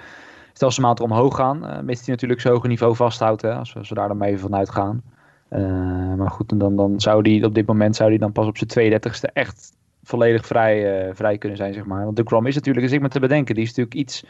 stelselmatig 0.52 1.04
omhoog 1.04 1.36
gaan. 1.36 1.64
Uh, 1.64 1.80
mits 1.80 2.00
hij 2.00 2.08
natuurlijk 2.08 2.40
zo'n 2.40 2.52
hoge 2.52 2.66
niveau 2.66 2.94
vasthoudt, 2.94 3.44
als, 3.44 3.72
we, 3.72 3.94
daar 3.94 4.08
dan 4.08 4.22
even 4.22 4.40
vanuit 4.40 4.70
gaan. 4.70 5.02
Uh, 5.50 6.14
maar 6.14 6.30
goed, 6.30 6.58
dan, 6.58 6.76
dan 6.76 7.00
zou 7.00 7.22
die 7.22 7.44
op 7.44 7.54
dit 7.54 7.66
moment 7.66 7.96
zou 7.96 8.10
die 8.10 8.18
dan 8.18 8.32
pas 8.32 8.46
op 8.46 8.56
zijn 8.58 8.92
32e 8.92 9.32
echt 9.32 9.72
volledig 10.02 10.46
vrij, 10.46 11.10
vrij 11.14 11.38
kunnen 11.38 11.58
zijn, 11.58 11.74
zeg 11.74 11.84
maar. 11.84 12.04
Want 12.04 12.16
de 12.16 12.22
Grom 12.24 12.46
is 12.46 12.54
natuurlijk, 12.54 12.86
is 12.86 12.92
ik 12.92 13.00
me 13.00 13.08
te 13.08 13.20
bedenken, 13.20 13.54
die 13.54 13.64
is 13.64 13.68
natuurlijk 13.68 13.96
iets 13.96 14.24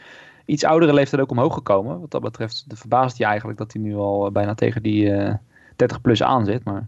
iets 0.45 0.63
oudere 0.63 0.93
leeftijd 0.93 1.21
ook 1.21 1.31
omhoog 1.31 1.53
gekomen. 1.53 1.99
Wat 1.99 2.11
dat 2.11 2.21
betreft 2.21 2.63
de 2.67 2.75
verbaast 2.75 3.17
je 3.17 3.25
eigenlijk 3.25 3.57
dat 3.57 3.73
hij 3.73 3.81
nu 3.81 3.95
al 3.95 4.31
bijna 4.31 4.53
tegen 4.53 4.83
die 4.83 5.05
uh, 5.05 5.33
30 5.75 6.01
plus 6.01 6.23
aan 6.23 6.45
zit. 6.45 6.63
Maar 6.63 6.87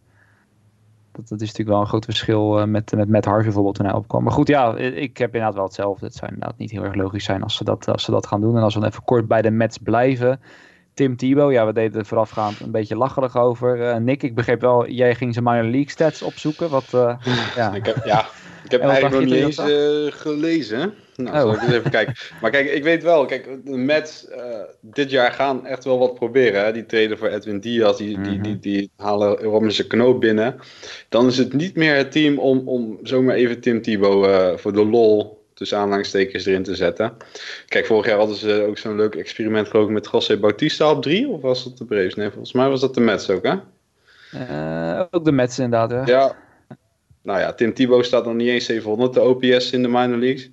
dat, 1.12 1.28
dat 1.28 1.42
is 1.42 1.48
natuurlijk 1.48 1.70
wel 1.70 1.80
een 1.80 1.88
groot 1.88 2.06
verschil 2.06 2.60
uh, 2.60 2.66
met, 2.66 2.92
met 2.96 3.10
Matt 3.10 3.26
Harvey 3.26 3.44
bijvoorbeeld 3.44 3.76
toen 3.76 3.86
hij 3.86 3.96
opkwam. 3.96 4.24
Maar 4.24 4.34
goed, 4.34 4.48
ja, 4.48 4.76
ik 4.78 5.18
heb 5.18 5.28
inderdaad 5.28 5.56
wel 5.56 5.66
hetzelfde. 5.66 6.06
Het 6.06 6.16
zou 6.16 6.32
inderdaad 6.32 6.58
niet 6.58 6.72
heel 6.72 6.84
erg 6.84 6.96
logisch 6.96 7.24
zijn 7.24 7.44
als 7.44 7.56
ze 7.56 7.64
dat, 7.64 7.88
als 7.88 8.04
ze 8.04 8.12
dat 8.12 8.28
gaan 8.28 8.42
doen. 8.42 8.58
En 8.58 8.64
als 8.64 8.74
we 8.74 8.80
dan 8.80 8.90
even 8.90 9.04
kort 9.04 9.28
bij 9.28 9.42
de 9.42 9.52
Mets 9.52 9.78
blijven. 9.78 10.40
Tim 10.94 11.18
Tebow, 11.18 11.52
ja, 11.52 11.66
we 11.66 11.74
deden 11.74 12.00
er 12.00 12.06
voorafgaand 12.06 12.60
een 12.60 12.72
beetje 12.72 12.96
lacherig 12.96 13.38
over. 13.38 13.78
Uh, 13.78 13.96
Nick, 13.96 14.24
ik 14.24 14.36
begreep 14.36 14.62
wel, 14.62 14.88
jij 14.88 15.16
ging 15.16 15.34
zijn 15.34 15.46
minor 15.46 15.64
league 15.64 15.90
stats 15.90 16.22
opzoeken. 16.22 16.70
Wat, 16.70 16.94
uh, 16.96 17.16
ja. 17.56 17.74
Ik 17.74 17.86
heb, 17.86 18.06
ja, 18.06 18.26
ik 18.64 18.72
heb 18.72 18.82
eigenlijk 18.82 19.14
nog 19.14 19.24
niet 19.24 19.44
eens 19.44 19.60
uh, 19.60 20.12
gelezen. 20.12 20.94
Nou, 21.18 21.36
oh. 21.36 21.42
zal 21.42 21.54
ik 21.54 21.62
eens 21.62 21.74
even 21.74 21.92
kijken. 21.92 22.16
Maar 22.42 22.52
kijk, 22.52 22.72
ik 22.72 22.84
weet 22.84 23.04
wel, 23.04 23.26
kijk, 23.26 23.48
de 23.66 23.78
Mets 23.78 24.28
uh, 24.30 24.62
dit 24.82 25.10
jaar 25.10 25.32
gaan 25.32 25.66
echt 25.66 25.84
wel 25.84 25.98
wat 25.98 26.14
proberen. 26.14 26.66
Hè? 26.66 26.72
Die 26.72 26.86
treden 26.86 27.18
voor 27.18 27.28
Edwin 27.28 27.60
Diaz, 27.60 27.98
die, 27.98 28.18
mm 28.18 28.24
-hmm. 28.24 28.32
die, 28.32 28.42
die, 28.42 28.60
die, 28.60 28.92
halen 28.98 29.38
Robinson 29.38 29.88
Knoop 29.88 30.20
binnen. 30.20 30.56
Dan 31.10 31.28
is 31.28 31.38
het 31.38 31.54
niet 31.54 31.76
meer 31.76 31.96
het 31.96 32.12
team 32.12 32.40
om, 32.40 32.68
om 32.68 33.00
zomaar 33.04 33.36
even 33.36 33.60
Tim 33.60 33.82
Tebow 33.82 34.26
uh, 34.26 34.58
voor 34.58 34.74
de 34.74 34.86
lol 34.86 35.46
tussen 35.54 35.78
aanhalingstekens 35.78 36.46
erin 36.46 36.64
te 36.64 36.76
zetten. 36.76 37.14
Kijk, 37.68 37.86
vorig 37.86 38.06
jaar 38.06 38.18
hadden 38.18 38.36
ze 38.36 38.66
ook 38.68 38.78
zo'n 38.78 38.96
leuk 38.96 39.16
experiment 39.16 39.68
geloof 39.68 39.86
ik 39.86 39.94
met 39.94 40.10
José 40.12 40.38
Bautista 40.38 40.92
op 40.92 41.02
drie. 41.02 41.28
Of 41.28 41.42
was 41.42 41.64
dat 41.64 41.78
de 41.78 41.86
Braves? 41.86 42.16
Nee, 42.16 42.30
volgens 42.30 42.54
mij 42.54 42.70
was 42.70 42.82
dat 42.82 42.94
de 42.94 43.02
Mets 43.02 43.30
ook, 43.30 43.44
hè? 43.44 43.56
Uh, 44.34 45.04
ook 45.12 45.26
de 45.26 45.32
Mets 45.32 45.60
inderdaad, 45.60 45.92
hè? 45.92 46.14
Ja. 46.14 46.36
Nou 47.22 47.40
ja, 47.40 47.54
Tim 47.54 47.74
Tebow 47.74 48.04
staat 48.04 48.26
nog 48.26 48.34
niet 48.34 48.48
eens 48.48 48.66
700 48.66 49.14
de 49.14 49.22
OPS 49.22 49.72
in 49.72 49.82
de 49.82 49.88
minor 49.88 50.18
leagues. 50.18 50.50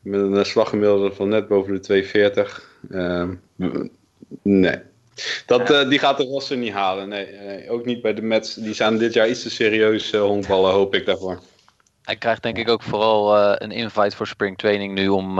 Met 0.00 0.20
een 0.20 0.46
slaggemiddelde 0.46 1.12
van 1.12 1.28
net 1.28 1.48
boven 1.48 1.72
de 1.72 1.80
240. 1.80 2.68
Uh, 2.90 3.28
nee. 4.42 4.78
Dat, 5.46 5.70
uh, 5.70 5.88
die 5.88 5.98
gaat 5.98 6.16
de 6.16 6.24
roster 6.24 6.56
niet 6.56 6.72
halen. 6.72 7.08
Nee, 7.08 7.26
nee, 7.38 7.70
ook 7.70 7.84
niet 7.84 8.02
bij 8.02 8.14
de 8.14 8.22
Mets. 8.22 8.54
Die 8.54 8.74
zijn 8.74 8.98
dit 8.98 9.12
jaar 9.12 9.28
iets 9.28 9.42
te 9.42 9.50
serieus 9.50 10.12
uh, 10.12 10.20
honkballen, 10.20 10.72
hoop 10.72 10.94
ik 10.94 11.06
daarvoor. 11.06 11.40
Hij 12.02 12.16
krijgt 12.16 12.42
denk 12.42 12.58
ik 12.58 12.68
ook 12.68 12.82
vooral 12.82 13.36
uh, 13.36 13.54
een 13.58 13.70
invite 13.70 14.16
voor 14.16 14.26
springtraining 14.26 14.94
nu 14.94 15.08
om, 15.08 15.38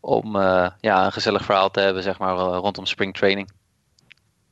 om 0.00 0.36
ja, 0.80 1.04
een 1.04 1.12
gezellig 1.12 1.44
verhaal 1.44 1.70
te 1.70 1.80
hebben 1.80 2.02
zeg 2.02 2.18
maar, 2.18 2.36
rondom 2.36 2.86
springtraining. 2.86 3.50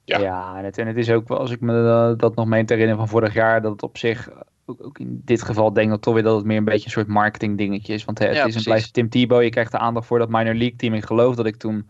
Ja, 0.04 0.18
ja 0.18 0.56
en, 0.56 0.64
het, 0.64 0.78
en 0.78 0.86
het 0.86 0.96
is 0.96 1.10
ook, 1.10 1.30
als 1.30 1.50
ik 1.50 1.60
me 1.60 2.14
dat 2.16 2.34
nog 2.34 2.46
meen 2.46 2.66
te 2.66 2.72
herinneren 2.72 3.06
van 3.06 3.18
vorig 3.18 3.34
jaar, 3.34 3.62
dat 3.62 3.72
het 3.72 3.82
op 3.82 3.98
zich 3.98 4.28
ook, 4.64 4.84
ook, 4.84 4.98
in 4.98 5.22
dit 5.24 5.42
geval 5.42 5.72
denk 5.72 5.92
ik 5.92 6.00
toch 6.00 6.14
weer 6.14 6.22
dat 6.22 6.36
het 6.36 6.44
meer 6.44 6.56
een 6.56 6.64
beetje 6.64 6.84
een 6.84 6.90
soort 6.90 7.06
marketing 7.06 7.58
dingetje 7.58 7.94
is. 7.94 8.04
Want 8.04 8.18
hè, 8.18 8.26
het 8.26 8.36
ja, 8.36 8.44
is 8.44 8.54
een 8.54 8.62
blijft 8.62 8.92
Tim 8.92 9.08
Tebow. 9.08 9.42
Je 9.42 9.50
krijgt 9.50 9.72
de 9.72 9.78
aandacht 9.78 10.06
voor 10.06 10.18
dat 10.18 10.28
minor 10.28 10.54
league 10.54 10.76
team. 10.76 10.94
Ik 10.94 11.04
geloof 11.04 11.34
dat 11.34 11.46
ik 11.46 11.56
toen 11.56 11.88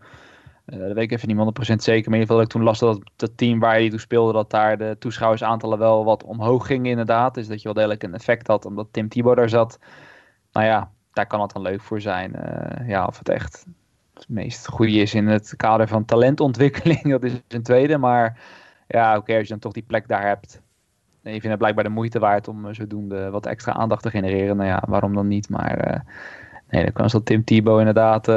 Uh, 0.65 0.79
dat 0.79 0.93
weet 0.93 1.03
ik 1.03 1.11
even 1.11 1.27
niet 1.27 1.71
100% 1.71 1.75
zeker. 1.75 1.85
Maar 1.85 1.95
in 1.95 2.01
ieder 2.03 2.19
geval 2.19 2.35
dat 2.35 2.45
ik 2.45 2.51
toen 2.51 2.63
las 2.63 2.79
dat 2.79 3.01
het 3.17 3.37
team 3.37 3.59
waar 3.59 3.73
hij 3.73 3.89
toen 3.89 3.99
speelde, 3.99 4.33
dat 4.33 4.49
daar 4.49 4.77
de 4.77 4.95
toeschouwersaantallen 4.99 5.77
wel 5.77 6.05
wat 6.05 6.23
omhoog 6.23 6.65
gingen 6.65 6.91
inderdaad. 6.91 7.33
Dus 7.33 7.47
dat 7.47 7.57
je 7.57 7.63
wel 7.63 7.73
degelijk 7.73 8.03
een 8.03 8.13
effect 8.13 8.47
had 8.47 8.65
omdat 8.65 8.87
Tim 8.91 9.09
Thibault 9.09 9.37
daar 9.37 9.49
zat. 9.49 9.79
Nou 10.51 10.65
ja, 10.65 10.91
daar 11.13 11.27
kan 11.27 11.41
het 11.41 11.53
dan 11.53 11.61
leuk 11.61 11.81
voor 11.81 12.01
zijn. 12.01 12.35
Uh, 12.35 12.87
ja, 12.89 13.05
of 13.05 13.17
het 13.17 13.29
echt 13.29 13.65
het 14.13 14.29
meest 14.29 14.67
goede 14.67 14.91
is 14.91 15.13
in 15.13 15.27
het 15.27 15.53
kader 15.55 15.87
van 15.87 16.05
talentontwikkeling, 16.05 17.09
dat 17.19 17.23
is 17.23 17.33
een 17.47 17.63
tweede. 17.63 17.97
Maar 17.97 18.39
ja, 18.87 19.17
oké, 19.17 19.33
als 19.33 19.41
je 19.41 19.47
dan 19.47 19.59
toch 19.59 19.73
die 19.73 19.83
plek 19.83 20.07
daar 20.07 20.27
hebt. 20.27 20.61
En 21.23 21.33
je 21.33 21.39
vindt 21.39 21.47
het 21.47 21.57
blijkbaar 21.57 21.83
de 21.83 21.89
moeite 21.89 22.19
waard 22.19 22.47
om 22.47 22.73
zodoende 22.73 23.29
wat 23.29 23.45
extra 23.45 23.73
aandacht 23.73 24.03
te 24.03 24.09
genereren. 24.09 24.57
Nou 24.57 24.69
ja, 24.69 24.83
waarom 24.87 25.15
dan 25.15 25.27
niet? 25.27 25.49
Maar 25.49 25.87
uh, 25.87 25.99
nee, 26.69 26.83
dan 26.83 26.93
kan 26.93 27.09
zo 27.09 27.23
Tim 27.23 27.43
Thibault 27.43 27.79
inderdaad 27.79 28.27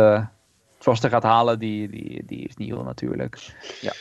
vaste 0.78 1.08
gaat 1.08 1.22
halen, 1.22 1.58
die, 1.58 1.88
die, 1.88 2.22
die 2.26 2.48
is 2.48 2.56
nieuw 2.56 2.82
natuurlijk. 2.82 3.38
Ja. 3.80 3.92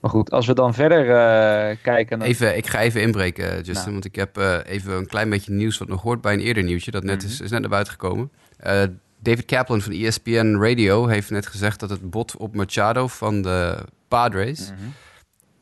Maar 0.00 0.10
goed, 0.10 0.30
als 0.30 0.46
we 0.46 0.54
dan 0.54 0.74
verder 0.74 1.04
uh, 1.04 1.76
kijken... 1.82 2.18
Dan... 2.18 2.28
Even, 2.28 2.56
ik 2.56 2.66
ga 2.66 2.80
even 2.80 3.02
inbreken, 3.02 3.54
Justin, 3.56 3.74
nou. 3.74 3.92
want 3.92 4.04
ik 4.04 4.14
heb 4.14 4.38
uh, 4.38 4.58
even 4.64 4.92
een 4.92 5.06
klein 5.06 5.30
beetje 5.30 5.52
nieuws 5.52 5.78
wat 5.78 5.88
nog 5.88 6.02
hoort 6.02 6.20
bij 6.20 6.32
een 6.32 6.40
eerder 6.40 6.62
nieuwtje, 6.62 6.90
dat 6.90 7.04
net 7.04 7.14
mm 7.14 7.20
-hmm. 7.20 7.30
is, 7.30 7.40
is 7.40 7.50
net 7.50 7.60
naar 7.60 7.70
buiten 7.70 7.92
gekomen. 7.92 8.30
Uh, 8.66 8.82
David 9.18 9.44
Kaplan 9.44 9.80
van 9.80 9.92
ESPN 9.92 10.56
Radio 10.60 11.06
heeft 11.06 11.30
net 11.30 11.46
gezegd 11.46 11.80
dat 11.80 11.90
het 11.90 12.10
bod 12.10 12.36
op 12.36 12.54
Machado 12.54 13.06
van 13.06 13.42
de 13.42 13.84
Padres 14.08 14.70
mm 14.70 14.76
-hmm. 14.76 14.92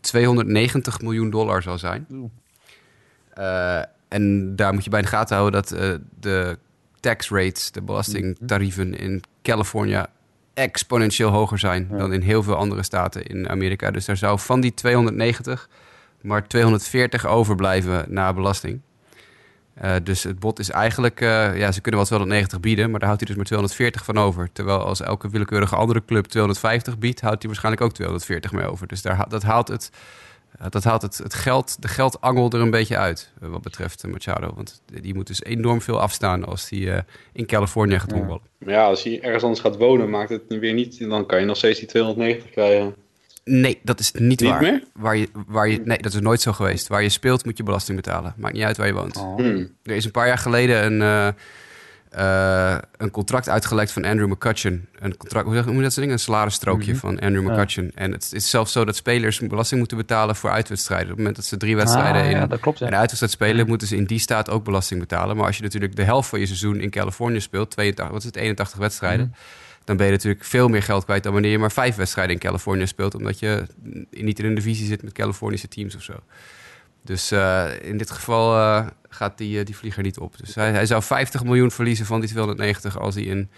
290 0.05 1.01
miljoen 1.01 1.31
dollar 1.31 1.63
zal 1.63 1.79
zijn. 1.79 2.07
en 4.09 4.57
daar 4.57 4.73
moet 4.75 4.85
je 4.85 4.91
bij 4.91 4.99
in 4.99 5.05
de 5.05 5.11
gaten 5.11 5.37
houden 5.37 5.63
dat 5.63 5.69
de 6.21 6.59
tax 7.01 7.31
rates, 7.31 7.71
de 7.71 7.83
belastingtarieven 7.83 8.99
in 8.99 9.23
Californië 9.43 10.05
exponentieel 10.55 11.31
hoger 11.31 11.59
zijn 11.59 11.89
dan 11.89 12.13
in 12.13 12.21
heel 12.21 12.43
veel 12.43 12.57
andere 12.57 12.83
staten 12.83 13.27
in 13.27 13.49
Amerika. 13.49 13.91
Dus 13.91 14.05
daar 14.05 14.17
zou 14.17 14.39
van 14.39 14.61
die 14.61 14.75
290 14.75 15.69
maar 16.21 16.49
240 16.49 17.27
overblijven 17.27 18.05
na 18.09 18.33
belasting. 18.33 18.81
Uh, 19.83 19.95
dus 20.03 20.23
het 20.23 20.39
bod 20.39 20.59
is 20.59 20.71
eigenlijk, 20.71 21.21
uh, 21.21 21.59
ja, 21.59 21.73
ze 21.73 21.81
kunnen 21.81 22.01
wel 22.01 22.09
290 22.09 22.61
bieden, 22.61 22.91
maar 22.91 22.99
daar 22.99 23.09
houdt 23.09 23.21
hij 23.21 23.29
dus 23.29 23.37
maar 23.37 23.47
240 23.47 24.05
van 24.05 24.19
over. 24.19 24.49
Terwijl 24.53 24.79
als 24.79 25.01
elke 25.01 25.31
willekeurige 25.31 25.77
andere 25.77 26.05
club 26.05 26.27
250 26.27 26.99
biedt, 26.99 27.21
houdt 27.21 27.39
hij 27.39 27.47
waarschijnlijk 27.47 27.85
ook 27.85 27.93
240 27.93 28.53
mee 28.53 28.67
over. 28.67 28.87
Dus 28.87 29.03
daar, 29.03 29.29
dat 29.29 29.43
haalt 29.43 29.69
het 29.69 29.91
dat 30.71 30.85
haalt 30.85 31.03
het, 31.03 31.19
het 31.19 31.35
geld, 31.35 31.83
de 31.83 31.89
geldangel 31.89 32.51
er 32.51 32.61
een 32.61 32.71
beetje 32.71 32.97
uit, 32.97 33.33
eh, 33.41 33.49
wat 33.49 33.63
betreft 33.63 34.07
Machado. 34.07 34.53
Want 34.55 34.83
die 35.01 35.15
moet 35.15 35.27
dus 35.27 35.43
enorm 35.43 35.81
veel 35.81 36.01
afstaan 36.01 36.45
als 36.45 36.69
hij 36.69 37.05
in 37.33 37.47
Californië 37.47 37.99
gaat. 37.99 38.11
Ja. 38.11 38.41
ja, 38.59 38.85
als 38.85 39.03
hij 39.03 39.23
ergens 39.23 39.43
anders 39.43 39.61
gaat 39.61 39.77
wonen, 39.77 40.11
maakt 40.11 40.31
het 40.31 40.43
weer 40.47 40.75
niet. 40.75 41.09
Dan 41.09 41.27
kan 41.27 41.41
je 41.41 41.47
nog 41.47 41.57
steeds 41.57 41.79
die 41.79 41.89
290 41.89 42.51
krijgen. 42.51 42.95
Nee, 43.45 43.81
dat 43.83 44.01
is 44.01 44.13
niet, 44.13 44.23
niet 44.23 44.43
waar. 44.43 44.61
Meer? 44.61 44.83
Waar 44.93 45.17
je, 45.17 45.29
waar 45.47 45.69
je, 45.69 45.81
nee, 45.85 45.99
dat 45.99 46.15
is 46.15 46.21
nooit 46.21 46.41
zo 46.41 46.53
geweest. 46.53 46.89
Waar 46.89 47.03
je 47.03 47.09
speelt 47.09 47.45
moet 47.45 47.57
je 47.57 47.63
belasting 47.63 47.97
betalen. 47.97 48.35
Maakt 48.37 48.55
niet 48.55 48.63
uit 48.63 48.77
waar 48.77 48.87
je 48.87 48.93
woont. 48.93 49.17
Oh. 49.17 49.37
Hmm. 49.37 49.71
Er 49.83 49.95
is 49.95 50.05
een 50.05 50.11
paar 50.11 50.27
jaar 50.27 50.39
geleden 50.39 50.85
een, 50.85 51.01
uh, 51.01 51.29
uh, 52.19 52.79
een 52.97 53.11
contract 53.11 53.49
uitgelekt 53.49 53.93
van 53.93 54.05
Andrew 54.05 54.31
McCutcheon. 54.31 54.87
Een 54.99 55.17
contract, 55.17 55.47
hoe 55.47 55.63
moet 55.65 55.75
je 55.75 55.83
dat 55.83 55.93
zeggen? 55.93 56.13
Een 56.13 56.19
salarisstrookje 56.19 56.93
mm 56.93 56.99
-hmm. 56.99 57.17
van 57.17 57.21
Andrew 57.21 57.51
McCutcheon. 57.51 57.87
Ja. 57.95 58.01
En 58.01 58.13
het 58.13 58.33
is 58.33 58.51
zelfs 58.51 58.73
zo 58.73 58.85
dat 58.85 58.97
spelers 58.97 59.39
belasting 59.39 59.79
moeten 59.79 59.97
betalen 59.97 60.37
voor 60.37 60.51
uitwedstrijden. 60.51 61.05
Op 61.05 61.11
het 61.11 61.19
moment 61.19 61.37
dat 61.37 61.45
ze 61.45 61.57
drie 61.57 61.77
wedstrijden 61.77 62.23
ah, 62.23 62.31
in 62.31 62.37
ja, 62.37 62.57
klopt, 62.61 62.79
ja. 62.79 62.87
een 62.87 62.95
uitwedstrijd 62.95 63.33
spelen, 63.33 63.67
moeten 63.67 63.89
ze 63.89 63.97
in 63.97 64.05
die 64.05 64.19
staat 64.19 64.51
ook 64.51 64.65
belasting 64.65 65.01
betalen. 65.01 65.37
Maar 65.37 65.47
als 65.47 65.57
je 65.57 65.63
natuurlijk 65.63 65.97
de 65.97 66.05
helft 66.05 66.29
van 66.29 66.41
je 66.41 66.47
seizoen 66.47 66.81
in 66.81 66.91
Californië 66.91 67.41
speelt, 67.41 67.71
82, 67.71 68.13
wat 68.13 68.21
is 68.21 68.27
het, 68.27 68.37
81 68.37 68.79
wedstrijden. 68.79 69.27
Mm 69.27 69.33
-hmm. 69.33 69.63
Dan 69.85 69.97
ben 69.97 70.07
je 70.07 70.13
natuurlijk 70.13 70.45
veel 70.45 70.69
meer 70.69 70.83
geld 70.83 71.05
kwijt 71.05 71.23
dan 71.23 71.33
wanneer 71.33 71.51
je 71.51 71.59
maar 71.59 71.73
vijf 71.73 71.97
wedstrijden 71.97 72.35
in 72.35 72.41
Californië 72.41 72.87
speelt. 72.87 73.15
Omdat 73.15 73.39
je 73.39 73.67
niet 74.11 74.39
in 74.39 74.45
een 74.45 74.55
divisie 74.55 74.87
zit 74.87 75.03
met 75.03 75.13
Californische 75.13 75.69
teams 75.69 75.95
of 75.95 76.03
zo. 76.03 76.15
Dus 77.03 77.33
uh, 77.33 77.71
in 77.83 77.99
dit 77.99 78.11
geval 78.11 78.57
uh, 78.57 78.87
gaat 79.09 79.39
die, 79.39 79.59
uh, 79.59 79.65
die 79.65 79.77
vlieger 79.77 80.03
niet 80.03 80.19
op. 80.19 80.39
Dus 80.39 80.55
hij, 80.55 80.71
hij, 80.71 80.87
zou 80.87 81.03
50 81.03 81.45
miljoen 81.45 81.71
verliezen 81.71 82.07
van 82.07 82.21
die 82.21 82.29
290 82.29 82.99
als 82.99 83.15
hij 83.15 83.25
in 83.25 83.49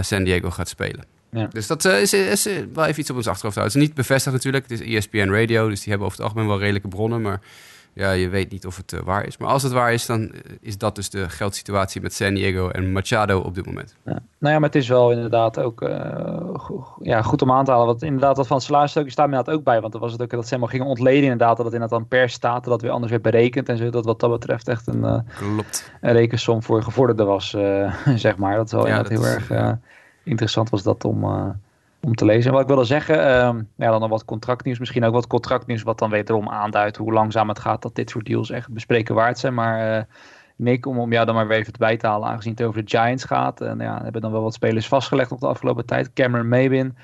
San 0.00 0.24
Diego 0.24 0.50
gaat 0.50 0.68
spelen. 0.68 1.04
Ja. 1.30 1.46
Dus 1.46 1.66
dat 1.66 1.84
is, 1.84 2.12
is, 2.12 2.46
is, 2.46 2.64
wel 2.72 2.84
even 2.84 3.00
iets 3.00 3.10
op 3.10 3.16
ons 3.16 3.26
achterhoofd 3.26 3.56
houden. 3.56 3.62
Het 3.62 3.74
is 3.74 3.88
niet 3.88 3.94
bevestigd 3.94 4.34
natuurlijk. 4.34 4.68
Het 4.68 4.80
is 4.80 4.94
ESPN 4.94 5.28
Radio, 5.28 5.68
dus 5.68 5.80
die 5.80 5.88
hebben 5.88 6.06
over 6.06 6.18
het 6.18 6.26
algemeen 6.26 6.48
wel 6.48 6.58
redelijke 6.58 6.88
bronnen. 6.88 7.22
Maar 7.22 7.40
ja, 7.94 8.10
je 8.10 8.28
weet 8.28 8.50
niet 8.50 8.66
of 8.66 8.76
het 8.76 8.92
uh, 8.92 9.00
waar 9.00 9.26
is. 9.26 9.36
Maar 9.36 9.48
als 9.48 9.62
het 9.62 9.72
waar 9.72 9.92
is, 9.92 10.06
dan 10.06 10.32
is 10.60 10.78
dat 10.78 10.94
dus 10.94 11.10
de 11.10 11.28
geldsituatie 11.28 12.00
met 12.00 12.14
San 12.14 12.34
Diego 12.34 12.68
en 12.68 12.92
Machado 12.92 13.40
op 13.40 13.54
dit 13.54 13.66
moment. 13.66 13.96
Ja. 14.04 14.18
Nou 14.38 14.54
ja, 14.54 14.58
maar 14.58 14.68
het 14.68 14.74
is 14.74 14.88
wel 14.88 15.10
inderdaad 15.10 15.58
ook 15.58 15.82
uh, 15.82 15.90
go 16.52 16.96
ja, 17.00 17.22
goed 17.22 17.42
om 17.42 17.52
aan 17.52 17.64
te 17.64 17.70
halen. 17.70 17.86
Want 17.86 18.02
inderdaad, 18.02 18.36
dat 18.36 18.46
van 18.46 18.56
het 18.56 18.66
salarisstookje 18.66 19.10
staat 19.10 19.26
me 19.28 19.30
inderdaad 19.30 19.54
ook 19.58 19.64
bij. 19.64 19.80
Want 19.80 19.92
dan 19.92 20.00
was 20.00 20.12
het 20.12 20.22
ook 20.22 20.30
dat 20.30 20.42
ze 20.42 20.48
helemaal 20.48 20.68
gingen 20.68 20.86
ontleden 20.86 21.22
inderdaad. 21.22 21.56
Dat 21.56 21.64
het 21.66 21.74
inderdaad 21.74 21.98
dan 21.98 22.08
per 22.08 22.28
staat 22.28 22.64
dat 22.64 22.82
weer 22.82 22.90
anders 22.90 23.10
werd 23.10 23.22
berekend. 23.22 23.68
En 23.68 23.76
zo, 23.76 23.90
dat 23.90 24.04
wat 24.04 24.20
dat 24.20 24.30
betreft 24.30 24.68
echt 24.68 24.86
een, 24.86 25.00
uh, 25.00 25.18
Klopt. 25.36 25.90
een 26.00 26.12
rekensom 26.12 26.62
voor 26.62 26.82
gevorderden 26.82 27.26
was, 27.26 27.50
zeg 28.16 28.36
maar. 28.36 28.56
Dat 28.56 28.66
is 28.66 28.72
wel 28.72 28.86
Ja, 28.86 28.96
inderdaad 28.96 29.22
dat 29.22 29.32
heel 29.32 29.38
is, 29.38 29.48
erg 29.50 29.76
interessant 30.24 30.70
was 30.70 30.82
dat 30.82 31.04
om 31.04 31.24
om 32.04 32.14
te 32.14 32.24
lezen. 32.24 32.46
En 32.46 32.52
wat 32.52 32.60
ik 32.60 32.68
wilde 32.68 32.84
zeggen, 32.84 33.26
ehm, 33.26 33.62
ja, 33.76 33.90
dan 33.90 34.00
nog 34.00 34.08
wat 34.08 34.24
contractnieuws. 34.24 34.78
Misschien 34.78 35.04
ook 35.04 35.12
wat 35.12 35.26
contractnieuws 35.26 35.82
wat 35.82 35.98
dan 35.98 36.10
wederom 36.10 36.48
aanduidt 36.48 36.96
hoe 36.96 37.12
langzaam 37.12 37.48
het 37.48 37.58
gaat 37.58 37.82
dat 37.82 37.94
dit 37.94 38.10
soort 38.10 38.26
deals 38.26 38.50
echt 38.50 38.68
bespreken 38.68 39.14
waard 39.14 39.38
zijn. 39.38 39.54
Maar 39.54 39.96
uh, 39.96 40.02
Nick, 40.56 40.86
om, 40.86 40.98
om 40.98 41.12
jou 41.12 41.26
dan 41.26 41.34
maar 41.34 41.46
weer 41.46 41.58
even 41.58 41.72
bij 41.78 41.96
te 41.96 42.06
halen, 42.06 42.28
aangezien 42.28 42.52
het 42.52 42.62
over 42.62 42.84
de 42.84 42.96
Giants 42.96 43.24
gaat. 43.24 43.60
En 43.60 43.78
ja, 43.78 44.02
hebben 44.02 44.20
dan 44.20 44.32
wel 44.32 44.42
wat 44.42 44.54
spelers 44.54 44.88
vastgelegd 44.88 45.32
op 45.32 45.40
de 45.40 45.46
afgelopen 45.46 45.86
tijd. 45.86 46.12
Cameron 46.12 46.48
Maybin, 46.48 46.96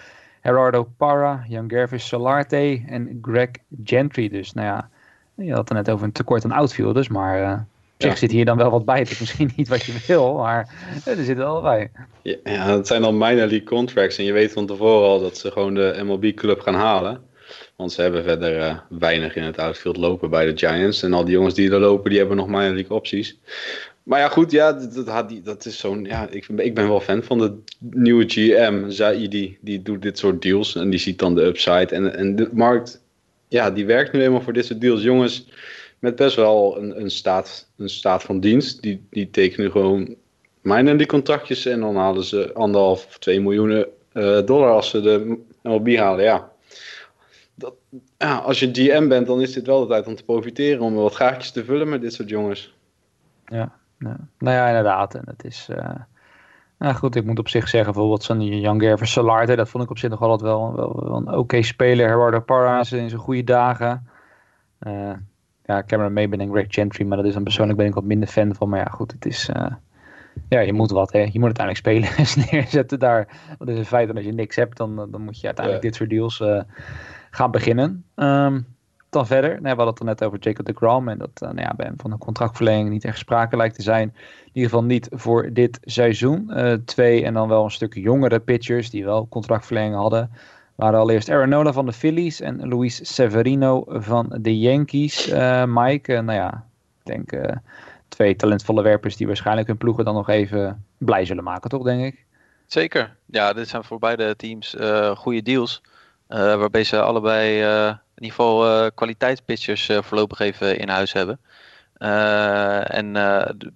Gerardo 0.42 0.88
Parra, 0.96 1.44
Jan 1.48 1.70
Gervis 1.70 2.08
Solarte 2.08 2.82
en 2.86 3.18
Greg 3.22 3.50
Gentry. 3.84 4.28
Dus 4.28 4.52
nou 4.52 4.66
ja, 4.66 4.88
je 5.34 5.52
had 5.52 5.68
het 5.68 5.78
net 5.78 5.90
over 5.90 6.04
een 6.04 6.12
tekort 6.12 6.44
aan 6.44 6.52
outfielders, 6.52 7.08
maar... 7.08 7.66
Op 8.04 8.06
zich 8.10 8.18
zit 8.18 8.30
hier 8.30 8.44
dan 8.44 8.56
wel 8.56 8.70
wat 8.70 8.84
bij. 8.84 8.98
Het 8.98 9.10
is 9.10 9.18
misschien 9.18 9.50
niet 9.56 9.68
wat 9.68 9.84
je 9.84 9.92
wil, 10.06 10.34
maar 10.34 10.74
er 11.04 11.24
zit 11.24 11.36
wel 11.36 11.60
bij. 11.60 11.90
Ja, 12.22 12.36
ja, 12.44 12.66
dat 12.66 12.86
zijn 12.86 13.02
dan 13.02 13.18
minor 13.18 13.36
league 13.36 13.62
contracts. 13.62 14.18
En 14.18 14.24
je 14.24 14.32
weet 14.32 14.52
van 14.52 14.66
tevoren 14.66 15.08
al 15.08 15.20
dat 15.20 15.38
ze 15.38 15.50
gewoon 15.50 15.74
de 15.74 16.00
MLB-club 16.04 16.60
gaan 16.60 16.74
halen. 16.74 17.20
Want 17.76 17.92
ze 17.92 18.02
hebben 18.02 18.22
verder 18.22 18.56
uh, 18.56 18.78
weinig 18.88 19.36
in 19.36 19.42
het 19.42 19.58
outfield 19.58 19.96
lopen 19.96 20.30
bij 20.30 20.46
de 20.46 20.58
Giants. 20.58 21.02
En 21.02 21.12
al 21.12 21.24
die 21.24 21.34
jongens 21.34 21.54
die 21.54 21.70
er 21.70 21.80
lopen, 21.80 22.10
die 22.10 22.18
hebben 22.18 22.36
nog 22.36 22.46
minor 22.46 22.74
league 22.74 22.96
opties. 22.96 23.38
Maar 24.02 24.20
ja, 24.20 24.28
goed, 24.28 24.50
ja, 24.50 24.72
dat, 24.72 25.06
dat, 25.06 25.44
dat 25.44 25.64
is 25.64 25.78
zo'n. 25.78 26.04
Ja, 26.04 26.28
ik, 26.30 26.48
ik 26.48 26.74
ben 26.74 26.88
wel 26.88 27.00
fan 27.00 27.22
van 27.22 27.38
de 27.38 27.54
nieuwe 27.78 28.24
GM, 28.26 28.90
Zaidi. 28.90 29.58
Die 29.60 29.82
doet 29.82 30.02
dit 30.02 30.18
soort 30.18 30.42
deals 30.42 30.76
en 30.76 30.90
die 30.90 30.98
ziet 30.98 31.18
dan 31.18 31.34
de 31.34 31.44
upside. 31.44 31.86
En, 31.86 32.16
en 32.16 32.36
de 32.36 32.48
markt, 32.52 33.02
ja, 33.48 33.70
die 33.70 33.86
werkt 33.86 34.12
nu 34.12 34.22
eenmaal 34.22 34.42
voor 34.42 34.52
dit 34.52 34.66
soort 34.66 34.80
deals. 34.80 35.02
Jongens 35.02 35.46
met 36.00 36.16
best 36.16 36.36
wel 36.36 36.78
een, 36.78 37.00
een, 37.00 37.10
staat, 37.10 37.68
een 37.76 37.88
staat 37.88 38.22
van 38.22 38.40
dienst. 38.40 38.82
Die, 38.82 39.06
die 39.10 39.30
tekenen 39.30 39.70
gewoon 39.70 40.14
minor 40.60 40.96
die 40.96 41.06
contractjes 41.06 41.66
en 41.66 41.80
dan 41.80 41.96
halen 41.96 42.24
ze 42.24 42.52
anderhalf 42.54 43.06
of 43.06 43.18
twee 43.18 43.40
miljoen 43.40 43.70
uh, 44.12 44.40
dollar 44.44 44.70
als 44.70 44.90
ze 44.90 45.00
de 45.00 45.38
MLB 45.62 45.96
halen. 45.96 46.24
Ja. 46.24 46.50
Dat, 47.54 47.74
ja, 48.18 48.36
als 48.36 48.60
je 48.60 48.70
GM 48.72 49.08
bent, 49.08 49.26
dan 49.26 49.40
is 49.40 49.52
dit 49.52 49.66
wel 49.66 49.80
de 49.80 49.86
tijd 49.86 50.06
om 50.06 50.14
te 50.14 50.24
profiteren, 50.24 50.82
om 50.82 50.94
wat 50.94 51.14
gaatjes 51.14 51.50
te 51.50 51.64
vullen 51.64 51.88
met 51.88 52.00
dit 52.00 52.12
soort 52.12 52.28
jongens. 52.28 52.74
Ja, 53.44 53.72
nou 53.98 54.16
ja, 54.38 54.66
inderdaad. 54.66 55.14
En 55.14 55.22
het 55.26 55.44
is. 55.44 55.68
Uh... 55.70 55.94
Nou 56.78 56.94
goed, 56.94 57.16
ik 57.16 57.24
moet 57.24 57.38
op 57.38 57.48
zich 57.48 57.68
zeggen, 57.68 57.92
bijvoorbeeld 57.92 58.22
zo'n 58.22 58.60
Jan 58.60 58.80
Gerver 58.80 59.06
Salarte, 59.06 59.56
dat 59.56 59.68
vond 59.68 59.84
ik 59.84 59.90
op 59.90 59.98
zich 59.98 60.10
nog 60.10 60.20
altijd 60.20 60.40
wel, 60.40 60.74
wel, 60.74 61.04
wel 61.04 61.16
een 61.16 61.28
oké 61.28 61.36
okay 61.36 61.62
speler. 61.62 62.08
Gerardo 62.08 62.40
Parra 62.40 62.78
in 62.78 62.84
zijn 62.84 63.14
goede 63.14 63.44
dagen. 63.44 64.08
Uh, 64.86 65.12
ja, 65.70 65.82
Cameron 65.86 66.40
en 66.40 66.50
Greg 66.50 66.66
Gentry, 66.68 67.06
maar 67.06 67.16
dat 67.16 67.26
is 67.26 67.34
dan 67.34 67.42
persoonlijk 67.42 67.78
ben 67.78 67.86
ik 67.86 67.94
wat 67.94 68.04
minder 68.04 68.28
fan 68.28 68.54
van. 68.54 68.68
Maar 68.68 68.78
ja, 68.78 68.84
goed, 68.90 69.12
het 69.12 69.26
is, 69.26 69.48
uh, 69.56 69.66
ja, 70.48 70.60
je 70.60 70.72
moet 70.72 70.90
wat, 70.90 71.12
hè. 71.12 71.18
Je 71.18 71.38
moet 71.38 71.58
uiteindelijk 71.58 71.76
spelers 71.86 72.34
neerzetten 72.50 72.98
daar. 72.98 73.28
Dat 73.58 73.68
is 73.68 73.78
een 73.78 73.84
feit, 73.84 74.08
en 74.08 74.16
als 74.16 74.24
je 74.24 74.32
niks 74.32 74.56
hebt, 74.56 74.76
dan, 74.76 74.96
dan 75.10 75.20
moet 75.20 75.40
je 75.40 75.46
uiteindelijk 75.46 75.84
Ja. 75.84 75.90
dit 75.90 75.98
soort 75.98 76.10
deals 76.10 76.40
uh, 76.40 76.62
gaan 77.30 77.50
beginnen. 77.50 78.04
Um, 78.14 78.66
dan 79.10 79.26
verder, 79.26 79.50
nou, 79.50 79.60
we 79.62 79.68
hadden 79.68 79.86
het 79.88 79.98
er 79.98 80.04
net 80.04 80.24
over 80.24 80.38
Jacob 80.38 80.66
de 80.66 80.72
Grom 80.72 81.08
en 81.08 81.18
dat 81.18 81.30
uh, 81.42 81.48
nou 81.48 81.60
ja, 81.60 81.74
bij 81.76 81.86
hem 81.86 81.94
van 81.96 82.12
een 82.12 82.18
contractverlenging 82.18 82.90
niet 82.90 83.04
echt 83.04 83.18
sprake 83.18 83.56
lijkt 83.56 83.74
te 83.74 83.82
zijn. 83.82 84.08
In 84.44 84.50
ieder 84.52 84.70
geval 84.70 84.84
niet 84.84 85.08
voor 85.10 85.52
dit 85.52 85.78
seizoen. 85.82 86.50
Uh, 86.50 86.72
twee 86.72 87.24
en 87.24 87.34
dan 87.34 87.48
wel 87.48 87.64
een 87.64 87.70
stuk 87.70 87.94
jongere 87.94 88.40
pitchers 88.40 88.90
die 88.90 89.04
wel 89.04 89.28
contractverlenging 89.28 89.94
hadden 89.94 90.30
waren 90.80 91.00
allereerst 91.00 91.30
Aaron 91.30 91.48
Nola 91.48 91.72
van 91.72 91.86
de 91.86 91.92
Phillies 91.92 92.40
en 92.40 92.68
Luis 92.68 93.14
Severino 93.14 93.84
van 93.88 94.36
de 94.40 94.58
Yankees. 94.58 95.28
Uh, 95.28 95.64
Mike, 95.66 96.12
uh, 96.12 96.20
nou 96.20 96.38
ja, 96.38 96.66
ik 96.98 97.06
denk 97.06 97.32
uh, 97.32 97.56
twee 98.08 98.36
talentvolle 98.36 98.82
werpers 98.82 99.16
die 99.16 99.26
waarschijnlijk 99.26 99.66
hun 99.66 99.76
ploegen 99.76 100.04
dan 100.04 100.14
nog 100.14 100.28
even 100.28 100.84
blij 100.98 101.24
zullen 101.24 101.44
maken, 101.44 101.70
toch 101.70 101.82
denk 101.82 102.04
ik? 102.04 102.24
Zeker. 102.66 103.16
Ja, 103.26 103.52
dit 103.52 103.68
zijn 103.68 103.84
voor 103.84 103.98
beide 103.98 104.36
teams 104.36 104.76
goede 105.14 105.42
deals. 105.42 105.82
waarbij 106.26 106.84
ze 106.84 107.00
allebei 107.00 107.62
geval 108.14 108.90
kwaliteitspitchers 108.92 109.90
voorlopig 110.00 110.38
even 110.38 110.78
in 110.78 110.88
huis 110.88 111.12
hebben. 111.12 111.40
en 112.86 113.12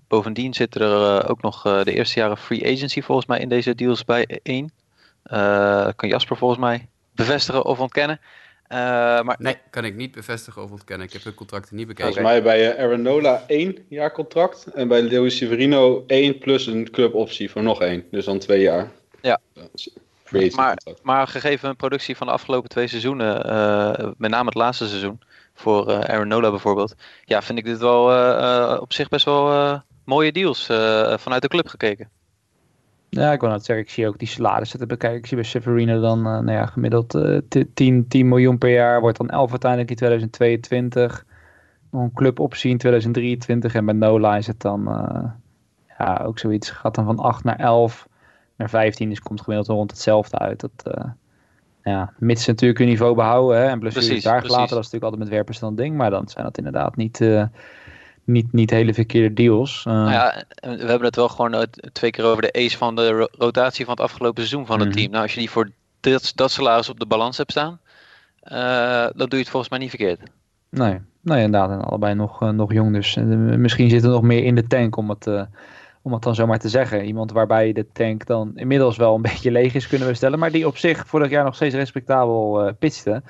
bovendien 0.08 0.54
zit 0.54 0.74
er 0.74 1.28
ook 1.28 1.42
nog 1.42 1.62
de 1.62 1.92
eerste 1.92 2.20
jaren 2.20 2.36
free 2.36 2.72
agency 2.72 3.02
volgens 3.02 3.26
mij 3.26 3.38
in 3.38 3.48
deze 3.48 3.74
deals 3.74 4.04
bij 4.04 4.40
één. 4.42 4.70
Kan 5.96 6.08
Jasper 6.08 6.36
volgens 6.36 6.60
mij 6.60 6.88
bevestigen 7.14 7.64
of 7.64 7.80
ontkennen. 7.80 8.20
Uh, 8.68 8.78
maar... 9.22 9.36
Nee, 9.38 9.56
kan 9.70 9.84
ik 9.84 9.94
niet 9.94 10.12
bevestigen 10.12 10.62
of 10.62 10.70
ontkennen. 10.70 11.06
Ik 11.06 11.12
heb 11.12 11.24
hun 11.24 11.34
contracten 11.34 11.76
niet 11.76 11.86
bekeken. 11.86 12.12
Volgens 12.12 12.32
mij 12.32 12.42
bij 12.42 12.78
Aaron 12.78 13.02
Nola 13.02 13.44
één 13.46 13.78
jaar 13.88 14.12
contract. 14.12 14.66
En 14.74 14.88
bij 14.88 15.10
Luis 15.10 15.36
Severino 15.36 16.04
één 16.06 16.38
plus 16.38 16.66
een 16.66 16.90
cluboptie 16.90 17.50
voor 17.50 17.62
nog 17.62 17.80
één. 17.80 18.04
Dus 18.10 18.24
dan 18.24 18.38
twee 18.38 18.60
jaar. 18.60 18.90
Ja. 19.20 19.40
Maar, 20.54 20.78
maar, 21.02 21.26
gegeven 21.26 21.66
hun 21.66 21.76
productie 21.76 22.16
van 22.16 22.26
de 22.26 22.32
afgelopen 22.32 22.68
twee 22.68 22.86
seizoenen, 22.86 23.46
uh, 23.46 24.10
met 24.16 24.30
name 24.30 24.44
het 24.44 24.54
laatste 24.54 24.86
seizoen, 24.86 25.20
voor 25.54 25.90
uh, 25.90 25.98
Aaron 25.98 26.28
Nola 26.28 26.50
bijvoorbeeld, 26.50 26.94
ja, 27.24 27.42
vind 27.42 27.58
ik 27.58 27.64
dit 27.64 27.78
wel 27.78 28.12
uh, 28.12 28.78
op 28.80 28.92
zich 28.92 29.08
best 29.08 29.24
wel 29.24 29.82
mooie 30.04 30.32
deals 30.32 30.66
vanuit 31.16 31.42
de 31.42 31.48
club 31.48 31.68
gekeken. 31.68 32.10
Ja, 33.14 33.32
ik 33.32 33.40
wil 33.40 33.50
net 33.50 33.64
zeggen, 33.64 33.84
ik 33.84 33.90
zie 33.90 34.08
ook 34.08 34.18
die 34.18 34.28
salarissen 34.28 34.78
te 34.78 34.86
bekijken. 34.86 35.18
Ik 35.18 35.26
zie 35.26 35.36
bij 35.36 35.46
Severino 35.46 36.00
dan 36.00 36.22
nou 36.22 36.50
ja, 36.50 36.66
gemiddeld 36.66 37.18
10, 37.74 38.08
10 38.08 38.28
miljoen 38.28 38.58
per 38.58 38.70
jaar, 38.70 39.00
wordt 39.00 39.18
dan 39.18 39.30
11 39.30 39.50
uiteindelijk 39.50 39.90
in 39.90 39.96
2022. 39.96 41.24
Nog 41.90 42.02
een 42.02 42.12
cluboptie 42.12 42.70
in 42.70 42.78
2023 42.78 43.74
en 43.74 43.84
bij 43.84 43.94
Nola 43.94 44.36
is 44.36 44.46
het 44.46 44.60
dan 44.60 44.82
ja, 45.98 46.22
ook 46.24 46.38
zoiets, 46.38 46.70
gaat 46.70 46.94
dan 46.94 47.04
van 47.04 47.18
8 47.18 47.44
naar 47.44 47.58
11 47.58 48.08
naar 48.56 48.68
15 48.68 49.10
is, 49.10 49.20
komt 49.20 49.40
gemiddeld 49.40 49.68
rond 49.68 49.90
hetzelfde 49.90 50.38
uit. 50.38 50.60
Dat, 50.60 50.96
uh, 50.98 51.04
ja, 51.82 52.12
mits 52.18 52.44
ze 52.44 52.50
natuurlijk 52.50 52.78
hun 52.78 52.88
niveau 52.88 53.14
behouden 53.14 53.58
hè, 53.58 53.64
en 53.66 53.78
blessures 53.78 54.22
daar 54.22 54.40
gelaten, 54.40 54.74
dat 54.74 54.84
is 54.84 54.90
natuurlijk 54.92 55.02
altijd 55.04 55.22
met 55.22 55.32
werpers 55.32 55.58
dan 55.58 55.74
ding. 55.74 55.96
Maar 55.96 56.10
dan 56.10 56.28
zijn 56.28 56.44
dat 56.44 56.58
inderdaad 56.58 56.96
niet, 56.96 57.20
uh, 57.20 57.44
niet, 58.24 58.52
niet 58.52 58.70
hele 58.70 58.94
verkeerde 58.94 59.34
deals. 59.34 59.84
Uh, 59.88 59.92
nou 59.92 60.10
ja, 60.10 60.44
we 60.60 60.68
hebben 60.68 61.02
het 61.02 61.16
wel 61.16 61.28
gewoon 61.28 61.66
twee 61.92 62.10
keer 62.10 62.24
over 62.24 62.42
de 62.42 62.52
ace 62.52 62.76
van 62.76 62.96
de 62.96 63.28
rotatie 63.38 63.84
van 63.84 63.94
het 63.94 64.02
afgelopen 64.02 64.46
seizoen 64.46 64.66
van 64.66 64.78
het 64.78 64.88
mhm. 64.88 64.96
team. 64.96 65.10
Nou, 65.10 65.22
als 65.22 65.32
je 65.34 65.40
die 65.40 65.50
voor 65.50 65.70
dat, 66.00 66.32
dat 66.34 66.50
salaris 66.50 66.88
op 66.88 67.00
de 67.00 67.06
balans 67.06 67.36
hebt 67.36 67.50
staan, 67.50 67.80
dan 69.14 69.28
doe 69.28 69.28
je 69.28 69.36
het 69.36 69.48
volgens 69.48 69.70
mij 69.70 69.78
niet 69.78 69.88
verkeerd. 69.88 70.20
Nee, 70.68 71.00
nee 71.20 71.42
inderdaad. 71.42 71.70
En 71.70 71.84
allebei 71.84 72.14
nog, 72.14 72.52
nog 72.52 72.72
jong, 72.72 72.92
dus 72.92 73.14
misschien 73.56 73.90
zit 73.90 74.02
er 74.04 74.10
nog 74.10 74.22
meer 74.22 74.44
in 74.44 74.54
de 74.54 74.66
tank 74.66 74.96
om 74.96 75.10
het 75.10 75.26
om 76.04 76.12
het 76.12 76.22
dan 76.22 76.34
zomaar 76.34 76.58
te 76.58 76.68
zeggen. 76.68 77.04
Iemand 77.04 77.32
waarbij 77.32 77.72
de 77.72 77.86
tank 77.92 78.26
dan 78.26 78.52
inmiddels 78.54 78.96
wel 78.96 79.14
een 79.14 79.22
beetje 79.32 79.50
leeg 79.50 79.74
is, 79.74 79.86
kunnen 79.86 80.08
we 80.08 80.14
stellen. 80.14 80.38
Maar 80.38 80.50
die 80.50 80.66
op 80.66 80.76
zich 80.76 81.06
vorig 81.06 81.30
jaar 81.30 81.44
nog 81.44 81.54
steeds 81.54 81.74
respectabel 81.74 82.66
uh, 82.66 82.72
pitchte. 82.78 83.22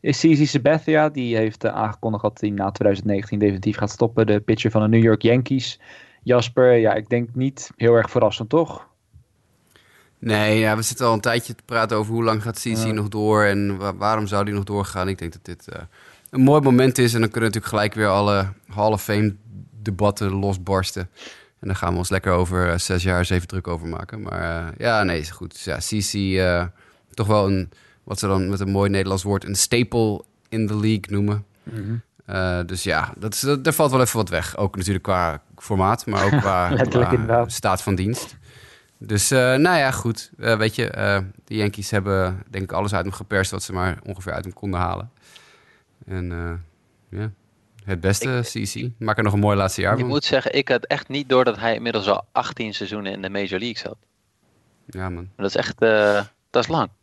Is 0.00 0.18
CZ 0.18 0.46
Sabathia. 0.46 1.08
Die 1.08 1.36
heeft 1.36 1.64
uh, 1.64 1.74
aangekondigd 1.74 2.22
dat 2.22 2.40
hij 2.40 2.50
na 2.50 2.70
2019 2.70 3.38
definitief 3.38 3.76
gaat 3.76 3.90
stoppen. 3.90 4.26
De 4.26 4.40
pitcher 4.40 4.70
van 4.70 4.82
de 4.82 4.88
New 4.88 5.02
York 5.02 5.22
Yankees. 5.22 5.80
Jasper, 6.22 6.76
ja, 6.76 6.94
ik 6.94 7.08
denk 7.08 7.28
niet 7.34 7.70
heel 7.76 7.94
erg 7.94 8.10
verrassend, 8.10 8.48
toch? 8.48 8.88
Nee, 10.18 10.58
ja, 10.58 10.76
we 10.76 10.82
zitten 10.82 11.06
al 11.06 11.12
een 11.12 11.20
tijdje 11.20 11.54
te 11.54 11.62
praten 11.64 11.96
over 11.96 12.12
hoe 12.12 12.24
lang 12.24 12.42
gaat 12.42 12.60
CC 12.60 12.92
nog 12.92 13.08
door 13.08 13.44
en 13.44 13.78
waarom 13.98 14.26
zou 14.26 14.44
die 14.44 14.54
nog 14.54 14.64
doorgaan. 14.64 15.08
Ik 15.08 15.18
denk 15.18 15.32
dat 15.32 15.44
dit 15.44 15.66
uh, 15.72 15.80
een 16.30 16.40
mooi 16.40 16.60
moment 16.60 16.98
is 16.98 17.14
en 17.14 17.20
dan 17.20 17.30
kunnen 17.30 17.50
natuurlijk 17.50 17.74
gelijk 17.74 17.94
weer 17.94 18.08
alle 18.08 18.52
Hall 18.66 18.92
of 18.92 19.02
Fame 19.02 19.34
debatten 19.82 20.30
losbarsten. 20.32 21.08
En 21.62 21.68
dan 21.68 21.76
gaan 21.76 21.92
we 21.92 21.98
ons 21.98 22.08
lekker 22.08 22.32
over 22.32 22.68
uh, 22.68 22.78
zes 22.78 23.02
jaar 23.02 23.24
zeven 23.24 23.48
druk 23.48 23.68
over 23.68 23.88
maken. 23.88 24.22
Maar 24.22 24.40
uh, 24.40 24.68
ja, 24.78 25.02
nee, 25.02 25.20
is 25.20 25.30
goed. 25.30 25.60
Ja, 25.60 25.76
CC, 25.76 26.12
uh, 26.14 26.60
eh, 26.60 26.66
toch 27.14 27.26
wel 27.26 27.46
een, 27.46 27.70
wat 28.04 28.18
ze 28.18 28.26
dan 28.26 28.48
met 28.48 28.60
een 28.60 28.70
mooi 28.70 28.90
Nederlands 28.90 29.22
woord, 29.22 29.44
een 29.44 29.54
staple 29.54 30.24
in 30.48 30.66
the 30.66 30.76
league 30.76 31.04
noemen. 31.08 31.44
Mm 31.62 32.02
-hmm. 32.26 32.66
dus 32.66 32.82
ja, 32.82 33.12
dat 33.18 33.34
is, 33.34 33.40
dat, 33.40 33.64
daar 33.64 33.72
valt 33.72 33.90
wel 33.90 34.00
even 34.00 34.16
wat 34.16 34.28
weg. 34.28 34.56
Ook 34.56 34.76
natuurlijk 34.76 35.04
qua 35.04 35.42
formaat, 35.56 36.06
maar 36.06 36.24
ook 36.24 36.40
qua, 36.40 36.74
qua 36.74 37.48
staat 37.48 37.82
van 37.82 37.94
dienst. 37.94 38.36
Dus 38.98 39.28
nou 39.30 39.62
ja, 39.62 39.90
goed. 39.90 40.30
weet 40.36 40.74
je, 40.74 40.90
de 41.44 41.54
Yankees 41.54 41.90
hebben 41.90 42.42
denk 42.50 42.64
ik 42.64 42.72
alles 42.72 42.94
uit 42.94 43.04
hem 43.04 43.14
geperst 43.14 43.50
wat 43.50 43.62
ze 43.62 43.72
maar 43.72 43.98
ongeveer 44.04 44.32
uit 44.32 44.44
hem 44.44 44.52
konden 44.52 44.80
halen. 44.80 45.10
En 46.06 46.26
ja, 47.08 47.30
het 47.84 48.00
beste, 48.00 48.40
CC. 48.42 48.90
Maak 48.98 49.16
er 49.16 49.22
nog 49.22 49.32
een 49.32 49.38
mooi 49.38 49.56
laatste 49.56 49.80
jaar 49.80 49.92
van. 49.92 50.00
Ik 50.00 50.08
moet 50.08 50.24
zeggen, 50.24 50.54
ik 50.54 50.68
had 50.68 50.84
echt 50.84 51.08
niet 51.08 51.28
door 51.28 51.44
dat 51.44 51.58
hij 51.58 51.74
inmiddels 51.74 52.08
al 52.08 52.24
18 52.32 52.74
seizoenen 52.74 53.12
in 53.12 53.22
de 53.22 53.30
Major 53.30 53.58
League 53.58 53.78
zat. 53.78 53.96
Ja, 54.86 55.08
man. 55.08 55.28
Dat 55.36 55.46
is 55.46 55.56
echt, 55.56 55.82
uh, 55.82 56.20
dat 56.50 56.62
is 56.62 56.68
lang. 56.68 56.88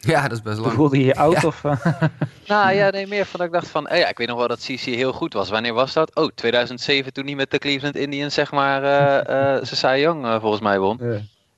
Ja, 0.00 0.22
dat 0.22 0.32
is 0.32 0.42
best 0.42 0.58
lang. 0.58 0.72
Voelde 0.72 0.98
je 0.98 1.04
je 1.04 1.14
oud? 1.14 1.44
Of, 1.44 1.64
uh... 1.64 1.84
nou 2.46 2.72
ja, 2.72 2.90
nee, 2.90 3.06
meer 3.06 3.24
van 3.24 3.38
dat 3.38 3.48
ik 3.48 3.54
dacht 3.54 3.68
van, 3.68 3.90
oh 3.90 3.96
ja, 3.96 4.08
ik 4.08 4.18
weet 4.18 4.28
nog 4.28 4.38
wel 4.38 4.48
dat 4.48 4.60
CC 4.60 4.80
heel 4.80 5.12
goed 5.12 5.32
was. 5.32 5.50
Wanneer 5.50 5.72
was 5.72 5.92
dat? 5.92 6.14
Oh, 6.14 6.28
2007 6.34 7.12
toen 7.12 7.24
hij 7.26 7.34
met 7.34 7.50
de 7.50 7.58
Cleveland 7.58 7.96
Indians, 7.96 8.34
zeg 8.34 8.52
maar, 8.52 8.82
uh, 9.28 9.56
uh, 9.56 9.62
Cy 9.62 9.96
Young 9.98 10.40
volgens 10.40 10.62
mij 10.62 10.78
won. 10.78 11.00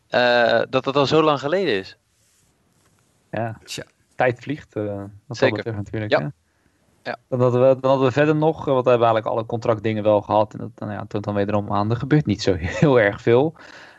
Yeah. 0.09 0.71
dat 0.71 0.85
dat 0.85 0.97
al 0.97 1.07
zo 1.07 1.23
lang 1.23 1.41
geleden 1.41 1.75
is. 1.75 1.97
Ja, 3.31 3.59
Tja. 3.65 3.85
tijd 4.17 4.41
vliegt. 4.41 4.73
dat 4.73 5.09
Zeker. 5.29 5.75
natuurlijk. 5.75 6.11
Ja. 6.11 6.33
Dan, 7.29 7.41
hadden 7.41 7.61
we, 7.69 7.81
dan 7.81 7.91
hadden 7.91 8.09
we 8.09 8.13
verder 8.13 8.37
nog, 8.37 8.65
want 8.65 8.85
we 8.85 8.91
hebben 8.91 9.09
eigenlijk 9.09 9.27
alle 9.27 9.47
contractdingen 9.47 10.03
wel 10.03 10.21
gehad. 10.21 10.53
En 10.53 10.59
dat 10.59 10.71
dan, 10.75 10.91
ja, 10.91 11.05
toont 11.09 11.25
dan 11.25 11.35
wederom 11.35 11.73
aan, 11.73 11.91
er 11.91 11.97
gebeurt 11.97 12.27
niet 12.27 12.43
zo 12.43 12.55
heel 12.59 13.01
erg 13.01 13.23
veel. 13.23 13.55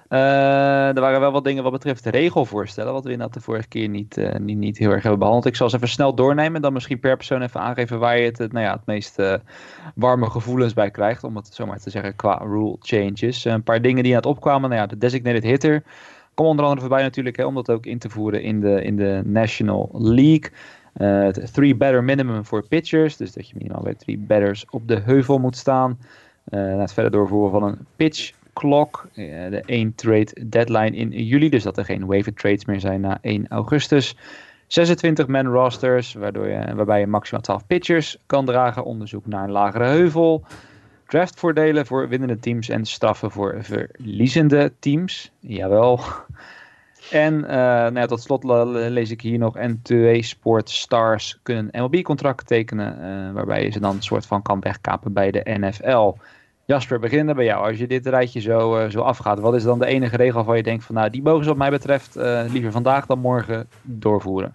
Uh, 0.10 0.96
er 0.96 1.02
waren 1.02 1.20
wel 1.20 1.32
wat 1.32 1.44
dingen 1.44 1.64
wat 1.64 1.72
betreft 1.72 2.04
de 2.04 2.10
regelvoorstellen, 2.10 2.94
wat 2.94 3.04
we 3.04 3.12
inderdaad 3.12 3.36
de 3.36 3.42
vorige 3.42 3.68
keer 3.68 3.90
niet, 3.90 4.18
uh, 4.18 4.36
niet, 4.36 4.58
niet 4.58 4.78
heel 4.78 4.92
erg 4.92 5.02
hebben 5.02 5.20
behandeld. 5.20 5.46
Ik 5.46 5.56
zal 5.56 5.70
ze 5.70 5.76
even 5.76 5.88
snel 5.88 6.16
doornemen 6.16 6.56
en 6.56 6.62
dan 6.62 6.74
misschien 6.74 7.00
per 7.00 7.16
persoon 7.16 7.42
even 7.42 7.60
aangeven 7.60 8.00
waar 8.00 8.18
je 8.18 8.26
het, 8.26 8.52
nou 8.52 8.66
ja, 8.66 8.72
het 8.72 8.86
meest 8.86 9.22
warme 9.96 10.30
gevoelens 10.30 10.74
bij 10.74 10.92
krijgt, 10.92 11.24
om 11.24 11.36
het 11.36 11.54
zomaar 11.54 11.80
te 11.80 11.90
zeggen 11.90 12.16
qua 12.16 12.36
rule 12.44 12.76
changes. 12.80 13.46
een 13.46 13.64
paar 13.64 13.82
dingen 13.82 14.04
die 14.04 14.12
aan 14.12 14.18
het 14.18 14.26
opkwamen, 14.26 14.70
nou 14.70 14.82
ja, 14.82 14.88
de 14.88 14.98
designated 14.98 15.44
hitter 15.44 15.84
kwam 16.34 16.48
onder 16.48 16.66
andere 16.66 16.88
voorbij 16.88 17.04
natuurlijk, 17.04 17.38
hè, 17.38 17.46
om 17.46 17.56
dat 17.56 17.72
ook 17.72 17.86
in 17.86 18.00
te 18.00 18.10
voeren 18.10 18.44
in 18.44 18.60
de, 18.60 18.84
in 18.84 18.96
de 18.96 19.22
National 19.26 19.90
League. 19.94 20.52
Uh, 20.98 21.28
three 21.28 21.76
better 21.76 22.04
minimum 22.04 22.46
voor 22.46 22.68
pitchers. 22.68 23.18
Dus 23.18 23.34
dat 23.34 23.50
je 23.50 23.56
minimaal 23.58 23.84
bij 23.84 23.96
three 23.96 24.18
batters 24.18 24.66
op 24.70 24.88
de 24.88 25.00
heuvel 25.00 25.40
moet 25.40 25.58
staan. 25.58 26.00
Uh, 26.50 26.80
het 26.80 26.94
verder 26.94 27.12
doorvoeren 27.12 27.52
van 27.52 27.64
een 27.64 27.86
pitch 27.96 28.32
clock. 28.54 29.08
Uh, 29.14 29.50
de 29.50 29.64
1 29.66 29.96
trade 29.96 30.48
deadline 30.48 30.96
in 30.96 31.10
juli. 31.10 31.50
Dus 31.50 31.64
dat 31.64 31.78
er 31.78 31.86
geen 31.86 32.06
waiver 32.06 32.34
trades 32.34 32.66
meer 32.66 32.80
zijn 32.80 33.02
na 33.02 33.18
1 33.22 33.46
augustus. 33.48 34.16
26 34.68 35.28
man 35.28 35.48
rosters, 35.48 36.14
waardoor 36.14 36.48
je, 36.48 36.76
waarbij 36.76 37.00
je 37.00 37.08
maximaal 37.08 37.42
12 37.42 37.68
pitchers 37.68 38.18
kan 38.26 38.46
dragen. 38.46 38.84
Onderzoek 38.84 39.26
naar 39.26 39.44
een 39.44 39.52
lagere 39.52 39.86
heuvel. 39.86 40.44
Draftvoordelen 41.08 41.86
voor 41.86 42.08
winnende 42.08 42.40
teams 42.40 42.70
en 42.70 42.86
straffen 42.86 43.32
voor 43.32 43.58
verliezende 43.60 44.74
teams. 44.80 45.32
Jawel. 45.40 46.00
En 47.10 47.34
uh, 47.34 47.50
nou 47.50 48.00
ja, 48.00 48.06
tot 48.06 48.22
slot 48.22 48.44
lees 48.44 49.12
ik 49.12 49.22
hier 49.22 49.38
nog. 49.38 49.58
En 49.58 49.80
2 49.82 50.24
Sport 50.24 50.70
Stars 50.70 51.40
kunnen 51.44 51.68
een 51.72 51.82
MLB-contract 51.82 52.48
tekenen. 52.48 52.98
Uh, 53.00 53.34
waarbij 53.34 53.64
je 53.64 53.72
ze 53.72 53.80
dan 53.80 53.96
een 53.96 54.04
soort 54.04 54.26
van 54.26 54.42
kan 54.42 54.60
wegkapen 54.60 55.14
bij 55.14 55.32
de 55.32 55.42
NFL. 55.44 56.14
Jasper, 56.66 57.00
beginnen 57.00 57.36
bij 57.36 57.46
jou. 57.46 57.68
Als 57.68 57.78
je 57.78 57.88
dit 57.88 58.08
rijtje 58.08 58.40
zo, 58.40 58.78
uh, 58.78 58.90
zo 58.90 59.02
afgaat, 59.02 59.40
wat 59.40 59.56
is 59.56 59.64
dan 59.64 59.80
de 59.80 59.86
enige 59.86 60.16
regel 60.16 60.44
waar 60.44 60.58
je 60.58 60.64
denkt 60.64 60.84
van... 60.84 60.96
nou, 60.96 61.10
die 61.10 61.22
mogen 61.22 61.44
ze 61.44 61.50
wat 61.50 61.58
mij 61.58 61.70
betreft 61.70 62.16
liever 62.52 62.72
vandaag 62.72 63.06
dan 63.06 63.20
morgen 63.20 63.68
doorvoeren? 63.82 64.54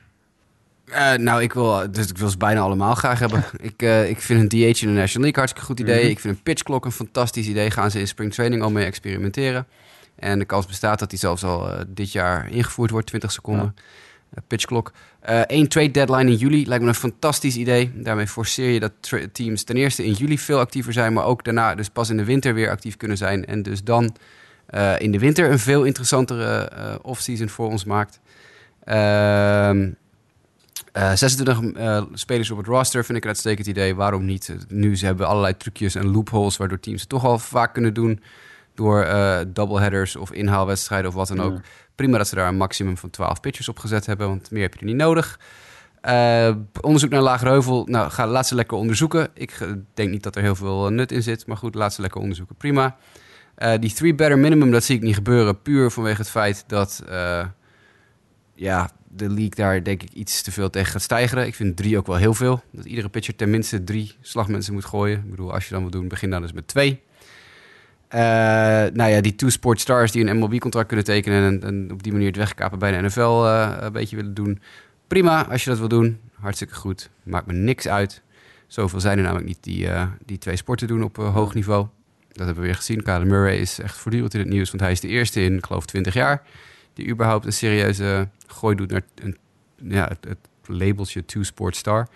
nou, 1.17 1.43
ik 1.43 1.53
wil, 1.53 1.91
dus 1.91 2.09
ik 2.09 2.19
wil 2.19 2.29
ze 2.29 2.37
bijna 2.37 2.61
allemaal 2.61 2.95
graag 2.95 3.19
hebben. 3.19 3.45
ik, 3.71 3.83
ik 4.09 4.21
vind 4.21 4.41
een 4.41 4.49
DH 4.49 4.83
in 4.83 4.89
de 4.89 5.01
National 5.01 5.23
League 5.23 5.33
hartstikke 5.33 5.67
goed 5.67 5.81
idee. 5.81 6.03
Mhm. 6.03 6.11
Ik 6.11 6.21
vind 6.21 6.37
een 6.37 6.43
pitchklok 6.43 6.85
een 6.85 6.93
fantastisch 6.93 7.49
idee. 7.49 7.71
Gaan 7.71 7.91
ze 7.91 7.99
in 7.99 8.09
spring 8.09 8.33
training 8.33 8.63
al 8.63 8.71
mee 8.71 8.85
experimenteren. 8.85 9.67
En 10.16 10.38
de 10.38 10.44
kans 10.44 10.66
bestaat 10.66 10.98
dat 10.98 11.11
die 11.11 11.18
zelfs 11.18 11.44
al 11.44 11.72
uh, 11.72 11.81
dit 11.87 12.12
jaar 12.12 12.50
ingevoerd 12.50 12.90
wordt, 12.90 13.07
20 13.07 13.33
seconden. 13.33 13.74
Ja. 13.76 13.83
Uh, 14.35 14.42
pitchklok. 14.46 14.92
Uh, 15.29 15.40
één 15.40 15.68
trade 15.68 15.90
deadline 15.90 16.31
in 16.31 16.37
juli 16.37 16.66
lijkt 16.66 16.83
me 16.83 16.88
een 16.88 16.94
fantastisch 16.94 17.57
idee. 17.57 17.92
Daarmee 17.94 18.26
forceer 18.26 18.70
je 18.70 18.81
dat 18.81 18.92
teams 19.33 19.64
ten 19.64 19.76
eerste 19.76 20.05
in 20.05 20.12
juli 20.12 20.38
veel 20.38 20.59
actiever 20.59 20.92
zijn, 20.92 21.12
maar 21.12 21.24
ook 21.24 21.44
daarna 21.44 21.74
dus 21.74 21.88
pas 21.88 22.11
in 22.11 22.16
de 22.16 22.24
winter 22.24 22.55
weer 22.55 22.70
actief 22.70 22.96
kunnen 22.96 23.16
zijn. 23.16 23.46
En 23.46 23.62
dus 23.62 23.85
dan 23.85 24.16
in 24.98 25.11
de 25.11 25.18
winter 25.18 25.50
een 25.50 25.59
veel 25.59 25.85
interessantere 25.85 26.70
offseason 27.02 27.48
voor 27.48 27.68
ons 27.68 27.85
maakt. 27.85 28.20
Uh, 30.96 31.14
26 31.14 31.60
uh, 31.60 32.02
spelers 32.12 32.50
op 32.50 32.58
het 32.58 32.67
roster 32.67 33.04
vind 33.04 33.19
ik 33.19 33.25
een 33.25 33.31
uitstekend 33.31 33.67
idee. 33.67 33.94
Waarom 33.94 34.25
niet? 34.25 34.56
Nu 34.69 34.96
ze 34.96 35.06
hebben 35.06 35.27
allerlei 35.27 35.56
trucjes 35.56 35.94
en 35.94 36.10
loopholes 36.10 36.56
waardoor 36.56 36.81
teams 36.81 37.00
het 37.00 37.08
toch 37.08 37.25
al 37.25 37.38
vaak 37.38 37.73
kunnen 37.73 37.94
doen 37.94 38.21
door 38.77 39.04
uh, 39.04 39.38
doubleheaders 39.48 40.16
of 40.16 40.33
inhaalwedstrijden 40.33 41.08
of 41.08 41.14
wat 41.14 41.29
dan 41.29 41.40
ook. 41.40 41.60
Prima 41.94 42.18
dat 42.18 42.29
ze 42.29 42.35
daar 42.35 42.48
een 42.48 42.56
maximum 42.56 42.96
van 42.96 43.10
12 43.10 43.40
pitchers 43.40 43.68
op 43.68 43.79
gezet 43.79 44.06
hebben, 44.06 44.29
want 44.29 44.50
meer 44.50 44.62
heb 44.62 44.74
je 44.74 44.81
er 44.81 44.87
niet 44.87 44.96
nodig. 44.96 45.40
Uh, 46.04 46.54
onderzoek 46.81 47.10
naar 47.10 47.20
Lagerheuvel, 47.20 47.87
nou, 47.87 48.10
ga, 48.10 48.27
laat 48.27 48.46
ze 48.46 48.54
lekker 48.54 48.77
onderzoeken. 48.77 49.29
Ik 49.35 49.58
denk 49.94 50.10
niet 50.10 50.22
dat 50.22 50.37
er 50.37 50.42
heel 50.42 50.54
veel 50.54 50.90
nut 50.90 51.12
in 51.12 51.22
zit, 51.22 51.46
maar 51.46 51.56
goed, 51.56 51.74
laat 51.74 51.94
ze 51.94 52.00
lekker 52.00 52.20
onderzoeken. 52.20 52.56
Prima. 52.56 52.96
Uh, 53.58 53.72
die 53.81 53.92
three 53.92 54.14
better 54.14 54.38
minimum, 54.38 54.70
dat 54.70 54.85
zie 54.85 54.96
ik 54.96 55.02
niet 55.02 55.14
gebeuren, 55.14 55.62
puur 55.62 55.90
vanwege 55.90 56.20
het 56.20 56.31
feit 56.31 56.64
dat 56.66 57.02
ja, 58.56 58.90
de 59.08 59.29
league 59.29 59.54
daar 59.54 59.83
denk 59.83 60.02
ik 60.02 60.12
iets 60.12 60.42
te 60.42 60.52
veel 60.52 60.70
tegen 60.70 60.92
gaat 60.92 61.02
stijgen. 61.02 61.46
Ik 61.46 61.54
vind 61.54 61.77
drie 61.77 61.98
ook 61.98 62.06
wel 62.06 62.16
heel 62.16 62.35
veel. 62.35 62.62
Dat 62.72 62.85
iedere 62.85 63.08
pitcher 63.08 63.37
tenminste 63.37 63.85
drie 63.85 64.14
slagmensen 64.20 64.72
moet 64.72 64.85
gooien. 64.85 65.18
Ik 65.18 65.31
bedoel, 65.31 65.52
als 65.52 65.64
je 65.64 65.70
dan 65.70 65.83
wil 65.83 65.90
doen, 65.90 66.08
begin 66.08 66.31
dan 66.31 66.42
dus 66.42 66.52
met 66.52 66.68
twee. 66.68 67.02
Uh, 68.15 68.21
nou 68.92 69.11
ja, 69.11 69.21
die 69.21 69.35
two 69.35 69.48
sport 69.48 69.81
stars 69.81 70.13
die 70.13 70.27
een 70.27 70.38
MLB-contract 70.38 70.87
kunnen 70.87 71.04
tekenen 71.04 71.63
en, 71.63 71.92
op 71.92 72.02
die 72.02 72.13
manier 72.13 72.27
het 72.27 72.37
wegkapen 72.37 72.79
bij 72.79 72.92
de 72.92 73.07
NFL 73.07 73.21
uh, 73.21 73.77
een 73.79 73.92
beetje 73.92 74.17
willen 74.17 74.35
doen. 74.35 74.61
Prima, 75.07 75.46
als 75.46 75.65
je 75.65 75.71
dat 75.71 75.79
wil 75.79 75.88
doen. 75.88 76.21
Hartstikke 76.40 76.75
goed. 76.75 77.11
Maakt 77.23 77.46
me 77.46 77.52
niks 77.52 77.88
uit. 77.88 78.23
Zoveel 78.67 79.00
zijn 79.00 79.17
er 79.17 79.23
namelijk 79.23 79.46
niet 79.46 79.63
die, 79.63 79.87
uh, 79.87 80.02
die 80.25 80.38
twee 80.38 80.57
sporten 80.57 80.88
doen 80.88 81.02
op 81.02 81.17
hoog 81.17 81.54
niveau. 81.54 81.87
Dat 82.29 82.46
hebben 82.46 82.63
we 82.63 82.69
weer 82.69 82.75
gezien. 82.79 83.02
Kyler 83.02 83.27
Murray 83.27 83.57
is 83.57 83.79
echt 83.79 83.96
voortdurend 83.96 84.35
in 84.35 84.40
het 84.40 84.48
nieuws, 84.48 84.71
want 84.71 84.83
hij 84.83 84.92
is 84.92 85.00
de 85.00 85.09
eerste 85.09 85.44
in, 85.44 85.65
geloof, 85.65 85.87
20 85.87 86.15
jaar 86.15 86.42
die 86.96 87.09
überhaupt 87.09 87.46
een 87.46 87.52
serieuze 87.52 88.29
gooi 88.46 88.77
doet 88.77 88.90
naar 88.90 89.02
een, 89.15 89.37
ja, 89.77 90.09
het, 90.09 90.25
het 90.29 90.38
labeltje 90.67 91.25
Two 91.25 91.42
Sport 91.42 91.77
Star. 91.77 92.09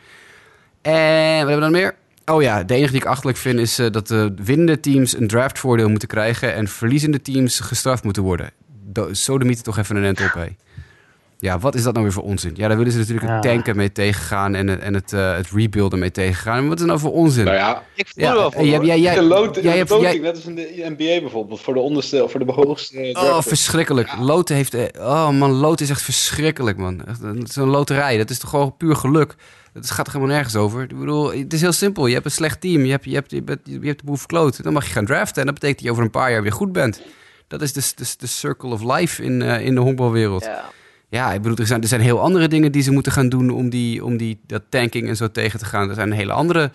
En 0.82 1.38
wat 1.38 1.48
hebben 1.48 1.54
we 1.54 1.60
dan 1.60 1.70
meer? 1.70 1.94
Oh 2.30 2.42
ja, 2.42 2.64
de 2.64 2.74
enige 2.74 2.92
die 2.92 3.00
ik 3.00 3.06
achterlijk 3.06 3.38
vind 3.38 3.58
is 3.58 3.78
uh, 3.78 3.90
dat 3.90 4.06
de 4.06 4.34
winnende 4.42 4.80
teams 4.80 5.16
een 5.16 5.28
draftvoordeel 5.28 5.88
moeten 5.88 6.08
krijgen 6.08 6.54
en 6.54 6.68
verliezende 6.68 7.22
teams 7.22 7.60
gestraft 7.60 8.04
moeten 8.04 8.22
worden. 8.22 8.50
Zo 9.12 9.38
de 9.38 9.44
mythe 9.44 9.62
toch 9.62 9.78
even 9.78 9.96
een 9.96 10.04
end 10.04 10.20
op, 10.20 10.32
hé. 10.32 10.56
Ja, 11.38 11.58
wat 11.58 11.74
is 11.74 11.82
dat 11.82 11.92
nou 11.92 12.04
weer 12.04 12.14
voor 12.14 12.22
onzin? 12.22 12.52
Ja, 12.54 12.68
daar 12.68 12.76
willen 12.76 12.92
ze 12.92 12.98
natuurlijk 12.98 13.28
het 13.28 13.42
tanken 13.42 13.76
mee 13.76 13.92
tegengaan 13.92 14.54
en, 14.54 14.80
en 14.80 14.94
het, 14.94 15.12
uh, 15.12 15.36
het 15.36 15.50
rebuilden 15.50 15.98
mee 15.98 16.10
tegengaan. 16.10 16.58
En 16.58 16.68
wat 16.68 16.80
is 16.80 16.86
nou 16.86 16.98
voor 16.98 17.12
onzin? 17.12 17.44
Nou 17.44 17.56
ja, 17.56 17.82
ik 17.94 18.08
voel 18.08 18.24
ja, 18.24 18.34
wel 18.34 18.50
voor. 18.50 18.64
Jij, 18.64 18.80
jij, 18.80 19.00
jij 19.00 19.14
hebt, 19.76 19.94
jij, 20.00 20.18
net 20.18 20.34
als 20.34 20.44
in 20.44 20.54
de 20.54 20.94
NBA 20.96 21.20
bijvoorbeeld, 21.20 21.60
voor 21.60 21.74
de 21.74 21.80
onderste, 21.80 22.28
voor 22.28 22.46
de 22.46 22.52
hoogste. 22.52 23.10
Oh, 23.12 23.40
verschrikkelijk. 23.40 24.08
Ja. 24.08 24.22
Loten 24.22 24.56
heeft, 24.56 24.98
oh 24.98 25.30
man, 25.30 25.50
loten 25.50 25.84
is 25.84 25.90
echt 25.90 26.02
verschrikkelijk, 26.02 26.76
man. 26.76 27.02
Zo'n 27.44 27.68
loterij, 27.68 28.16
dat 28.16 28.30
is 28.30 28.38
toch 28.38 28.50
gewoon 28.50 28.76
puur 28.76 28.96
geluk. 28.96 29.34
Het 29.72 29.90
gaat 29.90 30.06
er 30.06 30.12
helemaal 30.12 30.34
nergens 30.34 30.56
over. 30.56 30.82
Ik 30.82 30.98
bedoel, 30.98 31.32
het 31.32 31.52
is 31.52 31.60
heel 31.60 31.72
simpel. 31.72 32.06
Je 32.06 32.14
hebt 32.14 32.24
een 32.24 32.30
slecht 32.30 32.60
team, 32.60 32.84
je 32.84 32.90
hebt, 32.90 33.04
je 33.04 33.14
hebt, 33.14 33.30
je 33.30 33.42
hebt, 33.44 33.60
je 33.64 33.86
hebt 33.86 33.98
de 33.98 34.04
boel 34.04 34.16
verkloot. 34.16 34.62
Dan 34.62 34.72
mag 34.72 34.86
je 34.86 34.92
gaan 34.92 35.04
draften 35.04 35.40
en 35.40 35.46
dat 35.46 35.54
betekent 35.54 35.78
dat 35.78 35.86
je 35.86 35.90
over 35.90 36.04
een 36.04 36.20
paar 36.20 36.30
jaar 36.30 36.42
weer 36.42 36.52
goed 36.52 36.72
bent. 36.72 37.02
Dat 37.48 37.62
is 37.62 37.72
de, 37.72 37.92
de, 37.96 38.14
de 38.18 38.26
circle 38.26 38.70
of 38.70 38.82
life 38.96 39.22
in, 39.22 39.40
uh, 39.40 39.60
in 39.60 39.74
de 39.74 39.80
honkbalwereld. 39.80 40.44
Ja. 40.44 40.64
Ja, 41.10 41.32
ik 41.32 41.42
bedoel, 41.42 41.56
er 41.56 41.66
zijn, 41.66 41.82
er 41.82 41.88
zijn 41.88 42.00
heel 42.00 42.20
andere 42.20 42.48
dingen 42.48 42.72
die 42.72 42.82
ze 42.82 42.90
moeten 42.90 43.12
gaan 43.12 43.28
doen 43.28 43.50
om, 43.50 43.70
die, 43.70 44.04
om 44.04 44.16
die, 44.16 44.40
dat 44.46 44.62
tanking 44.68 45.08
en 45.08 45.16
zo 45.16 45.30
tegen 45.30 45.58
te 45.58 45.64
gaan. 45.64 45.88
Er 45.88 45.94
zijn 45.94 46.12
hele 46.12 46.32
andere 46.32 46.70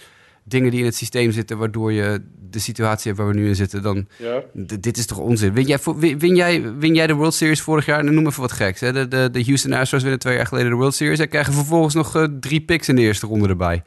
dingen 0.47 0.71
die 0.71 0.79
in 0.79 0.85
het 0.85 0.95
systeem 0.95 1.31
zitten, 1.31 1.57
waardoor 1.57 1.91
je 1.91 2.21
de 2.49 2.59
situatie 2.59 3.11
hebt 3.11 3.17
waar 3.17 3.33
we 3.33 3.39
nu 3.39 3.47
in 3.47 3.55
zitten. 3.55 3.81
Dan, 3.81 4.07
ja. 4.17 4.43
dit 4.79 4.97
is 4.97 5.05
toch 5.05 5.17
onzin. 5.17 5.53
Win 5.53 5.65
jij, 5.65 5.79
win, 6.17 6.35
jij, 6.35 6.73
win 6.77 6.95
jij 6.95 7.07
de 7.07 7.13
World 7.13 7.33
Series 7.33 7.61
vorig 7.61 7.85
jaar? 7.85 8.03
Noem 8.03 8.27
even 8.27 8.41
wat 8.41 8.51
geks. 8.51 8.79
Hè? 8.79 8.93
De, 8.93 9.07
de, 9.07 9.29
de 9.31 9.43
Houston 9.43 9.73
Astros 9.73 10.01
winnen 10.01 10.19
twee 10.19 10.35
jaar 10.35 10.45
geleden 10.45 10.69
de 10.69 10.75
World 10.75 10.95
Series 10.95 11.19
en 11.19 11.29
krijgen 11.29 11.53
vervolgens 11.53 11.93
nog 11.93 12.15
uh, 12.15 12.23
drie 12.39 12.61
picks 12.61 12.89
in 12.89 12.95
de 12.95 13.01
eerste 13.01 13.27
ronde 13.27 13.47
erbij. 13.47 13.83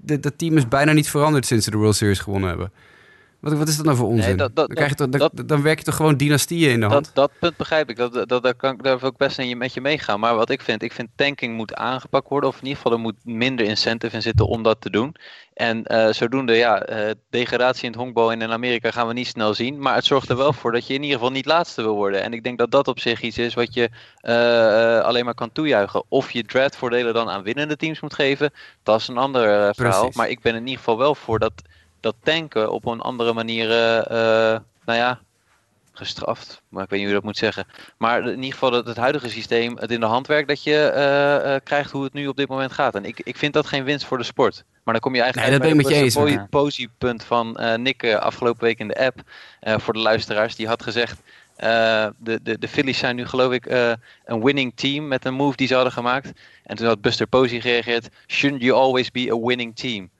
Dat 0.00 0.38
team 0.38 0.56
is 0.56 0.68
bijna 0.68 0.92
niet 0.92 1.08
veranderd 1.08 1.46
sinds 1.46 1.64
ze 1.64 1.70
de 1.70 1.76
World 1.76 1.96
Series 1.96 2.18
gewonnen 2.18 2.48
hebben. 2.48 2.72
Wat, 3.40 3.52
wat 3.52 3.68
is 3.68 3.76
dat 3.76 3.84
nou 3.84 3.96
voor 3.96 4.06
onzin? 4.06 4.36
dat, 4.36 4.56
dat, 4.56 4.66
dan, 4.66 4.76
krijg 4.76 4.90
je 4.90 4.96
toch, 4.96 5.08
dat, 5.08 5.48
dan 5.48 5.62
werk 5.62 5.78
je 5.78 5.84
toch 5.84 5.96
gewoon 5.96 6.16
dynastieën 6.16 6.70
in 6.70 6.80
de 6.80 6.86
hand? 6.86 7.04
Dat, 7.04 7.14
dat 7.14 7.30
punt 7.40 7.56
begrijp 7.56 7.90
ik. 7.90 7.96
Dat, 7.96 8.28
dat, 8.28 8.42
daar, 8.42 8.54
kan, 8.54 8.78
daar 8.82 8.98
wil 8.98 9.08
ik 9.08 9.16
best 9.16 9.38
in 9.38 9.48
je, 9.48 9.56
met 9.56 9.74
je 9.74 9.80
meegaan. 9.80 10.20
Maar 10.20 10.34
wat 10.34 10.50
ik 10.50 10.62
vind, 10.62 10.82
ik 10.82 10.92
vind 10.92 11.08
tanking 11.14 11.56
moet 11.56 11.74
aangepakt 11.74 12.28
worden. 12.28 12.48
Of 12.48 12.56
in 12.56 12.62
ieder 12.62 12.76
geval 12.76 12.92
er 12.92 12.98
moet 12.98 13.24
minder 13.24 13.66
incentive 13.66 14.16
in 14.16 14.22
zitten 14.22 14.46
om 14.46 14.62
dat 14.62 14.80
te 14.80 14.90
doen. 14.90 15.14
En 15.54 15.84
uh, 15.86 16.08
zodoende, 16.10 16.54
ja, 16.54 16.90
uh, 16.90 17.10
degradatie 17.30 17.84
in 17.84 17.90
het 17.90 18.00
honkbal 18.00 18.32
in 18.32 18.52
Amerika 18.52 18.90
gaan 18.90 19.06
we 19.06 19.12
niet 19.12 19.26
snel 19.26 19.54
zien. 19.54 19.78
Maar 19.78 19.94
het 19.94 20.04
zorgt 20.04 20.28
er 20.28 20.36
wel 20.36 20.52
voor 20.52 20.72
dat 20.72 20.86
je 20.86 20.94
in 20.94 21.02
ieder 21.02 21.16
geval 21.16 21.32
niet 21.32 21.46
laatste 21.46 21.82
wil 21.82 21.94
worden. 21.94 22.22
En 22.22 22.32
ik 22.32 22.44
denk 22.44 22.58
dat 22.58 22.70
dat 22.70 22.88
op 22.88 23.00
zich 23.00 23.20
iets 23.20 23.38
is 23.38 23.54
wat 23.54 23.74
je 23.74 23.90
uh, 24.22 25.00
alleen 25.00 25.24
maar 25.24 25.34
kan 25.34 25.52
toejuichen. 25.52 26.04
Of 26.08 26.30
je 26.30 26.44
draftvoordelen 26.44 27.14
dan 27.14 27.30
aan 27.30 27.42
winnende 27.42 27.76
teams 27.76 28.00
moet 28.00 28.14
geven, 28.14 28.50
dat 28.82 29.00
is 29.00 29.08
een 29.08 29.18
ander 29.18 29.74
verhaal. 29.74 30.10
Maar 30.14 30.28
ik 30.28 30.40
ben 30.40 30.54
in 30.54 30.60
ieder 30.60 30.78
geval 30.78 30.98
wel 30.98 31.14
voor 31.14 31.38
dat 31.38 31.52
dat 32.00 32.14
tanken 32.22 32.72
op 32.72 32.86
een 32.86 33.00
andere 33.00 33.32
manier, 33.32 33.70
uh, 33.70 34.58
nou 34.84 34.98
ja, 34.98 35.20
gestraft. 35.92 36.62
Maar 36.68 36.82
ik 36.84 36.90
weet 36.90 36.98
niet 36.98 37.08
hoe 37.08 37.16
je 37.16 37.20
dat 37.20 37.30
moet 37.30 37.36
zeggen. 37.36 37.66
Maar 37.96 38.22
in 38.22 38.36
ieder 38.36 38.52
geval 38.52 38.70
dat 38.70 38.86
het 38.86 38.96
huidige 38.96 39.28
systeem 39.28 39.76
het 39.76 39.90
in 39.90 40.00
de 40.00 40.06
hand 40.06 40.26
werkt 40.26 40.48
dat 40.48 40.62
je 40.62 40.92
uh, 40.94 41.50
uh, 41.52 41.56
krijgt 41.64 41.90
hoe 41.90 42.04
het 42.04 42.12
nu 42.12 42.26
op 42.26 42.36
dit 42.36 42.48
moment 42.48 42.72
gaat. 42.72 42.94
En 42.94 43.04
ik, 43.04 43.20
ik 43.20 43.36
vind 43.36 43.52
dat 43.52 43.66
geen 43.66 43.84
winst 43.84 44.06
voor 44.06 44.18
de 44.18 44.24
sport. 44.24 44.64
Maar 44.84 44.94
dan 44.94 45.02
kom 45.02 45.14
je 45.14 45.22
eigenlijk 45.22 45.50
nee, 45.50 45.58
dat 45.58 45.68
ben 45.68 45.78
ik 45.78 45.86
met 45.86 46.16
je 46.16 46.26
eens. 46.26 46.46
positiepunt 46.50 47.24
van 47.24 47.56
uh, 47.60 47.74
Nick 47.74 48.14
afgelopen 48.14 48.64
week 48.64 48.78
in 48.78 48.88
de 48.88 49.04
app. 49.04 49.20
voor 49.80 49.92
de 49.92 49.98
luisteraars. 49.98 50.56
Die 50.56 50.66
had 50.66 50.82
gezegd, 50.82 51.20
de, 51.56 52.40
de, 52.42 52.58
de 52.58 52.68
Phillies 52.68 52.98
zijn 52.98 53.16
nu 53.16 53.26
geloof 53.26 53.52
ik 53.52 53.66
een 54.24 54.44
winning 54.44 54.72
team 54.74 55.08
met 55.08 55.24
een 55.24 55.34
move 55.34 55.56
die 55.56 55.66
ze 55.66 55.74
hadden 55.74 55.92
gemaakt. 55.92 56.32
En 56.62 56.76
toen 56.76 56.86
had 56.86 57.00
Buster 57.00 57.26
Posey 57.26 57.60
gereageerd, 57.60 58.08
shouldn't 58.26 58.62
you 58.62 58.78
always 58.78 59.10
be 59.10 59.32
a 59.32 59.38
winning 59.38 59.76
team? 59.76 60.10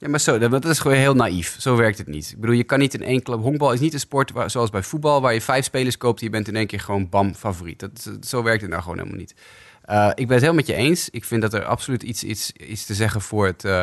Ja, 0.00 0.08
maar 0.08 0.20
zo, 0.20 0.38
dat 0.38 0.64
is 0.64 0.78
gewoon 0.78 0.96
heel 0.96 1.14
naïef. 1.14 1.56
Zo 1.58 1.76
werkt 1.76 1.98
het 1.98 2.06
niet. 2.06 2.30
Ik 2.30 2.40
bedoel, 2.40 2.56
je 2.56 2.64
kan 2.64 2.78
niet 2.78 2.94
in 2.94 3.02
één 3.02 3.22
club... 3.22 3.40
Honkbal 3.40 3.72
is 3.72 3.80
niet 3.80 3.92
een 3.92 4.00
sport 4.00 4.32
waar, 4.32 4.50
zoals 4.50 4.70
bij 4.70 4.82
voetbal... 4.82 5.20
waar 5.20 5.34
je 5.34 5.40
vijf 5.40 5.64
spelers 5.64 5.96
koopt 5.96 6.18
en 6.18 6.24
je 6.24 6.32
bent 6.32 6.48
in 6.48 6.56
één 6.56 6.66
keer 6.66 6.80
gewoon 6.80 7.08
bam 7.08 7.34
favoriet. 7.34 7.80
Dat, 7.80 8.10
zo 8.20 8.42
werkt 8.42 8.60
het 8.60 8.70
nou 8.70 8.82
gewoon 8.82 8.98
helemaal 8.98 9.18
niet. 9.18 9.34
Uh, 9.90 10.10
ik 10.14 10.26
ben 10.26 10.36
het 10.36 10.44
heel 10.44 10.54
met 10.54 10.66
je 10.66 10.74
eens. 10.74 11.10
Ik 11.10 11.24
vind 11.24 11.42
dat 11.42 11.54
er 11.54 11.64
absoluut 11.64 12.02
iets, 12.02 12.24
iets, 12.24 12.52
iets 12.52 12.86
te 12.86 12.94
zeggen 12.94 13.20
voor 13.20 13.46
het... 13.46 13.64
Uh, 13.64 13.82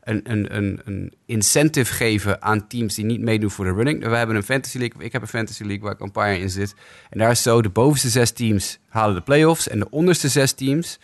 een, 0.00 0.20
een, 0.30 0.56
een, 0.56 0.80
een 0.84 1.12
incentive 1.26 1.92
geven 1.92 2.42
aan 2.42 2.66
teams 2.66 2.94
die 2.94 3.04
niet 3.04 3.20
meedoen 3.20 3.50
voor 3.50 3.64
de 3.64 3.72
running. 3.72 4.04
We 4.04 4.16
hebben 4.16 4.36
een 4.36 4.42
fantasy 4.42 4.78
league. 4.78 5.04
Ik 5.04 5.12
heb 5.12 5.22
een 5.22 5.28
fantasy 5.28 5.62
league 5.62 5.82
waar 5.82 5.92
ik 5.92 6.16
een 6.16 6.40
in 6.40 6.50
zit. 6.50 6.74
En 7.10 7.18
daar 7.18 7.30
is 7.30 7.42
zo, 7.42 7.62
de 7.62 7.68
bovenste 7.68 8.08
zes 8.08 8.30
teams 8.30 8.78
halen 8.88 9.14
de 9.14 9.20
playoffs. 9.20 9.68
En 9.68 9.78
de 9.78 9.90
onderste 9.90 10.28
zes 10.28 10.52
teams, 10.52 10.98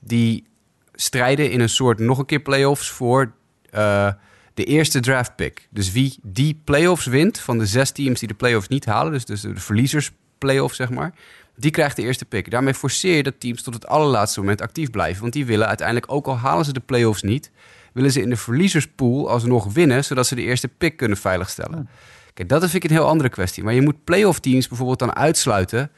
die 0.00 0.46
strijden 0.92 1.50
in 1.50 1.60
een 1.60 1.68
soort 1.68 1.98
nog 1.98 2.18
een 2.18 2.26
keer 2.26 2.40
playoffs 2.40 2.90
voor 2.90 3.32
uh, 3.74 4.12
de 4.54 4.64
eerste 4.64 5.00
draft 5.00 5.36
pick. 5.36 5.68
Dus 5.70 5.92
wie 5.92 6.18
die 6.22 6.60
playoffs 6.64 7.06
wint 7.06 7.38
van 7.38 7.58
de 7.58 7.66
zes 7.66 7.90
teams 7.90 8.18
die 8.18 8.28
de 8.28 8.34
playoffs 8.34 8.68
niet 8.68 8.84
halen, 8.84 9.12
dus, 9.12 9.24
dus 9.24 9.40
de 9.40 9.54
verliezers 9.54 10.10
playoff 10.38 10.74
zeg 10.74 10.90
maar, 10.90 11.14
die 11.56 11.70
krijgt 11.70 11.96
de 11.96 12.02
eerste 12.02 12.24
pick. 12.24 12.50
Daarmee 12.50 12.74
forceer 12.74 13.16
je 13.16 13.22
dat 13.22 13.40
teams 13.40 13.62
tot 13.62 13.74
het 13.74 13.86
allerlaatste 13.86 14.40
moment 14.40 14.60
actief 14.60 14.90
blijven. 14.90 15.20
Want 15.20 15.32
die 15.32 15.46
willen 15.46 15.66
uiteindelijk, 15.66 16.12
ook 16.12 16.26
al 16.26 16.38
halen 16.38 16.64
ze 16.64 16.72
de 16.72 16.80
playoffs 16.80 17.22
niet, 17.22 17.50
willen 17.92 18.12
ze 18.12 18.20
in 18.22 18.28
de 18.28 18.36
verliezerspool 18.36 19.30
alsnog 19.30 19.72
winnen, 19.72 20.04
zodat 20.04 20.26
ze 20.26 20.34
de 20.34 20.42
eerste 20.42 20.68
pick 20.68 20.96
kunnen 20.96 21.16
veiligstellen. 21.16 21.88
Kijk, 22.34 22.48
dat 22.48 22.60
vind 22.60 22.84
ik 22.84 22.90
een 22.90 22.96
heel 22.96 23.06
andere 23.06 23.28
kwestie. 23.28 23.64
Maar 23.64 23.74
je 23.74 23.82
moet 23.82 24.04
playoff 24.04 24.40
teams 24.40 24.68
bijvoorbeeld 24.68 24.98
dan 24.98 25.14
uitsluiten 25.14 25.90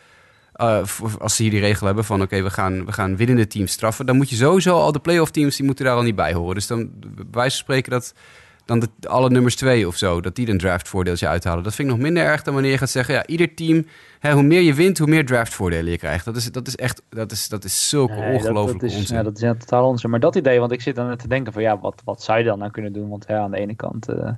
uh, 0.57 0.82
als 1.18 1.36
ze 1.36 1.42
hier 1.42 1.50
die 1.50 1.61
regel 1.61 1.86
hebben 1.86 2.05
van 2.05 2.22
oké, 2.22 2.42
we, 2.42 2.50
gaan, 2.50 2.84
we 2.84 2.92
gaan 2.92 3.16
winnende 3.16 3.46
teams 3.46 3.72
straffen, 3.72 4.07
dan 4.07 4.16
moet 4.16 4.30
je 4.30 4.36
sowieso 4.36 4.76
al 4.76 4.92
de 4.92 4.98
playoff 4.98 5.30
teams, 5.30 5.57
die 5.57 5.66
moeten 5.66 5.84
daar 5.84 5.96
al 5.96 6.02
niet 6.02 6.14
bij 6.14 6.32
horen. 6.32 6.55
Dus 6.55 6.66
dan 6.66 6.90
van 7.30 7.50
spreken 7.50 7.90
dat 7.90 8.14
dan 8.64 8.80
de, 8.80 8.88
alle 9.09 9.30
nummers 9.30 9.57
twee 9.57 9.86
of 9.86 9.96
zo, 9.96 10.20
dat 10.20 10.36
die 10.36 10.48
een 10.48 10.59
draftvoordeeltje 10.59 11.28
uithalen. 11.28 11.62
Dat 11.62 11.74
vind 11.74 11.88
ik 11.88 11.94
nog 11.94 12.02
minder 12.02 12.22
erg 12.22 12.42
dan 12.42 12.55
wanneer 12.55 12.72
je 12.72 12.78
gaat 12.78 12.90
zeggen, 12.90 13.14
ja, 13.14 13.26
ieder 13.26 13.55
team, 13.55 13.86
hè, 14.18 14.32
hoe 14.32 14.42
meer 14.42 14.61
je 14.61 14.74
wint, 14.74 14.98
hoe 14.98 15.09
meer 15.09 15.26
draftvoordelen 15.26 15.90
je 15.90 15.98
krijgt. 15.98 16.24
Dat 16.24 16.36
is, 16.36 16.52
dat 16.52 16.66
is 16.66 16.76
echt, 16.76 17.02
dat 17.09 17.32
is, 17.32 17.48
dat 17.48 17.64
is 17.64 17.88
zulke 17.88 18.14
nee, 18.14 18.34
ongelooflijke 18.34 18.84
onzin. 18.84 19.16
Ja, 19.16 19.22
dat 19.22 19.36
is 19.36 19.42
ja, 19.42 19.55
totaal 19.55 19.88
onzin. 19.88 20.11
Maar 20.11 20.20
dat 20.20 20.34
idee, 20.36 20.61
want 20.61 20.72
ik 20.72 20.80
zit 20.80 20.96
dan 20.96 21.16
te 21.16 21.28
denken 21.28 21.52
van, 21.52 21.62
ja, 21.62 21.78
wat, 21.78 22.02
wat 22.05 22.22
zou 22.22 22.38
je 22.38 22.44
dan 22.44 22.59
nou 22.59 22.70
kunnen 22.70 22.92
doen? 22.92 23.09
Want 23.09 23.24
ja, 23.28 23.38
aan 23.38 23.50
de 23.50 23.59
ene 23.59 23.74
kant... 23.74 24.09
Uh, 24.11 24.30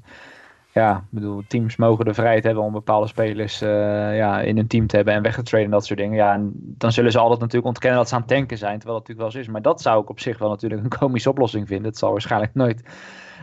ja, 0.81 1.05
bedoel, 1.11 1.43
teams 1.49 1.77
mogen 1.77 2.05
de 2.05 2.15
vrijheid 2.15 2.45
hebben 2.45 2.63
om 2.63 2.73
bepaalde 2.73 3.07
spelers 3.07 3.63
uh, 3.63 3.69
ja, 4.17 4.41
in 4.41 4.57
hun 4.57 4.67
team 4.67 4.87
te 4.87 4.97
hebben 4.97 5.15
en 5.15 5.23
weg 5.23 5.35
te 5.35 5.43
traden 5.43 5.67
en 5.67 5.73
dat 5.73 5.87
soort 5.87 5.99
dingen. 5.99 6.17
Ja, 6.17 6.33
en 6.33 6.53
dan 6.55 6.93
zullen 6.93 7.13
ze 7.13 7.19
altijd 7.19 7.41
natuurlijk 7.41 7.67
ontkennen 7.67 7.99
dat 7.99 8.09
ze 8.09 8.15
aan 8.15 8.21
het 8.21 8.31
tanken 8.31 8.59
zijn, 8.59 8.79
terwijl 8.79 8.99
dat 8.99 9.09
natuurlijk 9.09 9.35
wel 9.35 9.43
zo 9.43 9.49
is. 9.49 9.53
Maar 9.53 9.63
dat 9.63 9.83
zou 9.83 10.03
ik 10.03 10.11
op 10.11 10.21
zich 10.21 10.39
wel 10.39 10.49
natuurlijk 10.49 10.83
een 10.83 10.99
komische 10.99 11.31
oplossing 11.31 11.67
vinden. 11.67 11.87
Het 11.87 11.99
zal 11.99 12.11
waarschijnlijk 12.11 12.55
nooit 12.55 12.83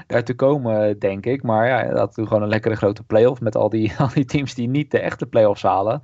daartoe 0.07 0.35
komen, 0.35 0.99
denk 0.99 1.25
ik. 1.25 1.43
Maar 1.43 1.67
ja, 1.67 1.93
dat 1.93 2.15
doen 2.15 2.27
gewoon 2.27 2.43
een 2.43 2.49
lekkere 2.49 2.75
grote 2.75 3.03
play-off 3.03 3.41
met 3.41 3.55
al 3.55 3.69
die, 3.69 3.93
al 3.99 4.09
die 4.13 4.25
teams 4.25 4.53
die 4.53 4.67
niet 4.67 4.91
de 4.91 4.99
echte 4.99 5.25
play-offs 5.25 5.63
halen. 5.63 6.01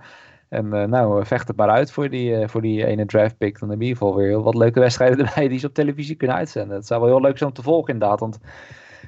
En 0.48 0.66
uh, 0.66 0.84
nou, 0.84 1.26
vecht 1.26 1.48
het 1.48 1.58
maar 1.58 1.70
uit 1.70 1.92
voor 1.92 2.10
die, 2.10 2.48
voor 2.48 2.62
die 2.62 2.86
ene 2.86 3.06
draft 3.06 3.38
pick. 3.38 3.60
Dan 3.60 3.70
heb 3.70 3.80
je 3.80 3.86
in 3.86 3.92
ieder 3.92 4.08
geval 4.08 4.22
weer 4.22 4.42
wat 4.42 4.56
leuke 4.56 4.80
wedstrijden 4.80 5.26
erbij 5.28 5.48
die 5.48 5.60
ze 5.60 5.68
op 5.68 5.74
televisie 5.74 6.16
kunnen 6.16 6.38
uitzenden. 6.38 6.76
Het 6.78 6.88
zou 6.88 7.02
wel 7.02 7.10
heel 7.10 7.22
leuk 7.22 7.38
zijn 7.38 7.50
om 7.50 7.56
te 7.56 7.64
volgen 7.64 7.94
inderdaad, 7.94 8.20
want 8.20 8.40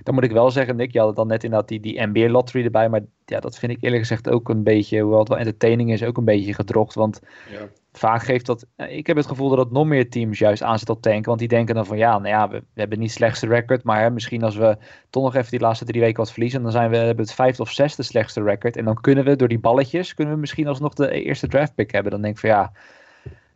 dan 0.04 0.14
moet 0.14 0.24
ik 0.24 0.32
wel 0.32 0.52
zeggen, 0.52 0.76
Nick, 0.76 0.92
je 0.92 0.98
had 0.98 1.08
het 1.08 1.16
dan 1.18 1.28
net 1.28 1.44
inderdaad 1.44 1.68
die, 1.68 1.80
die 1.80 2.08
NBA 2.08 2.30
lottery 2.30 2.66
erbij. 2.66 2.90
Maar 2.90 3.02
ja, 3.26 3.40
dat 3.40 3.58
vind 3.58 3.72
ik 3.72 3.78
eerlijk 3.82 4.02
gezegd 4.02 4.30
ook 4.30 4.50
een 4.50 4.64
beetje, 4.64 5.02
hoewel 5.02 5.20
het 5.20 5.28
wel 5.28 5.38
entertaining 5.38 5.92
is, 5.92 6.04
ook 6.04 6.18
een 6.18 6.26
beetje 6.26 6.54
gedrocht. 6.54 6.96
Want 6.96 7.20
ja. 7.52 7.68
vaak 7.92 8.24
geeft 8.24 8.46
dat, 8.46 8.66
eh, 8.76 8.98
ik 8.98 9.08
heb 9.08 9.18
het 9.18 9.28
gevoel 9.28 9.50
dat 9.50 9.58
het 9.58 9.72
nog 9.72 9.86
meer 9.86 10.10
teams 10.10 10.40
juist 10.40 10.64
aanzet 10.64 10.90
op 10.90 11.02
tanken. 11.02 11.26
Want 11.26 11.40
die 11.40 11.48
denken 11.48 11.76
dan 11.76 11.86
van 11.86 11.98
ja, 11.98 12.12
nou 12.12 12.28
ja, 12.28 12.50
we, 12.50 12.58
we 12.58 12.80
hebben 12.80 13.00
niet 13.00 13.12
slechtste 13.12 13.48
record. 13.48 13.84
Maar 13.84 14.02
hè, 14.02 14.10
misschien 14.10 14.44
als 14.44 14.56
we 14.56 14.78
toch 15.10 15.24
nog 15.24 15.36
even 15.36 15.52
die 15.52 15.60
laatste 15.60 15.86
drie 15.86 16.02
weken 16.02 16.18
wat 16.18 16.32
verliezen, 16.32 16.64
dan 16.64 16.72
zijn 16.72 16.90
we 16.90 16.98
hebben 16.98 17.26
het 17.26 17.34
vijfde 17.34 17.62
of 17.62 17.72
zesde 17.72 18.04
slechtste 18.04 18.44
record. 18.44 18.78
En 18.78 18.86
dan 18.86 19.02
kunnen 19.02 19.24
we 19.24 19.36
door 19.36 19.48
die 19.48 19.60
balletjes, 19.60 20.14
kunnen 20.14 20.34
we 20.34 20.40
misschien 20.40 20.68
alsnog 20.68 20.94
de 20.94 21.24
eerste 21.24 21.48
draft 21.48 21.76
pick 21.76 21.92
hebben. 21.92 22.12
Dan 22.12 22.22
denk 22.22 22.34
ik 22.34 22.40
van 22.40 22.50
ja, 22.50 22.72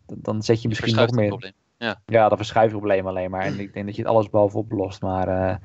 dan, 0.06 0.18
dan 0.22 0.44
zet 0.44 0.62
je 0.62 0.68
misschien 0.68 0.96
nog 0.96 1.12
meer... 1.12 1.54
Ja. 1.78 2.02
ja, 2.06 2.30
dat 2.30 2.38
verschuift 2.38 2.72
het 2.72 2.80
probleem 2.80 3.08
alleen 3.08 3.30
maar. 3.30 3.42
En 3.42 3.60
ik 3.60 3.74
denk 3.74 3.86
dat 3.86 3.96
je 3.96 4.02
het 4.02 4.12
alles 4.12 4.30
bovenop 4.30 4.72
oplost. 4.72 5.02
Maar 5.02 5.28
uh, 5.28 5.56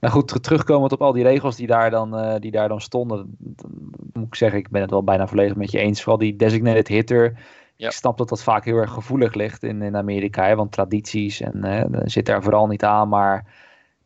nou 0.00 0.14
goed, 0.14 0.42
terugkomend 0.42 0.92
op 0.92 1.02
al 1.02 1.12
die 1.12 1.22
regels 1.22 1.56
die 1.56 1.66
daar 1.66 1.90
dan, 1.90 2.24
uh, 2.24 2.34
die 2.38 2.50
daar 2.50 2.68
dan 2.68 2.80
stonden. 2.80 3.36
Dan 3.38 3.70
moet 4.12 4.26
ik 4.26 4.34
zeggen, 4.34 4.58
ik 4.58 4.70
ben 4.70 4.80
het 4.80 4.90
wel 4.90 5.04
bijna 5.04 5.26
volledig 5.26 5.56
met 5.56 5.70
je 5.70 5.78
eens. 5.78 6.02
Vooral 6.02 6.18
die 6.18 6.36
designated 6.36 6.88
hitter. 6.88 7.38
Ja. 7.76 7.86
Ik 7.86 7.92
snap 7.92 8.18
dat 8.18 8.28
dat 8.28 8.42
vaak 8.42 8.64
heel 8.64 8.76
erg 8.76 8.90
gevoelig 8.90 9.34
ligt 9.34 9.62
in, 9.62 9.82
in 9.82 9.96
Amerika. 9.96 10.46
Hè, 10.46 10.56
want 10.56 10.72
tradities 10.72 11.40
en 11.40 11.66
uh, 11.66 12.00
zit 12.04 12.26
daar 12.26 12.42
vooral 12.42 12.66
niet 12.66 12.84
aan. 12.84 13.08
Maar 13.08 13.44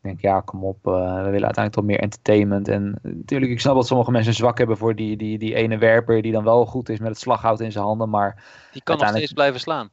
denk, 0.03 0.21
ja, 0.21 0.41
kom 0.41 0.63
op. 0.63 0.77
we 0.83 0.89
willen 0.91 1.31
uiteindelijk 1.31 1.73
toch 1.73 1.83
meer 1.83 1.99
entertainment. 1.99 2.67
En 2.67 2.99
natuurlijk, 3.01 3.51
ik 3.51 3.59
snap 3.59 3.75
dat 3.75 3.87
sommige 3.87 4.11
mensen 4.11 4.33
zwak 4.33 4.57
hebben 4.57 4.77
voor 4.77 4.95
die, 4.95 5.17
die, 5.17 5.37
die 5.37 5.55
ene 5.55 5.77
werper 5.77 6.21
die 6.21 6.31
dan 6.31 6.43
wel 6.43 6.65
goed 6.65 6.89
is 6.89 6.99
met 6.99 7.07
het 7.07 7.19
slaghout 7.19 7.59
in 7.59 7.71
zijn 7.71 7.85
handen. 7.85 8.09
Maar 8.09 8.43
die 8.71 8.83
kan 8.83 8.97
nog 8.97 9.07
steeds 9.07 9.33
blijven 9.33 9.59
slaan. 9.59 9.89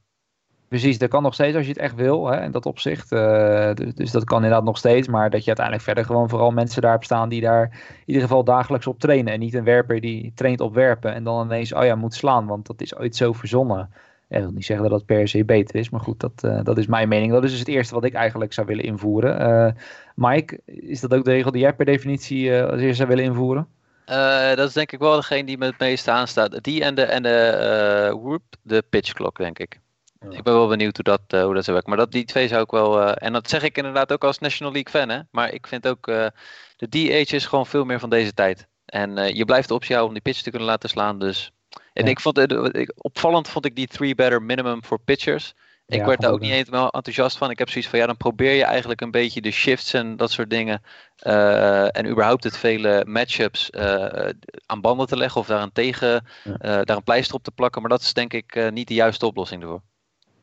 Precies, 0.71 0.99
dat 0.99 1.09
kan 1.09 1.23
nog 1.23 1.35
steeds 1.35 1.57
als 1.57 1.65
je 1.65 1.73
het 1.73 1.81
echt 1.81 1.95
wil, 1.95 2.27
hè, 2.27 2.43
in 2.43 2.51
dat 2.51 2.67
opzicht. 2.67 3.13
Uh, 3.13 3.75
dus, 3.75 3.95
dus, 3.95 4.11
dat 4.11 4.25
kan 4.25 4.37
inderdaad 4.37 4.65
nog 4.65 4.79
steeds, 4.79 5.09
maar 5.09 5.31
dat 5.31 5.41
je 5.41 5.47
uiteindelijk 5.47 5.87
verder 5.87 6.05
gewoon 6.05 6.29
vooral 6.29 6.51
mensen 6.51 6.83
daar 6.83 7.05
staan 7.05 7.29
die 7.29 7.41
daar 7.41 7.63
in 7.91 8.03
ieder 8.07 8.23
geval 8.23 8.45
dagelijks 8.45 8.87
op 8.87 8.99
trainen. 8.99 9.33
En 9.33 9.41
niet 9.41 9.55
een 9.55 9.65
werper 9.65 10.01
die 10.01 10.33
traint 10.35 10.61
op 10.61 10.75
werpen 10.75 11.15
en 11.15 11.25
dan 11.25 11.45
ineens, 11.45 11.73
oh 11.73 11.85
ja, 11.85 11.95
moet 11.95 12.15
slaan, 12.15 12.47
want 12.47 12.67
dat 12.67 12.81
is 12.81 12.97
ooit 12.97 13.17
zo 13.17 13.33
verzonnen. 13.33 13.91
En 14.29 14.41
wil 14.41 14.51
niet 14.51 14.65
zeggen 14.65 14.89
dat 14.89 14.99
dat 14.99 15.07
per 15.07 15.29
se 15.29 15.45
beter 15.45 15.77
is, 15.77 15.91
maar 15.91 16.01
goed, 16.01 16.21
dat, 16.21 16.43
uh, 16.45 16.61
dat 16.63 16.79
is 16.79 16.87
mijn 16.87 17.09
mening. 17.09 17.33
Dat 17.33 17.45
is 17.45 17.51
dus 17.51 17.59
het 17.59 17.69
eerste 17.69 17.95
wat 17.95 18.05
ik 18.05 18.15
eigenlijk 18.15 18.53
zou 18.53 18.67
willen 18.67 18.85
invoeren. 18.85 19.41
Uh, 19.41 19.73
Mike, 20.15 20.61
is 20.65 21.01
dat 21.01 21.15
ook 21.15 21.25
de 21.25 21.31
regel 21.31 21.51
die 21.51 21.63
jij 21.63 21.75
per 21.75 21.85
definitie 21.85 22.63
als 22.63 22.81
eerste 22.81 22.95
zou 22.95 23.09
willen 23.09 23.25
invoeren? 23.25 23.67
dat 24.55 24.69
is 24.69 24.73
denk 24.73 24.93
ik 24.93 24.99
wel 24.99 25.17
degene 25.17 25.45
die 25.45 25.59
me 25.59 25.67
het 25.67 25.79
meeste 25.79 26.11
aanstaat. 26.11 26.65
Die 26.65 26.85
en 26.85 26.95
de, 26.95 27.03
en 27.03 27.23
de, 27.23 28.19
whoop, 28.23 28.43
de 28.63 28.85
pitch 28.91 29.13
clock, 29.13 29.37
denk 29.37 29.59
ik. 29.59 29.81
Ik 30.29 30.43
ben 30.43 30.55
wel 30.55 30.69
benieuwd 30.69 30.97
hoe 30.97 31.05
dat, 31.05 31.21
uh, 31.35 31.43
hoe 31.43 31.55
dat 31.55 31.65
zou 31.65 31.77
werken. 31.77 31.95
Maar 31.95 32.05
dat, 32.05 32.13
die 32.13 32.25
twee 32.25 32.49
zou 32.49 32.63
ik 32.63 32.71
wel. 32.71 33.03
Uh, 33.03 33.13
en 33.15 33.33
dat 33.33 33.49
zeg 33.49 33.63
ik 33.63 33.77
inderdaad 33.77 34.13
ook 34.13 34.25
als 34.25 34.39
National 34.39 34.73
League 34.73 34.93
fan. 34.93 35.09
Hè? 35.09 35.21
Maar 35.31 35.53
ik 35.53 35.67
vind 35.67 35.89
ook. 35.89 36.07
Uh, 36.07 36.27
de 36.77 36.89
DH 36.89 37.33
is 37.33 37.47
gewoon 37.47 37.67
veel 37.67 37.85
meer 37.85 37.99
van 37.99 38.11
deze 38.11 38.35
tijd. 38.35 38.69
En 38.85 39.37
je 39.37 39.45
blijft 39.45 39.69
de 39.69 39.75
optie 39.75 39.95
houden 39.95 40.17
om 40.17 40.23
die 40.23 40.33
pitch 40.33 40.43
te 40.43 40.51
kunnen 40.51 40.69
laten 40.69 40.89
slaan. 40.89 41.19
Dus. 41.19 41.53
En 41.93 42.07
ik 42.07 42.21
vond 42.21 42.37
het. 42.37 42.93
Opvallend 43.03 43.49
vond 43.49 43.65
ik 43.65 43.77
die 43.77 43.87
three 43.87 44.15
better 44.15 44.43
minimum 44.43 44.85
voor 44.85 45.01
pitchers. 45.01 45.55
Ik 45.87 46.05
werd 46.05 46.21
daar 46.21 46.31
ook 46.31 46.41
niet 46.41 46.51
helemaal 46.51 46.91
enthousiast 46.91 47.39
van. 47.39 47.51
Ik 47.51 47.59
heb 47.59 47.69
zoiets 47.69 47.91
van, 47.91 47.99
ja, 47.99 48.07
dan 48.07 48.17
probeer 48.17 48.53
je 48.53 48.65
eigenlijk 48.65 49.01
een 49.01 49.11
beetje 49.11 49.41
de 49.41 49.51
shifts 49.51 49.93
en 49.93 50.17
dat 50.17 50.31
soort 50.31 50.51
dingen. 50.51 50.83
en 51.93 52.07
überhaupt 52.07 52.45
het 52.45 52.57
vele 52.57 53.05
matchups 53.07 53.73
aan 54.67 54.81
banden 54.81 55.07
te 55.07 55.17
leggen 55.17 55.41
of 55.41 55.47
daar 55.47 55.63
een 55.63 55.73
tegen, 55.73 56.25
daar 56.61 56.97
een 56.97 57.03
pleister 57.03 57.35
op 57.35 57.43
te 57.43 57.51
plakken. 57.51 57.81
Maar 57.81 57.91
dat 57.91 58.01
is 58.01 58.13
denk 58.13 58.33
ik 58.33 58.71
niet 58.71 58.89
de 58.89 58.95
juiste 58.95 59.27
oplossing 59.27 59.63
ervoor. 59.63 59.83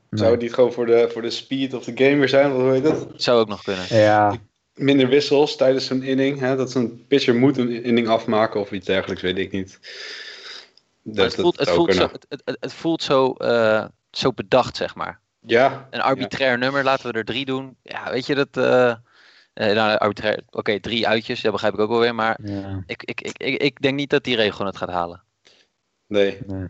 Zou 0.10 0.32
het 0.32 0.42
niet 0.42 0.54
gewoon 0.54 0.74
voor 0.74 0.86
de, 0.86 1.10
voor 1.12 1.22
de 1.22 1.30
speed 1.30 1.74
of 1.74 1.84
the 1.84 1.92
game 1.96 2.16
weer 2.16 2.30
zijn? 2.30 2.52
Wat 2.52 2.62
hoe 2.62 2.72
heet 2.72 2.84
dat? 2.84 3.08
Zou 3.16 3.40
ook 3.40 3.48
nog 3.48 3.64
kunnen. 3.64 3.86
Ja. 3.90 4.36
Minder 4.74 5.08
wissels 5.08 5.56
tijdens 5.56 5.86
zo'n 5.86 6.04
inning. 6.04 6.40
Hè? 6.40 6.56
Dat 6.56 6.72
zo'n 6.72 7.06
pitcher 7.08 7.36
moet 7.36 7.58
een 7.58 7.84
inning 7.84 8.08
afmaken 8.08 8.60
of 8.60 8.72
iets 8.72 8.86
dergelijks, 8.86 9.22
weet 9.22 9.38
ik 9.38 9.52
niet. 9.52 9.80
het, 11.14 11.36
voelt, 11.36 11.60
het, 11.60 11.70
voelt 11.70 11.94
zo, 11.94 12.10
het, 12.12 12.26
het, 12.30 12.58
het, 12.60 12.74
voelt 12.74 13.04
zo, 13.04 13.36
uh, 13.38 13.86
zo 14.12 14.32
bedacht, 14.32 14.78
zeg 14.78 14.96
maar. 14.96 15.20
Ja. 15.40 15.88
Een 15.90 16.02
arbitrair 16.02 16.58
nummer, 16.58 16.84
laten 16.84 17.12
we 17.12 17.18
er 17.18 17.26
drie 17.26 17.46
doen. 17.46 17.76
Ja, 17.82 18.12
weet 18.12 18.26
je 18.26 18.36
dat... 18.36 18.58
Uh, 18.58 18.96
nou, 19.54 19.98
arbitrair, 19.98 20.42
oké, 20.50 20.80
drie 20.80 21.08
uitjes, 21.08 21.42
dat 21.42 21.52
begrijp 21.52 21.74
ik 21.74 21.80
ook 21.80 21.90
wel 21.90 22.00
weer. 22.00 22.16
Maar 22.16 22.40
ja. 22.44 22.84
ik, 22.86 23.04
ik, 23.04 23.22
ik, 23.22 23.38
ik, 23.38 23.62
ik 23.62 23.82
denk 23.82 23.96
niet 23.96 24.10
dat 24.10 24.24
die 24.24 24.36
regel 24.36 24.66
het 24.66 24.78
gaat 24.78 24.90
halen. 24.90 25.24
Nee. 26.08 26.38
nee. 26.46 26.68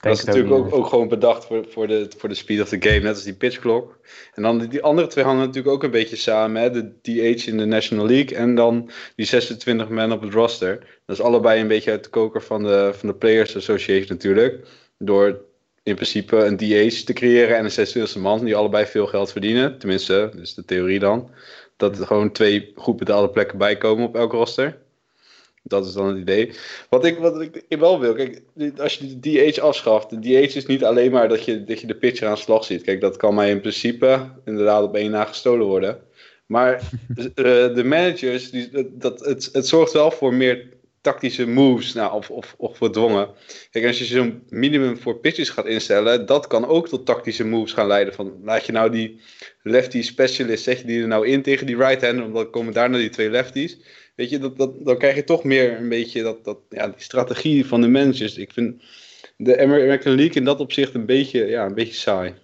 Dat 0.00 0.18
is 0.18 0.24
natuurlijk 0.24 0.54
ook, 0.54 0.74
ook, 0.74 0.86
gewoon 0.86 1.08
bedacht 1.08 1.44
voor, 1.44 1.64
voor, 1.68 1.86
de, 1.86 2.10
voor 2.16 2.28
de 2.28 2.34
speed 2.34 2.60
of 2.60 2.68
the 2.68 2.76
game, 2.80 2.98
net 2.98 3.14
als 3.14 3.22
die 3.22 3.34
pitch 3.34 3.58
clock. 3.58 3.98
En 4.34 4.42
dan 4.42 4.58
die 4.58 4.82
andere 4.82 5.06
twee 5.06 5.24
hangen 5.24 5.40
natuurlijk 5.40 5.74
ook 5.74 5.82
een 5.82 5.90
beetje 5.90 6.16
samen. 6.16 6.62
Hè? 6.62 6.70
De 6.70 6.92
DH 7.02 7.46
in 7.46 7.56
de 7.56 7.64
National 7.64 8.06
League 8.06 8.36
en 8.36 8.54
dan 8.54 8.90
die 9.16 9.26
26 9.26 9.88
man 9.88 10.12
op 10.12 10.20
het 10.20 10.32
roster. 10.32 10.78
Dat 11.06 11.16
is 11.16 11.22
allebei 11.22 11.60
een 11.60 11.68
beetje 11.68 11.90
uit 11.90 12.04
de 12.04 12.10
koker 12.10 12.42
van 12.42 12.62
de, 12.62 12.90
van 12.94 13.08
de 13.08 13.14
Players 13.14 13.56
Association 13.56 14.06
natuurlijk. 14.08 14.66
Door 14.98 15.40
in 15.82 15.94
principe 15.94 16.36
een 16.36 16.56
DH 16.56 17.04
te 17.04 17.12
creëren 17.12 17.56
en 17.56 17.64
een 17.64 18.08
26e 18.16 18.20
man 18.20 18.44
die 18.44 18.56
allebei 18.56 18.86
veel 18.86 19.06
geld 19.06 19.32
verdienen. 19.32 19.78
Tenminste, 19.78 20.28
dat 20.32 20.40
is 20.40 20.54
de 20.54 20.64
theorie 20.64 20.98
dan. 20.98 21.30
Dat 21.76 21.98
er 21.98 22.06
gewoon 22.06 22.32
twee 22.32 22.72
goed 22.76 22.96
betaalde 22.96 23.30
plekken 23.30 23.58
bijkomen 23.58 24.06
op 24.06 24.16
elk 24.16 24.32
roster. 24.32 24.78
Dat 25.62 25.86
is 25.86 25.92
dan 25.92 26.06
het 26.06 26.18
idee. 26.18 26.52
Wat 26.88 27.04
ik, 27.04 27.18
wat 27.18 27.40
ik, 27.40 27.64
wel 27.78 28.00
wil, 28.00 28.14
kijk, 28.14 28.42
als 28.76 28.94
je 28.94 29.18
de 29.18 29.50
DH 29.50 29.58
afschaft, 29.58 30.10
de 30.10 30.18
DH 30.18 30.56
is 30.56 30.66
niet 30.66 30.84
alleen 30.84 31.10
maar 31.10 31.28
dat 31.28 31.44
je, 31.44 31.64
dat 31.64 31.80
je 31.80 31.86
de 31.86 31.94
pitcher 31.94 32.28
aan 32.28 32.36
slag 32.36 32.64
ziet. 32.64 32.82
Kijk, 32.82 33.00
dat 33.00 33.16
kan 33.16 33.34
mij 33.34 33.50
in 33.50 33.60
principe 33.60 34.32
inderdaad 34.44 34.82
op 34.82 34.94
één 34.94 35.10
na 35.10 35.24
gestolen 35.24 35.66
worden. 35.66 35.98
Maar 36.46 36.82
de, 37.08 37.30
eh, 37.34 37.74
de 37.74 37.84
managers, 37.84 38.50
die, 38.50 38.70
dat, 38.92 39.20
het, 39.20 39.48
het 39.52 39.66
zorgt 39.66 39.92
wel 39.92 40.10
voor 40.10 40.34
meer 40.34 40.78
tactische 41.00 41.46
moves, 41.46 41.92
nou, 41.92 42.14
of, 42.14 42.30
of, 42.30 42.54
of 42.58 42.78
gedwongen. 42.78 43.28
Kijk, 43.70 43.86
als 43.86 43.98
je 43.98 44.04
zo'n 44.04 44.42
minimum 44.48 44.98
voor 44.98 45.18
pitches 45.18 45.50
gaat 45.50 45.66
instellen, 45.66 46.26
dat 46.26 46.46
kan 46.46 46.66
ook 46.66 46.88
tot 46.88 47.06
tactische 47.06 47.44
moves 47.44 47.72
gaan 47.72 47.86
leiden. 47.86 48.14
Van, 48.14 48.40
laat 48.42 48.66
je 48.66 48.72
nou 48.72 48.90
die 48.90 49.20
lefty 49.62 50.02
specialist, 50.02 50.64
zeg 50.64 50.78
je 50.78 50.86
die 50.86 51.00
er 51.02 51.08
nou 51.08 51.26
in 51.26 51.42
tegen 51.42 51.66
die 51.66 51.76
right-hander, 51.76 52.24
omdat 52.24 52.50
komen 52.50 52.72
daarna 52.72 52.96
die 52.96 53.08
twee 53.08 53.30
lefties. 53.30 53.78
Weet 54.20 54.30
je, 54.30 54.38
dat, 54.38 54.56
dat, 54.56 54.70
dan 54.84 54.98
krijg 54.98 55.14
je 55.14 55.24
toch 55.24 55.44
meer 55.44 55.78
een 55.78 55.88
beetje 55.88 56.22
dat, 56.22 56.44
dat, 56.44 56.58
ja, 56.68 56.86
die 56.86 56.94
strategie 56.96 57.66
van 57.66 57.80
de 57.80 57.88
managers. 57.88 58.36
Ik 58.36 58.52
vind 58.52 58.82
de 59.36 59.62
American 59.62 60.14
League 60.14 60.34
in 60.34 60.44
dat 60.44 60.60
opzicht 60.60 60.94
een 60.94 61.06
beetje, 61.06 61.46
ja, 61.46 61.66
een 61.66 61.74
beetje 61.74 61.94
saai. 61.94 62.34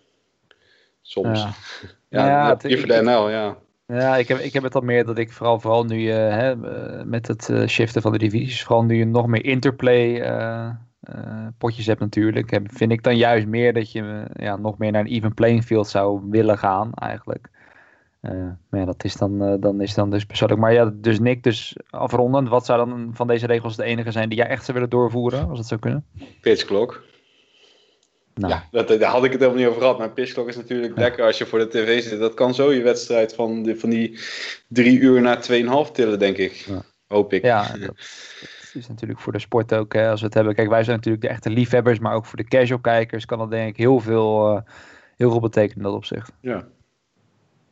Soms. 1.03 1.41
Ja, 1.41 1.55
ja, 2.27 2.27
ja 2.27 2.57
voor 2.59 2.87
de 2.87 3.03
NL, 3.03 3.31
ja. 3.31 3.59
Ja, 3.87 4.16
ik 4.16 4.29
heb, 4.29 4.39
ik 4.39 4.53
heb 4.53 4.62
het 4.62 4.74
al 4.74 4.81
meer 4.81 5.05
dat 5.05 5.18
ik 5.18 5.33
vooral, 5.33 5.61
vooral 5.61 5.85
nu 5.85 6.01
uh, 6.01 6.14
hè, 6.14 6.51
eh, 6.51 7.05
met 7.05 7.27
het 7.27 7.49
uh, 7.49 7.66
shiften 7.66 8.03
van 8.03 8.12
de 8.12 8.18
divisies, 8.18 8.62
vooral 8.62 8.85
nu 8.85 8.97
je 8.97 9.05
nog 9.05 9.27
meer 9.27 9.45
interplay 9.45 10.20
uh, 10.20 10.70
potjes 11.59 11.87
hebt 11.87 12.01
natuurlijk, 12.01 12.51
heb, 12.51 12.66
vind 12.72 12.93
ik 12.93 13.03
dan 13.03 13.16
juist 13.16 13.47
meer 13.47 13.72
dat 13.72 13.93
je 13.93 14.24
ja, 14.33 14.57
nog 14.57 14.79
meer 14.79 14.93
naar 14.93 15.01
een 15.01 15.12
even 15.12 15.35
playing 15.35 15.64
field 15.64 15.89
zou 15.89 16.20
willen 16.31 16.59
gaan 16.59 16.93
eigenlijk. 16.95 17.49
Uh, 18.23 18.33
maar 18.69 18.81
ja, 18.81 18.87
dat 18.87 19.05
is 19.05 19.14
dan, 19.14 19.43
uh, 19.43 19.55
dan 19.61 19.81
is 19.81 19.95
dan 19.95 20.11
dus 20.11 20.25
persoonlijk. 20.25 20.61
Maar 20.61 20.73
ja, 20.73 20.93
dus 20.95 21.19
Nick, 21.19 21.43
dus 21.43 21.77
afrondend, 21.91 22.49
wat 22.49 22.67
zou 22.67 22.89
dan 22.89 23.11
van 23.14 23.27
deze 23.27 23.47
regels 23.47 23.77
de 23.77 23.85
enige 23.85 24.11
zijn 24.11 24.29
die 24.29 24.39
jij 24.39 24.47
echt 24.47 24.64
zou 24.64 24.73
willen 24.73 24.91
doorvoeren, 24.91 25.49
als 25.49 25.59
het 25.59 25.69
zou 25.69 25.81
kunnen? 25.81 26.05
Pitchklok. 26.41 27.05
Nou. 28.35 28.53
Ja, 28.53 28.64
dat, 28.71 28.89
daar 29.01 29.11
had 29.11 29.25
ik 29.25 29.31
het 29.33 29.41
helemaal 29.41 29.61
niet 29.61 29.69
over 29.71 29.81
gehad. 29.81 29.99
Maar 29.99 30.11
pitchklok 30.11 30.49
is 30.49 30.57
natuurlijk 30.57 30.97
lekker 30.97 31.25
als 31.25 31.39
je 31.39 31.47
voor 31.47 31.59
de 31.59 31.69
tv 31.69 32.03
zit. 32.03 32.19
Dat 32.19 32.35
kan 32.35 32.55
zo 32.55 32.73
je 32.73 32.83
wedstrijd 32.83 33.35
van, 33.35 33.62
die, 33.62 33.75
van 33.75 33.91
die 33.91 34.19
drie 34.69 34.99
uur 34.99 35.21
naar 35.21 35.41
tweeënhalf 35.41 35.91
tillen, 35.93 36.19
denk 36.19 36.37
ik. 36.37 36.53
Ja. 36.53 36.83
Hoop 37.07 37.33
ik. 37.33 37.43
Ja, 37.43 37.62
dat, 37.62 37.81
dat, 37.81 38.75
is 38.75 38.89
natuurlijk 38.89 39.21
voor 39.21 39.33
de 39.33 39.39
sport 39.39 39.75
ook, 39.75 39.93
hè, 39.93 40.11
als 40.11 40.21
we 40.21 40.27
het 40.27 40.35
hebben. 40.35 40.55
Kijk, 40.55 40.69
wij 40.69 40.85
zijn 40.85 40.97
natuurlijk 40.97 41.25
de 41.25 41.31
echte 41.31 41.51
liefhebbers, 41.51 41.99
maar 41.99 42.14
ook 42.14 42.27
voor 42.27 42.37
de 42.37 42.45
casual 42.45 42.81
kijkers 42.81 43.25
kan 43.25 43.39
dat 43.39 43.51
denk 43.51 43.69
ik 43.69 43.77
heel 43.77 44.01
veel, 44.01 44.53
uh, 44.53 44.61
heel 45.17 45.31
veel 45.31 45.41
betekenen 45.41 45.77
in 45.77 45.83
dat 45.83 45.93
opzicht. 45.93 46.33
Ja. 46.41 46.69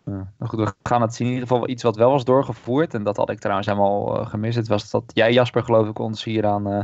Ja. 0.05 0.33
Nou 0.39 0.51
goed, 0.51 0.59
we 0.59 0.75
gaan 0.83 1.03
het 1.03 1.15
zien. 1.15 1.27
In 1.27 1.33
ieder 1.33 1.49
geval 1.49 1.69
iets 1.69 1.83
wat 1.83 1.97
wel 1.97 2.11
was 2.11 2.25
doorgevoerd. 2.25 2.95
En 2.95 3.03
dat 3.03 3.17
had 3.17 3.31
ik 3.31 3.39
trouwens 3.39 3.67
helemaal 3.67 4.21
uh, 4.21 4.27
gemist. 4.27 4.57
Het 4.57 4.69
was 4.69 4.91
dat 4.91 5.05
jij, 5.07 5.33
Jasper, 5.33 5.63
geloof 5.63 5.89
ik, 5.89 5.99
ons 5.99 6.25
hier 6.25 6.47
aan 6.47 6.73
uh, 6.73 6.83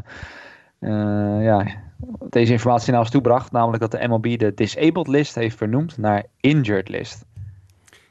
uh, 0.80 1.44
ja, 1.44 1.66
deze 2.28 2.52
informatie 2.52 2.90
naar 2.90 3.00
ons 3.00 3.10
toebracht. 3.10 3.52
Namelijk 3.52 3.82
dat 3.82 3.90
de 3.90 4.08
MLB 4.08 4.38
de 4.38 4.54
disabled 4.54 5.08
list 5.08 5.34
heeft 5.34 5.56
vernoemd 5.56 5.98
naar 5.98 6.24
injured 6.40 6.88
list. 6.88 7.24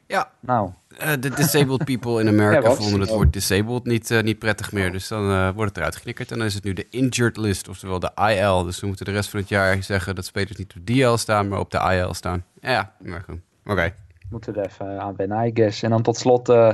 Ja. 0.08 0.32
Nou. 0.40 0.72
De 1.20 1.30
disabled 1.30 1.84
people 1.84 2.22
in 2.22 2.28
Amerika 2.40 2.70
ja, 2.70 2.76
vonden 2.76 3.00
het 3.00 3.10
woord 3.10 3.34
disabled 3.34 3.86
niet, 3.86 4.22
niet 4.24 4.40
prettig 4.40 4.72
meer. 4.72 4.92
Dus 4.92 5.08
dan 5.08 5.54
wordt 5.54 5.70
het 5.70 5.78
eruit 5.78 5.96
geknikkerd. 5.96 6.32
En 6.32 6.38
dan 6.38 6.48
is 6.48 6.54
het 6.54 6.64
nu 6.64 6.74
de 6.74 6.88
injured 6.90 7.38
list, 7.38 7.68
oftewel 7.70 8.00
de 8.00 8.12
IL. 8.16 8.64
Dus 8.64 8.80
we 8.80 8.88
moeten 8.88 9.06
de 9.06 9.12
rest 9.12 9.30
van 9.30 9.40
het 9.40 9.50
jaar 9.50 9.84
zeggen 9.84 10.16
dat 10.16 10.26
spelers 10.26 10.58
niet 10.58 10.76
op 10.78 10.86
DL 10.86 11.16
staan, 11.16 11.48
maar 11.48 11.60
op 11.60 11.72
de 11.72 11.78
IL 11.78 12.14
staan. 12.14 12.44
Ja, 12.62 12.94
maar 13.00 13.24
goed. 13.28 13.40
Oké 13.66 13.94
moeten 14.30 14.56
er 14.56 14.66
even 14.66 15.02
aan 15.02 15.16
wennen, 15.16 15.46
I 15.46 15.52
guess. 15.54 15.84
En 15.84 15.90
dan 15.90 16.02
tot 16.02 16.18
slot 16.18 16.50
uh, 16.50 16.74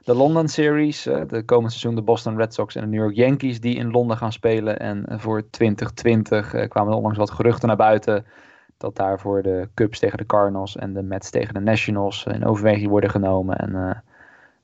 de 0.00 0.14
London 0.14 0.48
Series. 0.48 1.06
Uh, 1.06 1.20
de 1.26 1.44
komende 1.44 1.70
seizoen 1.70 1.94
de 1.94 2.02
Boston 2.02 2.36
Red 2.36 2.54
Sox 2.54 2.74
en 2.74 2.82
de 2.82 2.88
New 2.88 3.00
York 3.00 3.14
Yankees 3.14 3.60
die 3.60 3.76
in 3.76 3.90
Londen 3.90 4.16
gaan 4.16 4.32
spelen. 4.32 4.78
En 4.78 5.06
uh, 5.08 5.18
voor 5.18 5.50
2020 5.50 6.68
kwamen 6.68 6.90
er 6.90 6.96
onlangs 6.96 7.18
wat 7.18 7.30
geruchten 7.30 7.68
naar 7.68 7.76
buiten. 7.76 8.26
Dat 8.76 8.96
daarvoor 8.96 9.42
de 9.42 9.68
Cubs 9.74 9.98
tegen 9.98 10.18
de 10.18 10.26
Cardinals 10.26 10.76
en 10.76 10.92
de 10.92 11.02
Mets 11.02 11.30
tegen 11.30 11.54
de 11.54 11.60
Nationals 11.60 12.24
in 12.24 12.44
overweging 12.44 12.88
worden 12.88 13.10
genomen. 13.10 13.56
En 13.56 14.02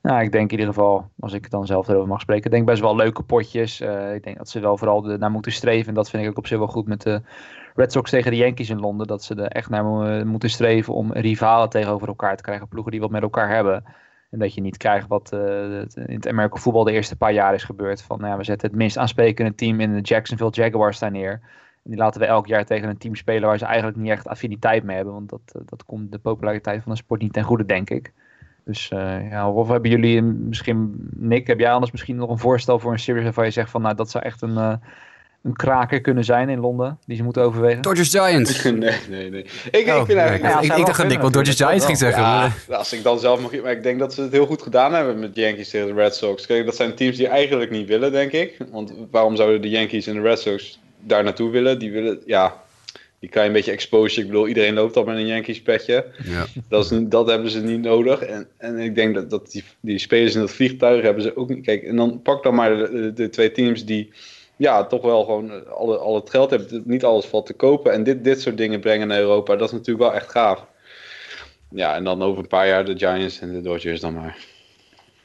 nou, 0.01 0.21
ik 0.21 0.31
denk 0.31 0.51
in 0.51 0.59
ieder 0.59 0.73
geval, 0.73 1.09
als 1.19 1.33
ik 1.33 1.41
het 1.41 1.51
dan 1.51 1.65
zelf 1.65 1.87
erover 1.87 2.07
mag 2.07 2.21
spreken, 2.21 2.51
denk 2.51 2.65
best 2.65 2.81
wel 2.81 2.95
leuke 2.95 3.23
potjes. 3.23 3.81
ik 4.13 4.23
denk 4.23 4.37
dat 4.37 4.49
ze 4.49 4.59
wel 4.59 4.77
vooral 4.77 5.01
naar 5.01 5.31
moeten 5.31 5.51
streven. 5.51 5.87
En 5.87 5.93
dat 5.93 6.09
vind 6.09 6.23
ik 6.23 6.29
ook 6.29 6.37
op 6.37 6.47
zich 6.47 6.57
wel 6.57 6.67
goed 6.67 6.87
met 6.87 7.01
de 7.01 7.21
Red 7.75 7.91
Sox 7.91 8.09
tegen 8.09 8.31
de 8.31 8.37
Yankees 8.37 8.69
in 8.69 8.79
Londen. 8.79 9.07
Dat 9.07 9.23
ze 9.23 9.35
er 9.35 9.47
echt 9.47 9.69
naar 9.69 9.85
moeten 10.25 10.49
streven 10.49 10.93
om 10.93 11.13
rivalen 11.13 11.69
tegenover 11.69 12.07
elkaar 12.07 12.37
te 12.37 12.43
krijgen. 12.43 12.67
Ploegen 12.67 12.91
die 12.91 13.01
wat 13.01 13.11
met 13.11 13.21
elkaar 13.21 13.49
hebben. 13.49 13.83
En 14.31 14.39
dat 14.39 14.53
je 14.53 14.61
niet 14.61 14.77
krijgt 14.77 15.07
wat 15.07 15.31
uh, 15.33 15.79
in 15.81 16.15
het 16.15 16.27
American 16.27 16.59
voetbal 16.59 16.83
de 16.83 16.91
eerste 16.91 17.15
paar 17.15 17.33
jaar 17.33 17.53
is 17.53 17.63
gebeurd. 17.63 18.01
Van 18.01 18.19
nou 18.19 18.31
ja, 18.31 18.37
we 18.37 18.43
zetten 18.43 18.69
het 18.69 18.77
minst 18.77 18.97
aansprekende 18.97 19.55
team 19.55 19.79
in 19.79 19.93
de 19.93 20.01
Jacksonville 20.01 20.51
Jaguars 20.51 20.99
daar 20.99 21.11
neer. 21.11 21.31
En 21.83 21.91
die 21.91 21.97
laten 21.97 22.21
we 22.21 22.27
elk 22.27 22.47
jaar 22.47 22.65
tegen 22.65 22.89
een 22.89 22.97
team 22.97 23.15
spelen 23.15 23.47
waar 23.47 23.57
ze 23.57 23.65
eigenlijk 23.65 23.97
niet 23.97 24.11
echt 24.11 24.27
affiniteit 24.27 24.83
mee 24.83 24.95
hebben. 24.95 25.13
Want 25.13 25.29
dat, 25.29 25.41
uh, 25.55 25.61
dat 25.65 25.85
komt 25.85 26.11
de 26.11 26.19
populariteit 26.19 26.83
van 26.83 26.91
de 26.91 26.97
sport 26.97 27.21
niet 27.21 27.33
ten 27.33 27.43
goede, 27.43 27.65
denk 27.65 27.89
ik. 27.89 28.13
Dus 28.63 28.91
uh, 28.91 29.29
ja, 29.29 29.51
of 29.51 29.67
hebben 29.67 29.91
jullie 29.91 30.21
misschien, 30.21 31.09
Nick, 31.15 31.47
heb 31.47 31.59
jij 31.59 31.71
anders 31.71 31.91
misschien 31.91 32.15
nog 32.15 32.29
een 32.29 32.39
voorstel 32.39 32.79
voor 32.79 32.91
een 32.91 32.99
series 32.99 33.23
waarvan 33.23 33.45
je 33.45 33.51
zegt 33.51 33.69
van 33.69 33.81
nou 33.81 33.95
dat 33.95 34.09
zou 34.09 34.23
echt 34.23 34.41
een 34.41 34.79
een 35.43 35.55
kraker 35.55 36.01
kunnen 36.01 36.23
zijn 36.23 36.49
in 36.49 36.59
Londen, 36.59 36.97
die 37.05 37.17
ze 37.17 37.23
moeten 37.23 37.41
overwegen? 37.41 37.81
Dodgers 37.81 38.09
Giants. 38.09 38.63
nee, 38.63 38.73
nee, 39.09 39.29
nee. 39.29 39.45
Ik, 39.71 39.87
Oh, 39.87 39.99
ik 39.99 40.05
vind 40.05 40.17
eigenlijk... 40.19 40.35
ik, 40.43 40.43
Ja, 40.43 40.59
ik, 40.61 40.77
ik 40.79 40.85
dacht 40.85 40.97
dat 40.97 41.07
Nick 41.07 41.21
wel 41.21 41.31
Dodgers 41.31 41.57
Giants 41.57 41.85
ging 41.85 41.97
zeggen. 41.97 42.21
Ja, 42.23 42.51
maar- 42.67 42.77
als 42.77 42.93
ik 42.93 43.03
dan 43.03 43.19
zelf 43.19 43.41
mag... 43.41 43.61
Maar 43.61 43.71
ik 43.71 43.83
denk 43.83 43.99
dat 43.99 44.13
ze 44.13 44.21
het 44.21 44.31
heel 44.31 44.45
goed 44.45 44.61
gedaan 44.61 44.93
hebben 44.93 45.19
met 45.19 45.35
Yankees 45.35 45.69
tegen 45.69 45.87
de 45.87 45.93
Red 45.93 46.15
Sox. 46.15 46.45
Kijk, 46.45 46.65
dat 46.65 46.75
zijn 46.75 46.95
teams 46.95 47.17
die 47.17 47.27
eigenlijk 47.27 47.71
niet 47.71 47.87
willen, 47.87 48.11
denk 48.11 48.31
ik. 48.31 48.57
Want 48.71 48.93
waarom 49.11 49.35
zouden 49.35 49.61
de 49.61 49.69
Yankees 49.69 50.07
en 50.07 50.13
de 50.13 50.21
Red 50.21 50.39
Sox 50.39 50.79
daar 50.99 51.23
naartoe 51.23 51.51
willen? 51.51 51.79
Die 51.79 51.91
willen, 51.91 52.19
ja... 52.25 52.59
Die 53.19 53.29
krijg 53.29 53.45
je 53.47 53.51
een 53.51 53.57
beetje 53.57 53.71
exposure. 53.75 54.21
Ik 54.21 54.27
bedoel, 54.27 54.47
iedereen 54.47 54.73
loopt 54.73 54.97
al 54.97 55.03
met 55.03 55.15
een 55.15 55.25
Yankees 55.27 55.61
petje. 55.61 56.05
Ja. 56.23 56.45
Dat, 56.69 56.91
is, 56.91 56.97
dat 57.01 57.27
hebben 57.27 57.49
ze 57.51 57.61
niet 57.61 57.81
nodig. 57.81 58.21
En, 58.21 58.47
en 58.57 58.79
ik 58.79 58.95
denk 58.95 59.15
dat, 59.15 59.29
dat 59.29 59.51
die, 59.51 59.63
die 59.79 59.97
spelers 59.99 60.33
in 60.33 60.39
dat 60.39 60.51
vliegtuig 60.51 61.01
hebben 61.01 61.23
ze 61.23 61.37
ook 61.37 61.49
niet. 61.49 61.65
Kijk, 61.65 61.83
en 61.83 61.95
dan 61.95 62.21
pak 62.21 62.43
dan 62.43 62.55
maar 62.55 62.77
de, 62.77 62.89
de, 62.91 63.13
de 63.13 63.29
twee 63.29 63.51
teams 63.51 63.85
die 63.85 64.11
ja, 64.61 64.85
toch 64.85 65.01
wel 65.01 65.23
gewoon 65.23 65.69
alle, 65.69 65.97
al 65.97 66.15
het 66.15 66.29
geld 66.29 66.49
hebben. 66.49 66.83
Niet 66.85 67.03
alles 67.03 67.25
valt 67.25 67.45
te 67.45 67.53
kopen. 67.53 67.91
En 67.91 68.03
dit, 68.03 68.23
dit 68.23 68.41
soort 68.41 68.57
dingen 68.57 68.79
brengen 68.79 69.07
naar 69.07 69.19
Europa. 69.19 69.55
Dat 69.55 69.67
is 69.67 69.73
natuurlijk 69.73 70.09
wel 70.09 70.13
echt 70.13 70.31
gaaf. 70.31 70.65
Ja, 71.69 71.95
en 71.95 72.03
dan 72.03 72.21
over 72.21 72.41
een 72.41 72.47
paar 72.47 72.67
jaar 72.67 72.85
de 72.85 72.97
Giants 72.97 73.39
en 73.39 73.51
de 73.51 73.61
Dodgers 73.61 73.99
dan 73.99 74.13
maar. 74.13 74.37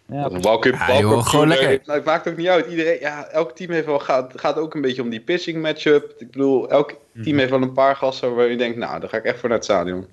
Ja, 0.09 0.30
Welke, 0.41 0.68
Ja, 0.72 0.99
joh, 0.99 1.26
gewoon 1.26 1.49
lekker. 1.49 1.80
Nou, 1.84 1.99
het 1.99 2.05
maakt 2.05 2.28
ook 2.28 2.37
niet 2.37 2.49
uit. 2.49 2.66
Iedereen, 2.66 3.01
ja, 3.01 3.26
elk 3.26 3.57
team 3.57 3.70
heeft 3.70 3.87
wel, 3.87 3.99
gaat, 3.99 4.32
gaat 4.37 4.57
ook 4.57 4.74
een 4.74 4.80
beetje 4.80 5.03
om 5.03 5.11
die 5.11 5.20
pitching 5.20 5.62
matchup. 5.62 6.14
Ik 6.18 6.30
bedoel, 6.30 6.70
elk 6.70 6.95
team 7.22 7.39
heeft 7.39 7.51
wel 7.51 7.62
een 7.62 7.72
paar 7.72 7.97
gasten 7.97 8.34
waar 8.34 8.49
je 8.51 8.57
denkt, 8.57 8.76
nou, 8.76 9.01
daar 9.01 9.09
ga 9.09 9.16
ik 9.16 9.24
echt 9.24 9.39
voor 9.39 9.49
naar 9.49 9.59
het 9.59 9.66
stadion. 9.66 10.07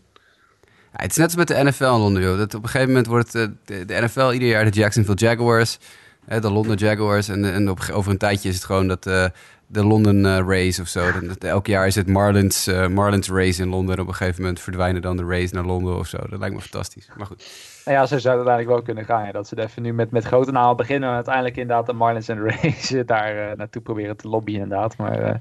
Ja, 0.63 1.01
het 1.01 1.11
is 1.11 1.17
net 1.17 1.25
als 1.25 1.35
met 1.35 1.47
de 1.47 1.63
NFL 1.63 1.83
in 1.83 1.89
Londen, 1.89 2.23
joh. 2.23 2.37
Dat 2.37 2.53
op 2.53 2.63
een 2.63 2.69
gegeven 2.69 2.87
moment 2.87 3.07
wordt 3.07 3.35
eh, 3.35 3.45
de, 3.65 3.85
de 3.85 4.01
NFL 4.01 4.31
ieder 4.31 4.49
jaar 4.49 4.65
de 4.65 4.79
Jacksonville 4.79 5.17
Jaguars, 5.17 5.77
hè, 6.25 6.39
de 6.41 6.51
London 6.51 6.75
Jaguars. 6.75 7.27
En, 7.27 7.53
en 7.53 7.69
op, 7.69 7.79
over 7.91 8.11
een 8.11 8.17
tijdje 8.17 8.49
is 8.49 8.55
het 8.55 8.63
gewoon 8.63 8.87
dat, 8.87 9.05
eh, 9.05 9.25
de 9.67 9.85
London 9.85 10.25
eh, 10.25 10.39
Rays 10.47 10.79
of 10.79 10.87
zo. 10.87 11.11
Dan, 11.11 11.27
dat- 11.27 11.43
elk 11.43 11.67
jaar 11.67 11.87
is 11.87 11.95
het 11.95 12.07
Marlins, 12.07 12.67
eh, 12.67 12.87
Marlins 12.87 13.29
Rays 13.29 13.59
in 13.59 13.67
Londen. 13.69 13.95
En 13.95 14.01
op 14.01 14.07
een 14.07 14.13
gegeven 14.13 14.41
moment 14.41 14.59
verdwijnen 14.59 15.01
dan 15.01 15.17
de 15.17 15.25
Rays 15.25 15.51
naar 15.51 15.63
Londen 15.63 15.97
of 15.97 16.07
zo. 16.07 16.17
Dat 16.29 16.39
lijkt 16.39 16.55
me 16.55 16.61
fantastisch. 16.61 17.09
Maar 17.17 17.25
goed. 17.25 17.45
Nou 17.85 17.97
ja, 17.97 18.05
zo 18.05 18.17
zou 18.17 18.39
het 18.39 18.47
eigenlijk 18.47 18.77
wel 18.77 18.81
kunnen 18.85 19.05
gaan. 19.05 19.25
Ja. 19.25 19.31
Dat 19.31 19.47
ze 19.47 19.61
even 19.61 19.81
nu 19.81 19.93
met, 19.93 20.11
met 20.11 20.23
grote 20.23 20.51
namen 20.51 20.75
beginnen. 20.77 21.09
En 21.09 21.15
uiteindelijk 21.15 21.57
inderdaad 21.57 21.85
de 21.85 21.93
Marlins 21.93 22.27
en 22.27 22.35
de 22.35 22.55
Rays 22.61 22.93
daar 23.05 23.57
naartoe 23.57 23.81
proberen 23.81 24.17
te 24.17 24.27
lobbyen 24.27 24.61
inderdaad. 24.61 24.97
Maar 24.97 25.19
nou 25.19 25.39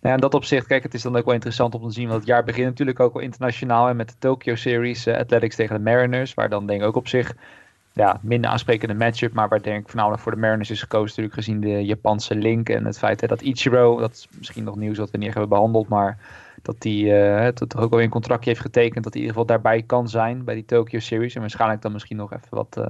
ja, 0.00 0.14
in 0.14 0.20
dat 0.20 0.34
opzicht, 0.34 0.66
kijk, 0.66 0.82
het 0.82 0.94
is 0.94 1.02
dan 1.02 1.16
ook 1.16 1.24
wel 1.24 1.34
interessant 1.34 1.74
om 1.74 1.82
te 1.88 1.94
zien. 1.94 2.06
Want 2.08 2.18
het 2.18 2.28
jaar 2.28 2.44
begint 2.44 2.66
natuurlijk 2.66 3.00
ook 3.00 3.12
wel 3.12 3.22
internationaal. 3.22 3.88
En 3.88 3.96
met 3.96 4.08
de 4.08 4.14
Tokyo 4.18 4.54
Series, 4.54 5.08
Athletics 5.08 5.56
tegen 5.56 5.76
de 5.76 5.82
Mariners. 5.82 6.34
Waar 6.34 6.48
dan 6.48 6.66
denk 6.66 6.80
ik 6.80 6.86
ook 6.86 6.96
op 6.96 7.08
zich 7.08 7.34
ja, 7.94 8.20
minder 8.22 8.50
aansprekende 8.50 8.94
matchup. 8.94 9.32
Maar 9.32 9.48
waar 9.48 9.62
denk 9.62 9.80
ik 9.80 9.88
voornamelijk 9.88 10.22
voor 10.22 10.32
de 10.32 10.38
Mariners 10.38 10.70
is 10.70 10.80
gekozen. 10.80 11.06
Natuurlijk 11.06 11.34
gezien 11.34 11.60
de 11.60 11.84
Japanse 11.84 12.34
link. 12.34 12.68
En 12.68 12.84
het 12.84 12.98
feit 12.98 13.20
hè, 13.20 13.26
dat 13.26 13.42
Ichiro, 13.42 13.98
dat 13.98 14.12
is 14.12 14.28
misschien 14.38 14.64
nog 14.64 14.76
nieuws 14.76 14.98
wat 14.98 15.10
we 15.10 15.18
niet 15.18 15.26
hebben 15.26 15.48
behandeld. 15.48 15.88
Maar 15.88 16.18
dat 16.62 16.76
hij 16.82 16.92
uh, 16.92 17.48
toch 17.48 17.80
ook 17.80 17.90
alweer 17.90 18.04
een 18.04 18.10
contractje 18.10 18.50
heeft 18.50 18.62
getekend. 18.62 19.04
Dat 19.04 19.12
hij 19.14 19.22
in 19.22 19.28
ieder 19.28 19.40
geval 19.40 19.46
daarbij 19.46 19.82
kan 19.82 20.08
zijn 20.08 20.44
bij 20.44 20.54
die 20.54 20.64
Tokyo 20.64 20.98
Series. 20.98 21.34
En 21.34 21.40
waarschijnlijk 21.40 21.82
dan 21.82 21.92
misschien 21.92 22.16
nog 22.16 22.32
even 22.32 22.48
wat 22.50 22.76
uh, 22.78 22.88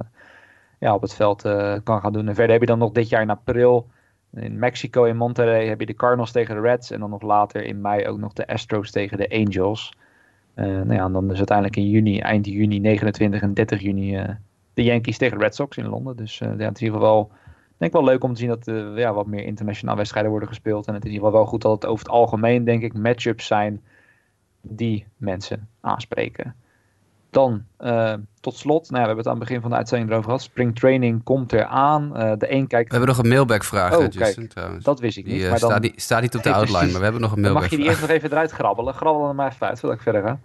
ja, 0.79 0.93
op 0.93 1.01
het 1.01 1.13
veld 1.13 1.45
uh, 1.45 1.75
kan 1.83 2.01
gaan 2.01 2.13
doen. 2.13 2.27
En 2.27 2.35
verder 2.35 2.51
heb 2.51 2.61
je 2.61 2.67
dan 2.67 2.79
nog 2.79 2.91
dit 2.91 3.09
jaar 3.09 3.21
in 3.21 3.29
april 3.29 3.87
in 4.33 4.59
Mexico 4.59 5.03
in 5.03 5.17
Monterrey 5.17 5.67
heb 5.67 5.79
je 5.79 5.85
de 5.85 5.93
Cardinals 5.93 6.31
tegen 6.31 6.55
de 6.55 6.61
Reds. 6.61 6.91
En 6.91 6.99
dan 6.99 7.09
nog 7.09 7.21
later 7.21 7.63
in 7.63 7.81
mei 7.81 8.07
ook 8.07 8.17
nog 8.17 8.33
de 8.33 8.47
Astros 8.47 8.91
tegen 8.91 9.17
de 9.17 9.29
Angels. 9.29 9.93
Uh, 10.55 10.65
nou 10.65 10.93
ja, 10.93 11.05
en 11.05 11.11
dan 11.11 11.27
dus 11.27 11.37
uiteindelijk 11.37 11.77
in 11.77 11.89
juni, 11.89 12.19
eind 12.19 12.45
juni, 12.45 12.79
29 12.79 13.41
en 13.41 13.53
30 13.53 13.81
juni 13.81 14.37
de 14.75 14.83
Yankees 14.83 15.17
tegen 15.17 15.37
de 15.37 15.43
Red 15.43 15.55
Sox 15.55 15.77
in 15.77 15.87
Londen. 15.87 16.15
Dus 16.15 16.39
uh, 16.39 16.47
ja, 16.47 16.65
het 16.65 16.75
is 16.75 16.81
in 16.81 16.85
ieder 16.85 16.99
geval 16.99 17.31
denk 17.77 17.93
ik 17.93 17.99
wel 17.99 18.09
leuk 18.09 18.23
om 18.23 18.33
te 18.33 18.39
zien 18.39 18.49
dat 18.49 18.67
er 18.67 18.99
ja, 18.99 19.13
wat 19.13 19.27
meer 19.27 19.43
internationale 19.43 19.97
wedstrijden 19.97 20.31
worden 20.31 20.49
gespeeld. 20.49 20.87
En 20.87 20.93
het 20.93 21.03
is 21.03 21.09
in 21.09 21.15
ieder 21.15 21.27
geval 21.27 21.43
wel 21.43 21.51
goed 21.51 21.61
dat 21.61 21.71
het 21.71 21.85
over 21.85 22.05
het 22.05 22.13
algemeen, 22.13 22.63
denk 22.63 22.83
ik, 22.83 22.93
matchups 22.93 23.45
zijn 23.45 23.83
die 24.61 25.05
mensen 25.17 25.69
aanspreken. 25.81 26.55
Dan, 27.29 27.63
uh, 27.79 28.13
tot 28.39 28.55
slot, 28.55 28.89
nou 28.89 28.95
ja, 28.95 29.01
we 29.01 29.05
hebben 29.05 29.17
het 29.17 29.27
aan 29.27 29.39
het 29.39 29.43
begin 29.43 29.61
van 29.61 29.69
de 29.69 29.75
uitzending 29.75 30.09
erover 30.09 30.29
gehad. 30.29 30.41
Springtraining 30.41 31.23
komt 31.23 31.53
eraan. 31.53 32.03
Uh, 32.03 32.31
de 32.37 32.51
een 32.51 32.67
kijkt... 32.67 32.91
We 32.91 32.97
hebben 32.97 33.15
nog 33.15 33.23
een 33.23 33.29
mailback-vraag, 33.29 33.97
oh, 33.97 34.01
Justin, 34.03 34.21
kijk, 34.21 34.49
trouwens. 34.49 34.83
Dat 34.83 34.99
wist 34.99 35.17
ik 35.17 35.25
niet. 35.25 35.33
Die 35.33 35.43
uh, 35.43 35.49
maar 35.49 35.59
dan... 35.59 35.69
staat, 35.69 35.81
niet, 35.81 36.01
staat 36.01 36.21
niet 36.21 36.35
op 36.35 36.43
de 36.43 36.53
outline, 36.57 36.91
maar 36.91 36.97
we 36.97 37.03
hebben 37.03 37.21
nog 37.21 37.35
een 37.35 37.41
Dan 37.41 37.51
mailback-vraag. 37.51 37.61
mag 37.61 37.69
je 37.69 37.77
die 37.77 37.85
eerst 37.85 38.01
nog 38.01 38.09
even 38.09 38.31
eruit 38.31 38.51
grabbelen. 38.51 38.93
Grabbel 38.93 39.27
er 39.27 39.35
maar 39.35 39.51
even 39.51 39.67
uit, 39.67 39.79
voordat 39.79 39.97
ik 39.97 40.03
verder 40.03 40.21
ga. 40.21 40.39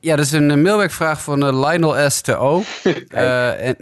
Ja, 0.00 0.16
dat 0.16 0.24
is 0.24 0.32
een 0.32 0.62
mailback-vraag 0.62 1.22
van 1.22 1.46
uh, 1.46 1.68
Lionel 1.68 2.10
S. 2.10 2.20
te 2.20 2.36
O. 2.36 2.58
uh, 3.14 3.66
en, 3.66 3.76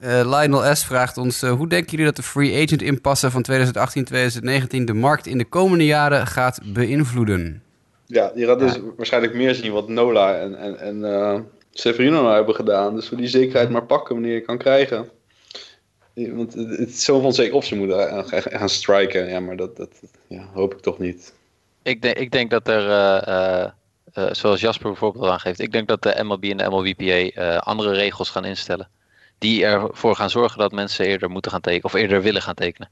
Lionel 0.30 0.74
S. 0.74 0.84
vraagt 0.84 1.16
ons: 1.16 1.40
Hoe 1.40 1.68
denken 1.68 1.90
jullie 1.90 2.06
dat 2.06 2.16
de 2.16 2.22
free 2.22 2.62
agent 2.62 2.82
inpassen 2.82 3.30
van 3.30 3.44
2018-2019 3.50 4.84
de 4.84 4.92
markt 4.94 5.26
in 5.26 5.38
de 5.38 5.44
komende 5.44 5.84
jaren 5.84 6.26
gaat 6.26 6.60
beïnvloeden? 6.64 7.62
Ja, 8.06 8.32
je 8.34 8.46
gaat 8.46 8.58
dus 8.58 8.74
ja. 8.74 8.80
waarschijnlijk 8.96 9.34
meer 9.34 9.54
zien 9.54 9.72
wat 9.72 9.88
Nola 9.88 10.38
en, 10.38 10.58
en, 10.58 10.78
en 10.78 11.48
Severino 11.70 12.22
nou 12.22 12.34
hebben 12.34 12.54
gedaan. 12.54 12.94
Dus 12.94 13.08
voor 13.08 13.16
die 13.16 13.26
zekerheid 13.26 13.70
maar 13.70 13.86
pakken 13.86 14.14
wanneer 14.14 14.34
je 14.34 14.40
kan 14.40 14.58
krijgen. 14.58 15.08
Want 16.14 16.54
het 16.54 16.88
is 16.88 17.04
zo 17.04 17.20
van 17.20 17.32
zeker 17.32 17.54
of 17.54 17.64
ze 17.64 17.76
moeten 17.76 18.24
gaan 18.28 18.68
striken. 18.68 19.28
Ja, 19.28 19.40
maar 19.40 19.56
dat, 19.56 19.76
dat 19.76 19.90
ja, 20.26 20.48
hoop 20.52 20.74
ik 20.74 20.80
toch 20.80 20.98
niet. 20.98 21.34
Ik 21.82 22.02
denk, 22.02 22.16
ik 22.16 22.30
denk 22.30 22.50
dat 22.50 22.68
er, 22.68 22.88
uh, 22.88 23.70
uh, 24.14 24.26
zoals 24.32 24.60
Jasper 24.60 24.88
bijvoorbeeld 24.88 25.30
aangeeft, 25.30 25.60
ik 25.60 25.72
denk 25.72 25.88
dat 25.88 26.02
de 26.02 26.20
MLB 26.22 26.44
en 26.44 26.56
de 26.56 26.68
MLBPA 26.68 27.42
uh, 27.42 27.56
andere 27.56 27.92
regels 27.92 28.30
gaan 28.30 28.44
instellen. 28.44 28.88
Die 29.38 29.64
ervoor 29.64 30.16
gaan 30.16 30.30
zorgen 30.30 30.58
dat 30.58 30.72
mensen 30.72 31.06
eerder 31.06 31.30
moeten 31.30 31.50
gaan 31.50 31.60
tekenen, 31.60 31.84
of 31.84 31.92
eerder 31.92 32.22
willen 32.22 32.42
gaan 32.42 32.54
tekenen. 32.54 32.90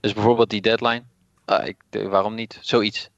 Dus 0.00 0.12
bijvoorbeeld 0.12 0.50
die 0.50 0.60
deadline. 0.60 1.02
Ah, 1.44 1.66
ik, 1.66 1.76
waarom 1.90 2.34
niet? 2.34 2.58
Zoiets. 2.60 3.10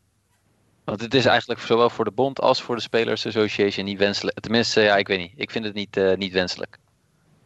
Want 0.84 1.00
het 1.00 1.14
is 1.14 1.24
eigenlijk 1.24 1.60
zowel 1.60 1.90
voor 1.90 2.04
de 2.04 2.10
bond 2.10 2.40
als 2.40 2.62
voor 2.62 2.76
de 2.76 2.82
Spelers 2.82 3.26
Association 3.26 3.84
niet 3.84 3.98
wenselijk. 3.98 4.40
Tenminste, 4.40 4.80
ja, 4.80 4.96
ik 4.96 5.08
weet 5.08 5.18
niet. 5.18 5.32
Ik 5.36 5.50
vind 5.50 5.64
het 5.64 5.74
niet, 5.74 5.96
uh, 5.96 6.16
niet 6.16 6.32
wenselijk. 6.32 6.78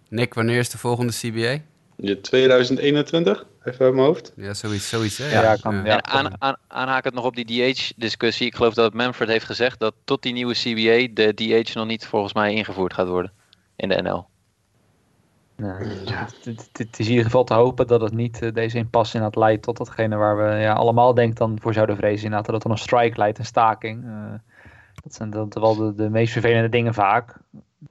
Nick, 0.08 0.34
wanneer 0.34 0.58
is 0.58 0.70
de 0.70 0.78
volgende 0.78 1.12
CBA? 1.12 1.62
Je 1.96 2.20
2021, 2.20 3.46
even 3.64 3.84
uit 3.84 3.94
mijn 3.94 4.06
hoofd. 4.06 4.32
Ja, 4.36 4.54
zoiets, 4.54 4.88
zoiets 4.88 5.18
hè? 5.18 5.30
Ja, 5.30 5.42
ja, 5.42 5.56
kan, 5.56 5.74
ja. 5.74 5.82
En 5.84 6.06
aan, 6.06 6.42
aan, 6.42 6.56
aanhakend 6.66 7.14
nog 7.14 7.24
op 7.24 7.36
die 7.36 7.72
DH-discussie. 7.72 8.46
Ik 8.46 8.54
geloof 8.54 8.74
dat 8.74 8.94
Manfred 8.94 9.28
heeft 9.28 9.44
gezegd 9.44 9.78
dat 9.78 9.94
tot 10.04 10.22
die 10.22 10.32
nieuwe 10.32 10.54
CBA 10.54 11.14
de 11.14 11.34
DH 11.34 11.74
nog 11.74 11.86
niet 11.86 12.06
volgens 12.06 12.34
mij 12.34 12.54
ingevoerd 12.54 12.94
gaat 12.94 13.08
worden 13.08 13.32
in 13.76 13.88
de 13.88 14.02
NL. 14.02 14.30
Nou, 15.56 15.84
ja, 16.04 16.28
het, 16.44 16.68
het, 16.72 16.98
is 16.98 17.04
in 17.04 17.10
ieder 17.10 17.24
geval 17.24 17.44
te 17.44 17.54
hopen 17.54 17.86
dat 17.86 18.00
het 18.00 18.12
niet 18.12 18.42
uh, 18.42 18.52
deze 18.52 18.78
impasse 18.78 19.16
inderdaad 19.16 19.42
leidt 19.42 19.62
tot 19.62 19.76
datgene 19.76 20.16
waar 20.16 20.36
we 20.36 20.60
ja, 20.60 20.72
allemaal 20.72 21.14
denk 21.14 21.36
dan 21.36 21.58
voor 21.60 21.72
zouden 21.72 21.96
vrezen. 21.96 22.24
Inderdaad, 22.24 22.44
dat 22.44 22.54
het 22.54 22.62
dan 22.62 22.72
een 22.72 22.78
strike 22.78 23.18
leidt, 23.18 23.38
een 23.38 23.44
staking. 23.44 24.04
Uh, 24.04 24.32
dat 25.02 25.14
zijn 25.14 25.30
dat 25.30 25.54
wel 25.54 25.76
de, 25.76 25.94
de 25.94 26.10
meest 26.10 26.32
vervelende 26.32 26.68
dingen 26.68 26.94
vaak. 26.94 27.36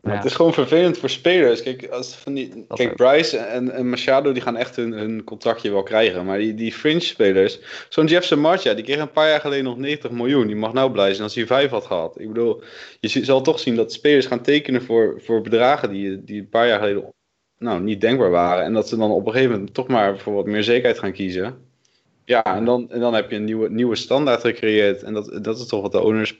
Maar 0.01 0.11
ja. 0.11 0.17
Het 0.17 0.27
is 0.27 0.35
gewoon 0.35 0.53
vervelend 0.53 0.97
voor 0.97 1.09
spelers. 1.09 1.63
Kijk, 1.63 1.87
als 1.87 2.15
van 2.15 2.33
die, 2.33 2.65
kijk 2.67 2.95
Bryce 2.95 3.37
en, 3.37 3.71
en, 3.71 3.89
Machado 3.89 4.31
die 4.31 4.41
gaan 4.41 4.57
echt 4.57 4.75
hun, 4.75 4.91
hun 4.91 5.23
contractje 5.23 5.71
wel 5.71 5.83
krijgen. 5.83 6.25
Maar 6.25 6.37
die, 6.37 6.53
die 6.53 6.73
fringe 6.73 6.99
spelers, 6.99 7.59
zo'n 7.89 8.05
Jefferson 8.05 8.39
Marcha, 8.39 8.73
die 8.73 8.83
kreeg 8.83 8.99
een 8.99 9.11
paar 9.11 9.29
jaar 9.29 9.39
geleden 9.39 9.63
nog 9.63 9.77
90 9.77 10.11
miljoen. 10.11 10.47
Die 10.47 10.55
mag 10.55 10.73
nou 10.73 10.91
blij 10.91 11.11
zijn 11.11 11.23
als 11.23 11.35
hij 11.35 11.45
5 11.45 11.69
had 11.69 11.85
gehad. 11.85 12.19
Ik 12.19 12.27
bedoel, 12.27 12.61
je 12.99 13.25
zal 13.25 13.41
toch 13.41 13.59
zien 13.59 13.75
dat 13.75 13.93
spelers 13.93 14.25
gaan 14.25 14.41
tekenen 14.41 14.83
voor, 14.83 15.21
voor 15.23 15.41
bedragen 15.41 15.89
die, 15.89 16.23
die 16.23 16.39
een 16.39 16.49
paar 16.49 16.67
jaar 16.67 16.79
geleden 16.79 17.13
nou, 17.57 17.81
niet 17.81 18.01
denkbaar 18.01 18.29
waren. 18.29 18.63
En 18.63 18.73
dat 18.73 18.89
ze 18.89 18.97
dan 18.97 19.11
op 19.11 19.25
een 19.25 19.31
gegeven 19.31 19.51
moment 19.51 19.73
toch 19.73 19.87
maar 19.87 20.17
voor 20.17 20.33
wat 20.33 20.45
meer 20.45 20.63
zekerheid 20.63 20.99
gaan 20.99 21.11
kiezen. 21.11 21.69
Ja, 22.25 22.43
en 22.43 22.65
dan, 22.65 22.91
en 22.91 22.99
dan 22.99 23.13
heb 23.13 23.29
je 23.29 23.35
een 23.35 23.43
nieuwe, 23.43 23.69
nieuwe 23.69 23.95
standaard 23.95 24.41
gecreëerd. 24.41 25.03
En 25.03 25.13
dat, 25.13 25.39
dat 25.41 25.59
is 25.59 25.67
toch 25.67 25.81
wat 25.81 25.91
de 25.91 26.01
owners 26.01 26.39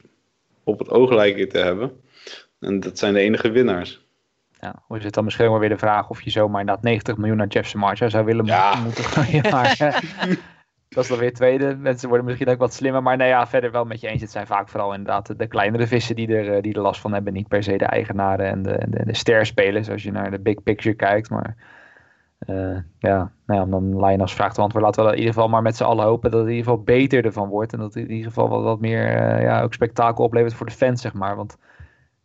op 0.63 0.79
het 0.79 0.89
oog 0.89 1.11
lijken 1.11 1.49
te 1.49 1.57
hebben. 1.57 1.91
En 2.61 2.79
dat 2.79 2.97
zijn 2.97 3.13
de 3.13 3.19
enige 3.19 3.49
winnaars. 3.49 4.05
Ja, 4.59 4.75
hoe 4.87 5.01
zit 5.01 5.13
dan 5.13 5.23
misschien 5.23 5.49
wel 5.49 5.59
weer 5.59 5.69
de 5.69 5.77
vraag 5.77 6.09
of 6.09 6.21
je 6.21 6.29
zomaar 6.29 6.59
inderdaad 6.59 6.83
90 6.83 7.17
miljoen 7.17 7.37
naar 7.37 7.47
Jeff 7.47 7.69
Samarja 7.69 8.09
zou 8.09 8.25
willen 8.25 8.45
ja. 8.45 8.75
moeten 8.75 9.03
gooien. 9.03 9.51
Maar 9.51 9.77
dat 10.89 11.03
is 11.03 11.09
dan 11.09 11.17
weer 11.17 11.33
tweede. 11.33 11.75
Mensen 11.75 12.07
worden 12.07 12.27
misschien 12.27 12.49
ook 12.49 12.57
wat 12.57 12.73
slimmer. 12.73 13.03
Maar 13.03 13.17
nou 13.17 13.29
ja, 13.29 13.47
verder 13.47 13.71
wel 13.71 13.85
met 13.85 14.01
je 14.01 14.07
eens. 14.07 14.21
Het 14.21 14.31
zijn 14.31 14.47
vaak 14.47 14.69
vooral 14.69 14.93
inderdaad 14.93 15.37
de, 15.37 15.47
kleinere 15.47 15.87
vissen 15.87 16.15
die 16.15 16.35
er, 16.35 16.61
die 16.61 16.73
er 16.73 16.81
last 16.81 17.01
van 17.01 17.13
hebben. 17.13 17.33
Niet 17.33 17.47
per 17.47 17.63
se 17.63 17.77
de 17.77 17.85
eigenaren 17.85 18.45
en 18.45 18.63
de, 18.63 18.85
de, 18.87 19.05
de 19.05 19.15
sterspelers 19.15 19.89
als 19.89 20.03
je 20.03 20.11
naar 20.11 20.31
de 20.31 20.39
big 20.39 20.63
picture 20.63 20.95
kijkt. 20.95 21.29
Maar 21.29 21.55
uh, 22.47 22.77
ja, 22.99 23.31
nou 23.45 23.59
ja, 23.59 23.61
om 23.61 23.71
dan 23.71 24.05
Linus 24.05 24.33
vraagt 24.33 24.55
te 24.55 24.61
antwoorden. 24.61 24.89
Laten 24.89 25.03
we 25.05 25.11
in 25.11 25.17
ieder 25.17 25.33
geval 25.33 25.49
maar 25.49 25.61
met 25.61 25.75
z'n 25.75 25.83
allen 25.83 26.05
hopen 26.05 26.31
dat 26.31 26.39
het 26.39 26.49
in 26.49 26.55
ieder 26.55 26.69
geval 26.69 26.83
beter 26.83 27.25
ervan 27.25 27.49
wordt. 27.49 27.73
En 27.73 27.79
dat 27.79 27.93
het 27.93 28.03
in 28.03 28.11
ieder 28.11 28.27
geval 28.27 28.49
wat, 28.49 28.63
wat 28.63 28.79
meer 28.79 29.07
uh, 29.07 29.41
ja, 29.41 29.61
ook 29.61 29.73
spektakel 29.73 30.23
oplevert 30.23 30.53
voor 30.53 30.65
de 30.65 30.71
fans, 30.71 31.01
zeg 31.01 31.13
maar. 31.13 31.35
Want 31.35 31.57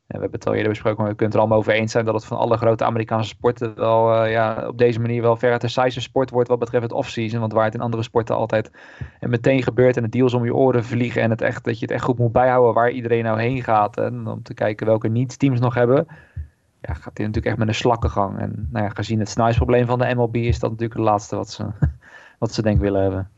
we 0.06 0.18
hebben 0.20 0.38
het 0.38 0.46
al 0.46 0.54
eerder 0.54 0.68
besproken, 0.68 1.02
maar 1.02 1.10
we 1.10 1.16
kunnen 1.16 1.34
het 1.34 1.34
er 1.34 1.40
allemaal 1.40 1.58
over 1.58 1.80
eens 1.80 1.92
zijn 1.92 2.04
dat 2.04 2.14
het 2.14 2.24
van 2.24 2.38
alle 2.38 2.56
grote 2.56 2.84
Amerikaanse 2.84 3.28
sporten 3.28 3.74
wel 3.74 4.24
uh, 4.24 4.30
ja, 4.30 4.68
op 4.68 4.78
deze 4.78 5.00
manier 5.00 5.22
wel 5.22 5.36
veruit 5.36 5.60
de 5.60 5.68
saaiste 5.68 6.00
sport 6.00 6.30
wordt 6.30 6.48
wat 6.48 6.58
betreft 6.58 6.82
het 6.82 6.92
off-season. 6.92 7.40
Want 7.40 7.52
waar 7.52 7.64
het 7.64 7.74
in 7.74 7.80
andere 7.80 8.02
sporten 8.02 8.36
altijd 8.36 8.70
en 9.20 9.30
meteen 9.30 9.62
gebeurt 9.62 9.96
en 9.96 10.02
het 10.02 10.12
deals 10.12 10.34
om 10.34 10.44
je 10.44 10.54
oren 10.54 10.84
vliegen 10.84 11.22
en 11.22 11.30
het 11.30 11.40
echt, 11.40 11.64
dat 11.64 11.78
je 11.78 11.84
het 11.84 11.94
echt 11.94 12.04
goed 12.04 12.18
moet 12.18 12.32
bijhouden 12.32 12.74
waar 12.74 12.90
iedereen 12.90 13.24
nou 13.24 13.40
heen 13.40 13.62
gaat. 13.62 13.96
En 13.96 14.26
om 14.26 14.42
te 14.42 14.54
kijken 14.54 14.86
welke 14.86 15.08
niets-teams 15.08 15.60
nog 15.60 15.74
hebben. 15.74 16.06
Ja, 16.80 16.94
gaat 16.94 17.16
dit 17.16 17.26
natuurlijk 17.26 17.46
echt 17.46 17.58
met 17.58 17.68
een 17.68 17.74
slakkengang. 17.74 18.38
En 18.38 18.68
nou 18.70 18.84
ja, 18.84 18.90
gezien 18.90 19.18
het 19.18 19.28
snijsprobleem 19.28 19.86
van 19.86 19.98
de 19.98 20.14
MLB 20.14 20.36
is 20.36 20.58
dat 20.58 20.70
natuurlijk 20.70 20.98
het 20.98 21.08
laatste 21.08 21.36
wat 21.36 21.50
ze, 21.50 21.66
wat 22.38 22.52
ze 22.52 22.62
denk 22.62 22.80
willen 22.80 23.02
hebben. 23.02 23.30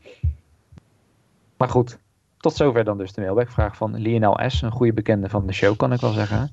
Maar 1.57 1.69
goed, 1.69 1.99
tot 2.39 2.53
zover 2.53 2.83
dan 2.83 2.97
dus 2.97 3.13
de 3.13 3.21
mailbackvraag 3.21 3.75
van 3.75 3.95
Lionel 3.95 4.39
S. 4.47 4.61
Een 4.61 4.71
goede 4.71 4.93
bekende 4.93 5.29
van 5.29 5.47
de 5.47 5.53
show, 5.53 5.77
kan 5.77 5.93
ik 5.93 5.99
wel 5.99 6.11
zeggen. 6.11 6.51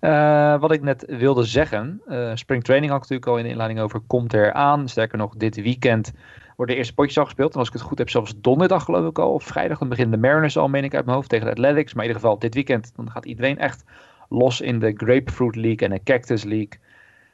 Uh, 0.00 0.60
wat 0.60 0.72
ik 0.72 0.82
net 0.82 1.04
wilde 1.06 1.44
zeggen, 1.44 2.02
uh, 2.08 2.30
spring 2.34 2.64
training 2.64 2.92
had 2.92 3.04
ik 3.04 3.10
natuurlijk 3.10 3.30
al 3.30 3.36
in 3.36 3.44
de 3.44 3.50
inleiding 3.50 3.80
over, 3.80 4.00
komt 4.06 4.32
er 4.32 4.52
aan. 4.52 4.88
Sterker 4.88 5.18
nog, 5.18 5.34
dit 5.36 5.62
weekend 5.62 6.12
worden 6.56 6.74
de 6.74 6.80
eerste 6.80 6.94
potjes 6.94 7.18
al 7.18 7.24
gespeeld. 7.24 7.52
En 7.52 7.58
als 7.58 7.68
ik 7.68 7.74
het 7.74 7.82
goed 7.82 7.98
heb, 7.98 8.10
zelfs 8.10 8.34
donderdag 8.40 8.84
geloof 8.84 9.08
ik 9.08 9.18
al, 9.18 9.32
of 9.32 9.44
vrijdag, 9.44 9.78
dan 9.78 9.88
beginnen 9.88 10.20
de 10.20 10.26
Mariners 10.26 10.56
al, 10.56 10.68
meen 10.68 10.84
ik 10.84 10.94
uit 10.94 11.04
mijn 11.04 11.16
hoofd, 11.16 11.28
tegen 11.28 11.46
de 11.46 11.52
Athletics. 11.52 11.94
Maar 11.94 12.04
in 12.04 12.08
ieder 12.08 12.22
geval, 12.22 12.38
dit 12.38 12.54
weekend, 12.54 12.92
dan 12.96 13.10
gaat 13.10 13.24
iedereen 13.24 13.58
echt 13.58 13.84
los 14.28 14.60
in 14.60 14.78
de 14.78 14.92
Grapefruit 14.96 15.56
League 15.56 15.88
en 15.88 15.90
de 15.90 16.02
Cactus 16.02 16.44
League. 16.44 16.80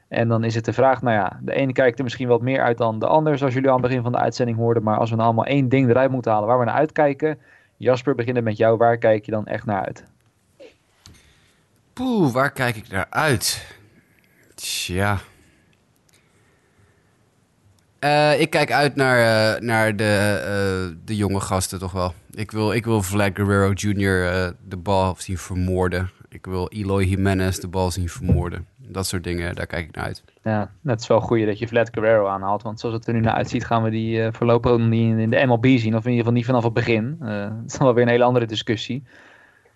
En 0.09 0.29
dan 0.29 0.45
is 0.45 0.55
het 0.55 0.65
de 0.65 0.73
vraag, 0.73 1.03
nou 1.03 1.17
ja, 1.17 1.41
de 1.43 1.55
ene 1.55 1.73
kijkt 1.73 1.99
er 1.99 2.05
misschien 2.05 2.29
wat 2.29 2.43
meer 2.43 2.63
uit 2.63 2.79
dan 2.79 2.99
de 2.99 3.07
ander, 3.07 3.39
zoals 3.39 3.55
jullie 3.55 3.69
aan 3.69 3.81
het 3.81 3.87
begin 3.87 4.03
van 4.03 4.13
de 4.13 4.19
uitzending 4.19 4.59
hoorden. 4.59 4.83
Maar 4.83 4.99
als 4.99 5.11
we 5.11 5.17
nou 5.17 5.29
allemaal 5.29 5.47
één 5.47 5.69
ding 5.69 5.91
eruit 5.91 6.11
moeten 6.11 6.33
halen 6.33 6.49
waar 6.49 6.59
we 6.59 6.65
naar 6.65 6.75
uitkijken. 6.75 7.39
Jasper, 7.77 8.15
beginnen 8.15 8.45
met 8.45 8.57
jou. 8.57 8.77
Waar 8.77 8.99
kijk 8.99 9.25
je 9.25 9.31
dan 9.31 9.47
echt 9.47 9.65
naar 9.65 9.85
uit? 9.85 10.05
Poeh, 11.93 12.33
waar 12.33 12.53
kijk 12.53 12.77
ik 12.77 12.89
naar 12.89 13.07
uit? 13.11 13.67
Tja. 14.55 15.19
Uh, 18.01 18.41
ik 18.41 18.51
kijk 18.51 18.73
uit 18.73 18.97
naar, 18.97 19.19
uh, 19.19 19.61
naar 19.61 19.97
de, 19.97 20.41
uh, 20.91 20.97
de 21.05 21.17
jonge 21.17 21.41
gasten 21.41 21.79
toch 21.79 21.93
wel. 21.93 22.15
Ik 22.31 22.51
wil, 22.51 22.73
ik 22.73 22.85
wil 22.85 23.03
Vlad 23.03 23.31
Guerrero 23.35 23.73
Jr. 23.73 24.55
de 24.69 24.77
bal 24.77 25.17
zien 25.19 25.39
vermoorden. 25.39 26.11
Ik 26.29 26.47
wil 26.47 26.69
Eloy 26.69 27.05
Jimenez 27.05 27.59
de 27.59 27.69
bal 27.69 27.91
zien 27.91 28.09
vermoorden. 28.09 28.67
Dat 28.89 29.07
soort 29.07 29.25
dingen, 29.25 29.55
daar 29.55 29.67
kijk 29.67 29.89
ik 29.89 29.95
naar 29.95 30.05
uit. 30.05 30.25
Ja, 30.43 30.71
het 30.85 31.01
is 31.01 31.07
wel 31.07 31.21
goed 31.21 31.47
dat 31.47 31.59
je 31.59 31.69
Vlad 31.69 31.91
Guerrero 31.93 32.27
aanhaalt. 32.27 32.63
Want 32.63 32.81
zoals 32.81 32.95
het 32.95 33.07
er 33.07 33.15
nu 33.15 33.21
naar 33.21 33.35
uitziet, 33.35 33.67
gaan 33.67 33.83
we 33.83 33.91
die 33.91 34.19
uh, 34.19 34.29
voorlopig 34.33 34.79
niet 34.79 35.19
in 35.19 35.31
de 35.31 35.47
MLB 35.47 35.67
zien. 35.67 35.97
Of 35.97 36.05
in 36.05 36.11
ieder 36.11 36.17
geval 36.17 36.33
niet 36.33 36.45
vanaf 36.45 36.65
het 36.65 36.73
begin. 36.73 37.19
Uh, 37.23 37.29
dat 37.29 37.53
is 37.67 37.73
dan 37.73 37.87
wel 37.87 37.95
weer 37.95 38.05
een 38.05 38.11
hele 38.11 38.25
andere 38.25 38.47
discussie. 38.47 39.03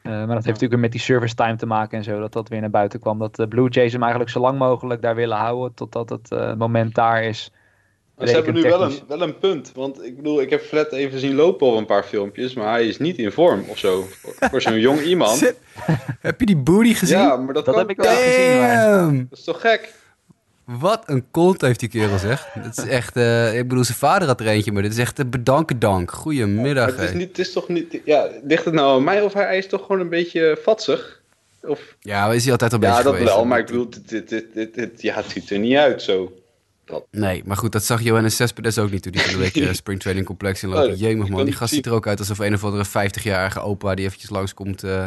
Uh, 0.02 0.12
maar 0.12 0.26
dat 0.26 0.28
heeft 0.28 0.44
natuurlijk 0.44 0.72
weer 0.72 0.80
met 0.80 0.92
die 0.92 1.00
service 1.00 1.34
time 1.34 1.56
te 1.56 1.66
maken 1.66 1.98
en 1.98 2.04
zo. 2.04 2.20
Dat 2.20 2.32
dat 2.32 2.48
weer 2.48 2.60
naar 2.60 2.70
buiten 2.70 3.00
kwam. 3.00 3.18
Dat 3.18 3.36
de 3.36 3.48
Blue 3.48 3.68
Jays 3.68 3.92
hem 3.92 4.02
eigenlijk 4.02 4.32
zo 4.32 4.40
lang 4.40 4.58
mogelijk 4.58 5.02
daar 5.02 5.14
willen 5.14 5.36
houden. 5.36 5.74
Totdat 5.74 6.08
het 6.08 6.58
moment 6.58 6.94
daar 6.94 7.22
is 7.22 7.52
maar 8.20 8.28
ze 8.28 8.34
hebben 8.34 8.54
nu 8.54 8.62
wel 8.62 8.82
een, 8.82 9.00
wel 9.08 9.20
een 9.20 9.38
punt. 9.38 9.72
Want 9.74 10.04
ik 10.04 10.16
bedoel, 10.16 10.40
ik 10.40 10.50
heb 10.50 10.62
Fred 10.62 10.92
even 10.92 11.18
zien 11.18 11.34
lopen 11.34 11.66
op 11.66 11.76
een 11.76 11.86
paar 11.86 12.04
filmpjes. 12.04 12.54
Maar 12.54 12.70
hij 12.70 12.86
is 12.86 12.98
niet 12.98 13.18
in 13.18 13.32
vorm 13.32 13.64
of 13.66 13.78
zo. 13.78 14.06
Voor 14.50 14.62
zo'n 14.62 14.80
jong 14.80 15.00
iemand. 15.00 15.40
heb 16.20 16.40
je 16.40 16.46
die 16.46 16.56
booty 16.56 16.94
gezien? 16.94 17.18
Ja, 17.18 17.36
maar 17.36 17.54
dat, 17.54 17.64
dat 17.64 17.74
heb 17.74 17.90
ik 17.90 17.96
wel 17.96 18.16
gezien. 18.16 18.58
Maar... 18.58 19.12
Dat 19.28 19.38
is 19.38 19.44
toch 19.44 19.60
gek? 19.60 19.92
Wat 20.64 21.02
een 21.06 21.24
kont 21.30 21.60
heeft 21.60 21.80
die 21.80 21.88
kerel 21.88 22.18
zeg. 22.18 22.48
Dat 22.62 22.78
is 22.78 22.84
echt, 22.84 23.16
uh, 23.16 23.58
ik 23.58 23.68
bedoel, 23.68 23.84
zijn 23.84 23.98
vader 23.98 24.28
had 24.28 24.40
er 24.40 24.46
eentje, 24.46 24.72
maar 24.72 24.82
dit 24.82 24.92
is 24.92 24.98
echt 24.98 25.18
een 25.18 25.30
bedankendank. 25.30 26.10
Goedemiddag. 26.10 26.88
Ja, 26.88 26.94
het, 26.94 27.08
is 27.08 27.14
niet, 27.14 27.28
het 27.28 27.38
is 27.38 27.52
toch 27.52 27.68
niet, 27.68 28.00
ja, 28.04 28.28
ligt 28.42 28.64
het 28.64 28.74
nou 28.74 28.96
aan 28.96 29.04
mij 29.04 29.22
of 29.22 29.32
hij 29.32 29.58
is 29.58 29.66
toch 29.66 29.80
gewoon 29.80 30.00
een 30.00 30.08
beetje 30.08 30.58
vatsig? 30.62 31.20
Of... 31.62 31.96
Ja, 32.00 32.32
is 32.32 32.42
hij 32.42 32.52
altijd 32.52 32.72
een 32.72 32.80
beetje 32.80 32.94
Ja, 32.94 33.02
dat 33.02 33.12
geweest, 33.12 33.34
wel, 33.34 33.44
maar 33.44 33.58
ik 33.58 33.66
bedoel, 33.66 33.90
dit, 33.90 34.28
dit, 34.28 34.44
dit, 34.54 34.74
dit, 34.74 35.02
ja, 35.02 35.14
het 35.14 35.30
ziet 35.30 35.50
er 35.50 35.58
niet 35.58 35.76
uit 35.76 36.02
zo. 36.02 36.32
Dat. 36.90 37.06
Nee, 37.10 37.42
maar 37.44 37.56
goed, 37.56 37.72
dat 37.72 37.84
zag 37.84 38.02
Johannes 38.02 38.36
Cespedes 38.36 38.78
ook 38.78 38.90
niet 38.90 39.02
toen 39.02 39.12
die 39.12 39.20
van 39.20 39.32
de 39.32 39.38
week 39.50 39.56
uh, 39.56 39.72
Spring 39.72 40.00
Training 40.00 40.26
Complex 40.26 40.62
in 40.62 40.68
loopt. 40.68 40.98
Jemig 40.98 41.28
man, 41.28 41.44
die 41.44 41.54
gast 41.54 41.74
ziet 41.74 41.86
er 41.86 41.92
ook 41.92 42.06
uit 42.06 42.18
alsof 42.18 42.38
een 42.38 42.54
of 42.54 42.64
andere 42.64 42.86
50-jarige 42.86 43.60
opa 43.60 43.94
die 43.94 44.04
eventjes 44.04 44.30
langskomt 44.30 44.84
uh, 44.84 45.06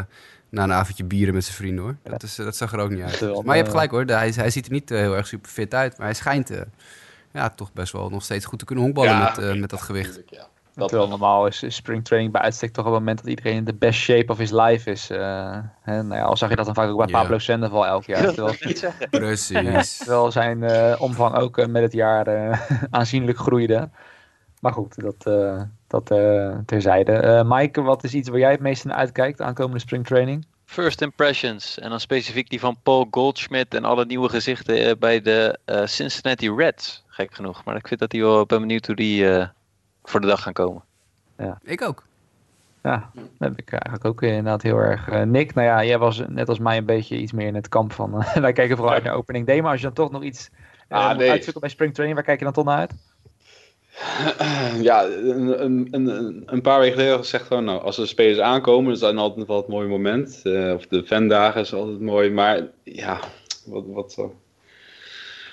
na 0.50 0.64
een 0.64 0.74
avondje 0.74 1.04
bieren 1.04 1.34
met 1.34 1.44
zijn 1.44 1.56
vrienden 1.56 1.84
hoor. 1.84 1.96
Dat, 2.04 2.24
is, 2.24 2.36
dat 2.36 2.56
zag 2.56 2.74
er 2.74 2.80
ook 2.80 2.90
niet 2.90 3.02
uit. 3.02 3.22
Maar 3.22 3.56
je 3.56 3.62
hebt 3.62 3.70
gelijk 3.70 3.92
hoor, 3.92 4.04
hij, 4.06 4.32
hij 4.36 4.50
ziet 4.50 4.66
er 4.66 4.72
niet 4.72 4.90
heel 4.90 5.16
erg 5.16 5.28
super 5.28 5.50
fit 5.50 5.74
uit, 5.74 5.98
maar 5.98 6.06
hij 6.06 6.16
schijnt 6.16 6.52
ja, 7.34 7.50
toch 7.50 7.74
best 7.74 7.94
wel 7.94 8.10
nog 8.10 8.24
steeds 8.24 8.46
goed 8.46 8.60
te 8.60 8.66
kunnen 8.66 8.84
honkballen 8.84 9.12
ja, 9.12 9.34
met, 9.38 9.60
met 9.60 9.70
dat 9.70 9.82
gewicht. 9.82 10.20
Ja. 10.30 10.48
Dat 10.76 10.92
wel 10.92 11.08
normaal 11.08 11.48
is, 11.48 11.64
is 11.64 11.76
springtraining 11.76 12.32
bij 12.32 12.42
uitstek 12.42 12.72
toch 12.72 12.86
op 12.86 12.92
het 12.92 13.00
moment 13.00 13.18
dat 13.18 13.28
iedereen 13.28 13.56
in 13.56 13.64
de 13.64 13.74
best 13.74 14.00
shape 14.00 14.32
of 14.32 14.38
his 14.38 14.52
life 14.52 14.92
is. 14.92 15.12
Uh, 15.12 15.58
hè, 15.82 16.04
nou 16.04 16.16
ja, 16.16 16.24
al 16.24 16.38
zag 16.38 16.50
je 16.50 16.56
dat 16.56 16.66
dan 16.66 16.74
vaak 16.74 16.90
ook 16.90 16.98
bij. 16.98 17.08
Pablo 17.08 17.38
Sandoval 17.38 17.86
elk 17.86 18.06
jaar. 18.06 18.22
Terwijl, 18.34 18.56
Precies. 19.10 19.98
terwijl 19.98 20.32
zijn 20.32 20.62
uh, 20.62 20.96
omvang 20.98 21.36
ook 21.36 21.58
uh, 21.58 21.66
met 21.66 21.82
het 21.82 21.94
jaar 21.94 22.28
uh, 22.28 22.62
aanzienlijk 22.90 23.38
groeide. 23.38 23.90
Maar 24.60 24.74
goed, 24.74 25.02
dat, 25.02 25.26
uh, 25.28 25.62
dat 25.88 26.06
terzijde. 26.66 27.44
Mike, 27.46 27.82
wat 27.82 28.04
is 28.04 28.14
iets 28.14 28.30
waar 28.30 28.40
jij 28.40 28.52
het 28.52 28.60
meest 28.60 28.86
naar 28.86 28.96
uitkijkt 28.96 29.42
aankomende 29.42 29.80
springtraining? 29.80 30.46
First 30.66 31.02
impressions. 31.02 31.80
En 31.80 31.90
dan 31.90 32.00
specifiek 32.00 32.50
die 32.50 32.60
van 32.60 32.78
Paul 32.84 33.08
Goldschmidt 33.12 33.74
en 33.74 33.86
alle 33.86 34.06
nieuwe 34.06 34.30
gezichten 34.30 35.00
bij 35.00 35.22
de 35.22 35.60
Cincinnati 35.86 36.52
Reds. 36.52 37.04
Gek 37.08 37.36
genoeg. 37.36 37.64
Maar 37.64 37.76
ik 37.76 37.88
vind 37.88 38.00
dat 38.00 38.10
die 38.10 38.22
wel, 38.22 38.46
ben 38.46 38.60
benieuwd 38.60 38.86
hoe 38.86 38.96
die 38.96 39.26
voor 40.04 40.22
de 40.22 40.28
dag 40.28 40.42
gaan 40.42 40.54
komen. 40.54 40.84
Ja. 41.38 41.60
Ik 41.64 41.82
ook. 41.82 42.04
Ja, 42.84 43.10
dat 43.14 43.24
heb 43.38 43.60
ik 43.60 43.72
eigenlijk 43.72 44.06
ook 44.06 44.22
inderdaad 44.22 44.62
heel 44.62 44.78
erg. 44.78 45.10
Uh, 45.10 45.22
Nick, 45.22 45.54
nou 45.54 45.68
ja, 45.68 45.84
jij 45.84 45.98
was 45.98 46.22
net 46.28 46.50
als 46.50 46.60
mij 46.60 46.78
een 46.78 46.86
beetje 46.86 47.18
iets 47.18 47.32
meer 47.32 47.48
in 47.48 47.56
het 47.56 47.70
kamp 47.70 47.94
van. 47.94 48.16
Uh, 48.16 48.36
wij 48.48 48.54
kijken 48.54 48.76
vooral 48.78 48.94
uit 48.94 49.04
naar 49.04 49.16
opening 49.16 49.46
day, 49.46 49.62
maar 49.62 49.72
als 49.72 49.80
je 49.80 49.86
dan 49.86 49.96
toch 49.96 50.12
nog 50.12 50.24
iets 50.24 50.50
uh, 50.90 50.98
Ah, 50.98 51.18
nee. 51.18 51.30
uitzoekt 51.30 51.60
bij 51.60 51.70
springtraining, 51.70 52.18
waar 52.18 52.28
kijk 52.28 52.40
je 52.40 52.46
dan 52.46 52.54
toch 52.54 52.66
naar 52.66 52.78
uit? 52.78 52.94
Ja, 54.82 55.06
een, 55.06 55.64
een, 55.64 55.88
een, 55.92 56.44
een 56.46 56.62
paar 56.62 56.80
weken 56.80 56.98
geleden 56.98 57.18
gezegd 57.18 57.48
gewoon, 57.48 57.64
nou, 57.64 57.82
als 57.82 57.98
er 57.98 58.08
spelers 58.08 58.40
aankomen, 58.40 58.86
dat 58.86 58.94
is 58.94 59.00
dan 59.00 59.18
altijd 59.18 59.48
wel 59.48 59.58
het 59.58 59.68
mooie 59.68 59.88
moment. 59.88 60.42
Uh, 60.44 60.74
of 60.74 60.88
de 60.88 61.06
fandagen 61.06 61.62
is 61.62 61.74
altijd 61.74 62.00
mooi, 62.00 62.30
maar 62.32 62.62
ja, 62.84 63.20
wat, 63.66 63.84
wat 63.88 64.12
zo. 64.12 64.36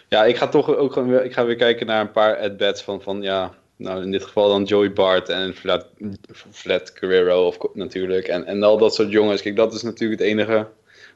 Ja, 0.08 0.24
ik 0.24 0.36
ga 0.36 0.48
toch 0.48 0.76
ook 0.76 0.92
gewoon 0.92 1.08
weer, 1.08 1.24
ik 1.24 1.32
ga 1.32 1.44
weer 1.44 1.56
kijken 1.56 1.86
naar 1.86 2.00
een 2.00 2.10
paar 2.10 2.38
at-bats 2.38 2.82
van, 2.82 3.02
van 3.02 3.22
ja, 3.22 3.50
nou 3.80 4.02
in 4.02 4.10
dit 4.10 4.24
geval 4.24 4.48
dan 4.48 4.64
Joey 4.64 4.92
Bart 4.92 5.28
en 5.28 5.54
Vlad, 5.54 5.86
Vlad 6.50 6.92
Guerrero 6.94 7.46
of, 7.46 7.58
natuurlijk. 7.74 8.28
En, 8.28 8.46
en 8.46 8.62
al 8.62 8.78
dat 8.78 8.94
soort 8.94 9.10
jongens. 9.10 9.42
Kijk, 9.42 9.56
dat 9.56 9.74
is 9.74 9.82
natuurlijk 9.82 10.20
het 10.20 10.28
enige. 10.28 10.66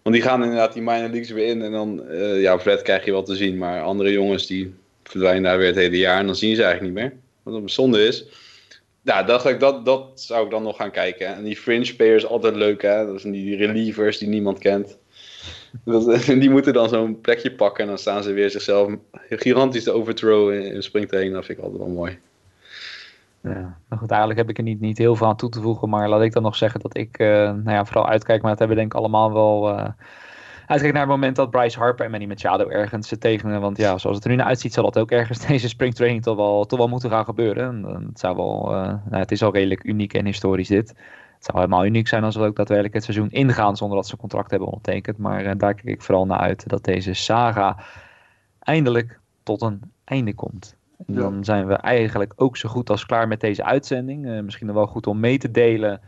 Want 0.02 0.14
die 0.14 0.24
gaan 0.24 0.42
inderdaad 0.42 0.72
die 0.72 0.82
minor 0.82 1.08
leagues 1.08 1.30
weer 1.30 1.46
in. 1.46 1.62
En 1.62 1.72
dan, 1.72 2.02
uh, 2.10 2.40
ja, 2.40 2.58
Vlad 2.58 2.82
krijg 2.82 3.04
je 3.04 3.10
wel 3.10 3.22
te 3.22 3.36
zien. 3.36 3.58
Maar 3.58 3.82
andere 3.82 4.12
jongens 4.12 4.46
die 4.46 4.74
verdwijnen 5.02 5.42
daar 5.42 5.58
weer 5.58 5.66
het 5.66 5.76
hele 5.76 5.98
jaar. 5.98 6.18
En 6.18 6.26
dan 6.26 6.36
zien 6.36 6.56
ze 6.56 6.62
eigenlijk 6.62 6.94
niet 6.94 7.04
meer. 7.04 7.20
Wat 7.42 7.54
een 7.54 7.68
zonde 7.68 8.06
is. 8.06 8.24
Ja, 9.02 9.22
dacht 9.22 9.46
ik, 9.46 9.60
dat, 9.60 9.84
dat 9.84 10.10
zou 10.14 10.44
ik 10.44 10.50
dan 10.50 10.62
nog 10.62 10.76
gaan 10.76 10.90
kijken. 10.90 11.26
En 11.26 11.44
die 11.44 11.56
fringe 11.56 11.94
players 11.94 12.26
altijd 12.26 12.56
leuk, 12.56 12.82
hè. 12.82 13.06
Dat 13.06 13.20
zijn 13.20 13.32
die 13.32 13.56
relievers 13.56 14.18
die 14.18 14.28
niemand 14.28 14.58
kent. 14.58 14.98
Dat, 15.84 16.24
die 16.26 16.50
moeten 16.50 16.72
dan 16.72 16.88
zo'n 16.88 17.20
plekje 17.20 17.52
pakken. 17.52 17.82
En 17.82 17.88
dan 17.88 17.98
staan 17.98 18.22
ze 18.22 18.32
weer 18.32 18.50
zichzelf 18.50 18.92
gigantisch 19.28 19.84
te 19.84 19.92
overthrowen 19.92 20.72
in 20.72 20.82
springtraining. 20.82 21.34
Dat 21.34 21.44
vind 21.44 21.58
ik 21.58 21.64
altijd 21.64 21.82
wel 21.82 21.92
mooi. 21.92 22.18
Ja, 23.44 23.78
maar 23.88 23.98
goed, 23.98 24.10
eigenlijk 24.10 24.40
heb 24.40 24.50
ik 24.50 24.58
er 24.58 24.64
niet, 24.64 24.80
niet 24.80 24.98
heel 24.98 25.16
veel 25.16 25.26
aan 25.26 25.36
toe 25.36 25.48
te 25.48 25.60
voegen. 25.60 25.88
Maar 25.88 26.08
laat 26.08 26.22
ik 26.22 26.32
dan 26.32 26.42
nog 26.42 26.56
zeggen 26.56 26.80
dat 26.80 26.96
ik 26.96 27.18
uh, 27.18 27.28
nou 27.28 27.70
ja, 27.70 27.84
vooral 27.84 28.08
uitkijk. 28.08 28.40
Maar 28.40 28.50
dat 28.50 28.58
hebben 28.58 28.76
denk 28.76 28.92
ik 28.92 28.98
allemaal 28.98 29.32
wel 29.32 29.70
uh, 29.70 29.88
uitkijk 30.66 30.92
naar 30.92 31.02
het 31.02 31.10
moment 31.10 31.36
dat 31.36 31.50
Bryce 31.50 31.78
Harper 31.78 32.04
en 32.04 32.10
Manny 32.10 32.26
Machado 32.26 32.68
ergens 32.68 33.12
uh, 33.12 33.18
tegen. 33.18 33.60
Want 33.60 33.76
ja, 33.76 33.98
zoals 33.98 34.16
het 34.16 34.24
er 34.24 34.30
nu 34.30 34.36
naar 34.36 34.46
uitziet, 34.46 34.72
zal 34.72 34.84
dat 34.84 34.98
ook 34.98 35.10
ergens 35.10 35.38
deze 35.46 35.68
springtraining 35.68 36.22
toch 36.22 36.36
wel, 36.36 36.64
toch 36.64 36.78
wel 36.78 36.88
moeten 36.88 37.10
gaan 37.10 37.24
gebeuren. 37.24 37.64
En, 37.68 38.04
het, 38.06 38.18
zou 38.18 38.36
wel, 38.36 38.64
nou, 38.70 39.16
het 39.16 39.32
is 39.32 39.42
al 39.42 39.52
redelijk 39.52 39.84
uniek 39.84 40.14
en 40.14 40.24
historisch 40.24 40.68
dit. 40.68 40.88
Het 40.88 41.44
zou 41.44 41.58
helemaal 41.58 41.84
uniek 41.84 42.08
zijn 42.08 42.24
als 42.24 42.36
we 42.36 42.44
ook 42.44 42.56
daadwerkelijk 42.56 42.94
het 42.94 43.04
seizoen 43.04 43.30
ingaan 43.30 43.76
zonder 43.76 43.96
dat 43.96 44.06
ze 44.06 44.16
contract 44.16 44.50
hebben 44.50 44.68
ondertekend. 44.68 45.18
Maar 45.18 45.42
daar 45.42 45.74
kijk 45.74 45.84
ik 45.84 46.02
vooral 46.02 46.26
naar 46.26 46.38
uit 46.38 46.68
dat 46.68 46.84
deze 46.84 47.14
saga 47.14 47.76
eindelijk 48.58 49.20
tot 49.42 49.62
een 49.62 49.80
einde 50.04 50.34
komt. 50.34 50.76
En 51.06 51.14
dan 51.14 51.44
zijn 51.44 51.66
we 51.66 51.74
eigenlijk 51.74 52.32
ook 52.36 52.56
zo 52.56 52.68
goed 52.68 52.90
als 52.90 53.06
klaar 53.06 53.28
met 53.28 53.40
deze 53.40 53.64
uitzending. 53.64 54.26
Uh, 54.26 54.40
misschien 54.40 54.72
wel 54.72 54.86
goed 54.86 55.06
om 55.06 55.20
mee 55.20 55.38
te 55.38 55.50
delen. 55.50 56.00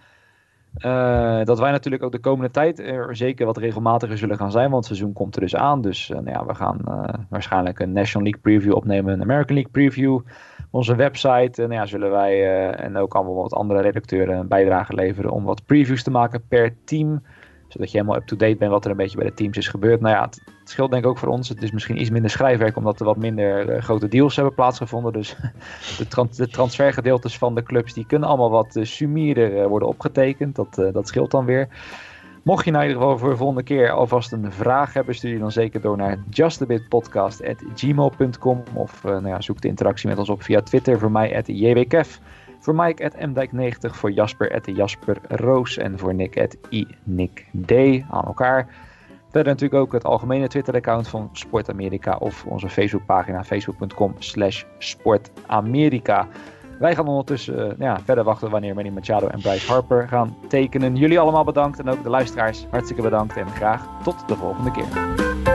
Uh, 0.78 1.44
dat 1.44 1.59
wij 1.59 1.70
natuurlijk 1.70 2.03
ook 2.03 2.12
de 2.12 2.18
komende 2.18 2.51
tijd 2.51 2.78
er 2.78 3.16
zeker 3.16 3.47
wat 3.47 3.57
regelmatiger 3.57 4.18
zullen 4.18 4.36
gaan 4.36 4.51
zijn. 4.51 4.70
Want 4.70 4.86
het 4.86 4.97
seizoen 4.97 5.12
komt 5.12 5.34
er 5.34 5.40
dus 5.40 5.57
aan. 5.57 5.80
Dus 5.80 6.11
uh, 6.11 6.16
nou 6.16 6.30
ja, 6.30 6.47
we 6.47 6.55
gaan 6.55 6.80
waarschijnlijk 7.28 7.78
een 7.78 7.92
National 7.92 8.22
League 8.22 8.42
preview 8.42 8.74
opnemen. 8.74 9.12
Een 9.12 9.22
American 9.22 9.55
League 9.55 9.72
preview. 9.72 10.20
Onze 10.70 10.94
website. 10.94 11.62
En 11.62 11.68
nou 11.68 11.80
ja, 11.80 11.86
zullen 11.86 12.11
wij 12.11 12.70
en 12.70 12.97
ook 12.97 13.14
allemaal 13.14 13.34
wat 13.34 13.55
andere 13.55 13.80
redacteuren 13.80 14.38
een 14.38 14.49
bijdrage 14.49 14.94
leveren. 14.94 15.30
Om 15.30 15.44
wat 15.44 15.64
previews 15.66 16.03
te 16.03 16.11
maken 16.11 16.47
per 16.49 16.74
team 16.84 17.22
zodat 17.68 17.90
je 17.90 17.98
helemaal 17.98 18.18
up-to-date 18.18 18.56
bent 18.56 18.70
wat 18.70 18.84
er 18.84 18.90
een 18.90 18.96
beetje 18.96 19.16
bij 19.16 19.26
de 19.26 19.34
teams 19.34 19.56
is 19.56 19.68
gebeurd. 19.68 20.00
Nou 20.00 20.14
ja, 20.14 20.22
het, 20.22 20.40
scheelt 20.64 20.90
denk 20.90 21.04
ik 21.04 21.10
ook 21.10 21.18
voor 21.18 21.28
ons. 21.28 21.48
Het 21.48 21.62
is 21.62 21.70
misschien 21.70 22.00
iets 22.00 22.10
minder 22.10 22.30
schrijfwerk 22.30 22.76
omdat 22.76 23.00
er 23.00 23.06
wat 23.06 23.16
minder 23.16 23.76
uh, 23.76 23.82
grote 23.82 24.08
deals 24.08 24.36
hebben 24.36 24.54
plaatsgevonden. 24.54 25.12
Dus 25.12 25.36
de, 25.98 26.26
de, 26.36 26.48
transfergedeeltes 26.48 27.38
van 27.38 27.54
de 27.54 27.62
clubs 27.62 27.92
die 27.92 28.06
kunnen 28.06 28.28
allemaal 28.28 28.50
wat 28.50 28.76
uh, 28.76 28.84
sumierder 28.84 29.56
uh, 29.56 29.66
worden 29.66 29.88
opgetekend. 29.88 30.56
Dat, 30.56 30.74
dat 30.92 31.08
scheelt 31.08 31.30
dan 31.30 31.44
weer. 31.44 31.68
Mocht 32.42 32.64
je 32.64 32.70
nou 32.70 32.84
in 32.84 32.88
ieder 32.88 33.02
geval 33.02 33.18
voor 33.18 33.30
de 33.30 33.36
volgende 33.36 33.62
keer 33.62 33.90
alvast 33.90 34.32
een 34.32 34.52
vraag 34.52 34.92
hebben, 34.92 35.14
stuur 35.14 35.32
je 35.32 35.38
dan 35.38 35.52
zeker 35.52 35.80
door 35.80 35.96
naar 35.96 36.18
justabitpodcast.gmail.com 36.30 38.62
of 38.74 39.02
nou 39.02 39.28
ja, 39.28 39.40
zoek 39.40 39.60
de 39.60 39.68
interactie 39.68 40.08
met 40.08 40.18
ons 40.18 40.28
op 40.28 40.42
via 40.42 40.62
Twitter 40.62 40.98
voor 40.98 41.10
mij 41.10 41.36
at. 41.36 41.46
Voor 42.66 42.74
Mike 42.74 43.04
at 43.04 43.14
mdijk90, 43.14 43.94
voor 43.94 44.10
Jasper 44.10 44.54
at 44.54 44.76
Jasper 44.76 45.18
Roos 45.28 45.76
en 45.76 45.98
voor 45.98 46.14
Nick 46.14 46.40
at 46.40 46.56
iNickD 46.68 47.72
aan 48.10 48.24
elkaar. 48.24 48.68
Verder 49.30 49.52
natuurlijk 49.52 49.82
ook 49.82 49.92
het 49.92 50.04
algemene 50.04 50.48
Twitter-account 50.48 51.08
van 51.08 51.28
Sport 51.32 51.70
Amerika 51.70 52.16
of 52.16 52.44
onze 52.44 52.68
Facebookpagina 52.68 53.44
facebook.com 53.44 54.14
slash 54.18 54.64
sportamerika. 54.78 56.28
Wij 56.78 56.94
gaan 56.94 57.08
ondertussen 57.08 57.76
ja, 57.78 58.00
verder 58.00 58.24
wachten 58.24 58.50
wanneer 58.50 58.74
Manny 58.74 58.90
Machado 58.90 59.26
en 59.26 59.40
Bryce 59.40 59.72
Harper 59.72 60.08
gaan 60.08 60.36
tekenen. 60.48 60.96
Jullie 60.96 61.20
allemaal 61.20 61.44
bedankt 61.44 61.78
en 61.78 61.88
ook 61.88 62.02
de 62.02 62.10
luisteraars 62.10 62.66
hartstikke 62.70 63.02
bedankt 63.02 63.36
en 63.36 63.48
graag 63.48 64.02
tot 64.02 64.28
de 64.28 64.36
volgende 64.36 64.70
keer. 64.70 65.45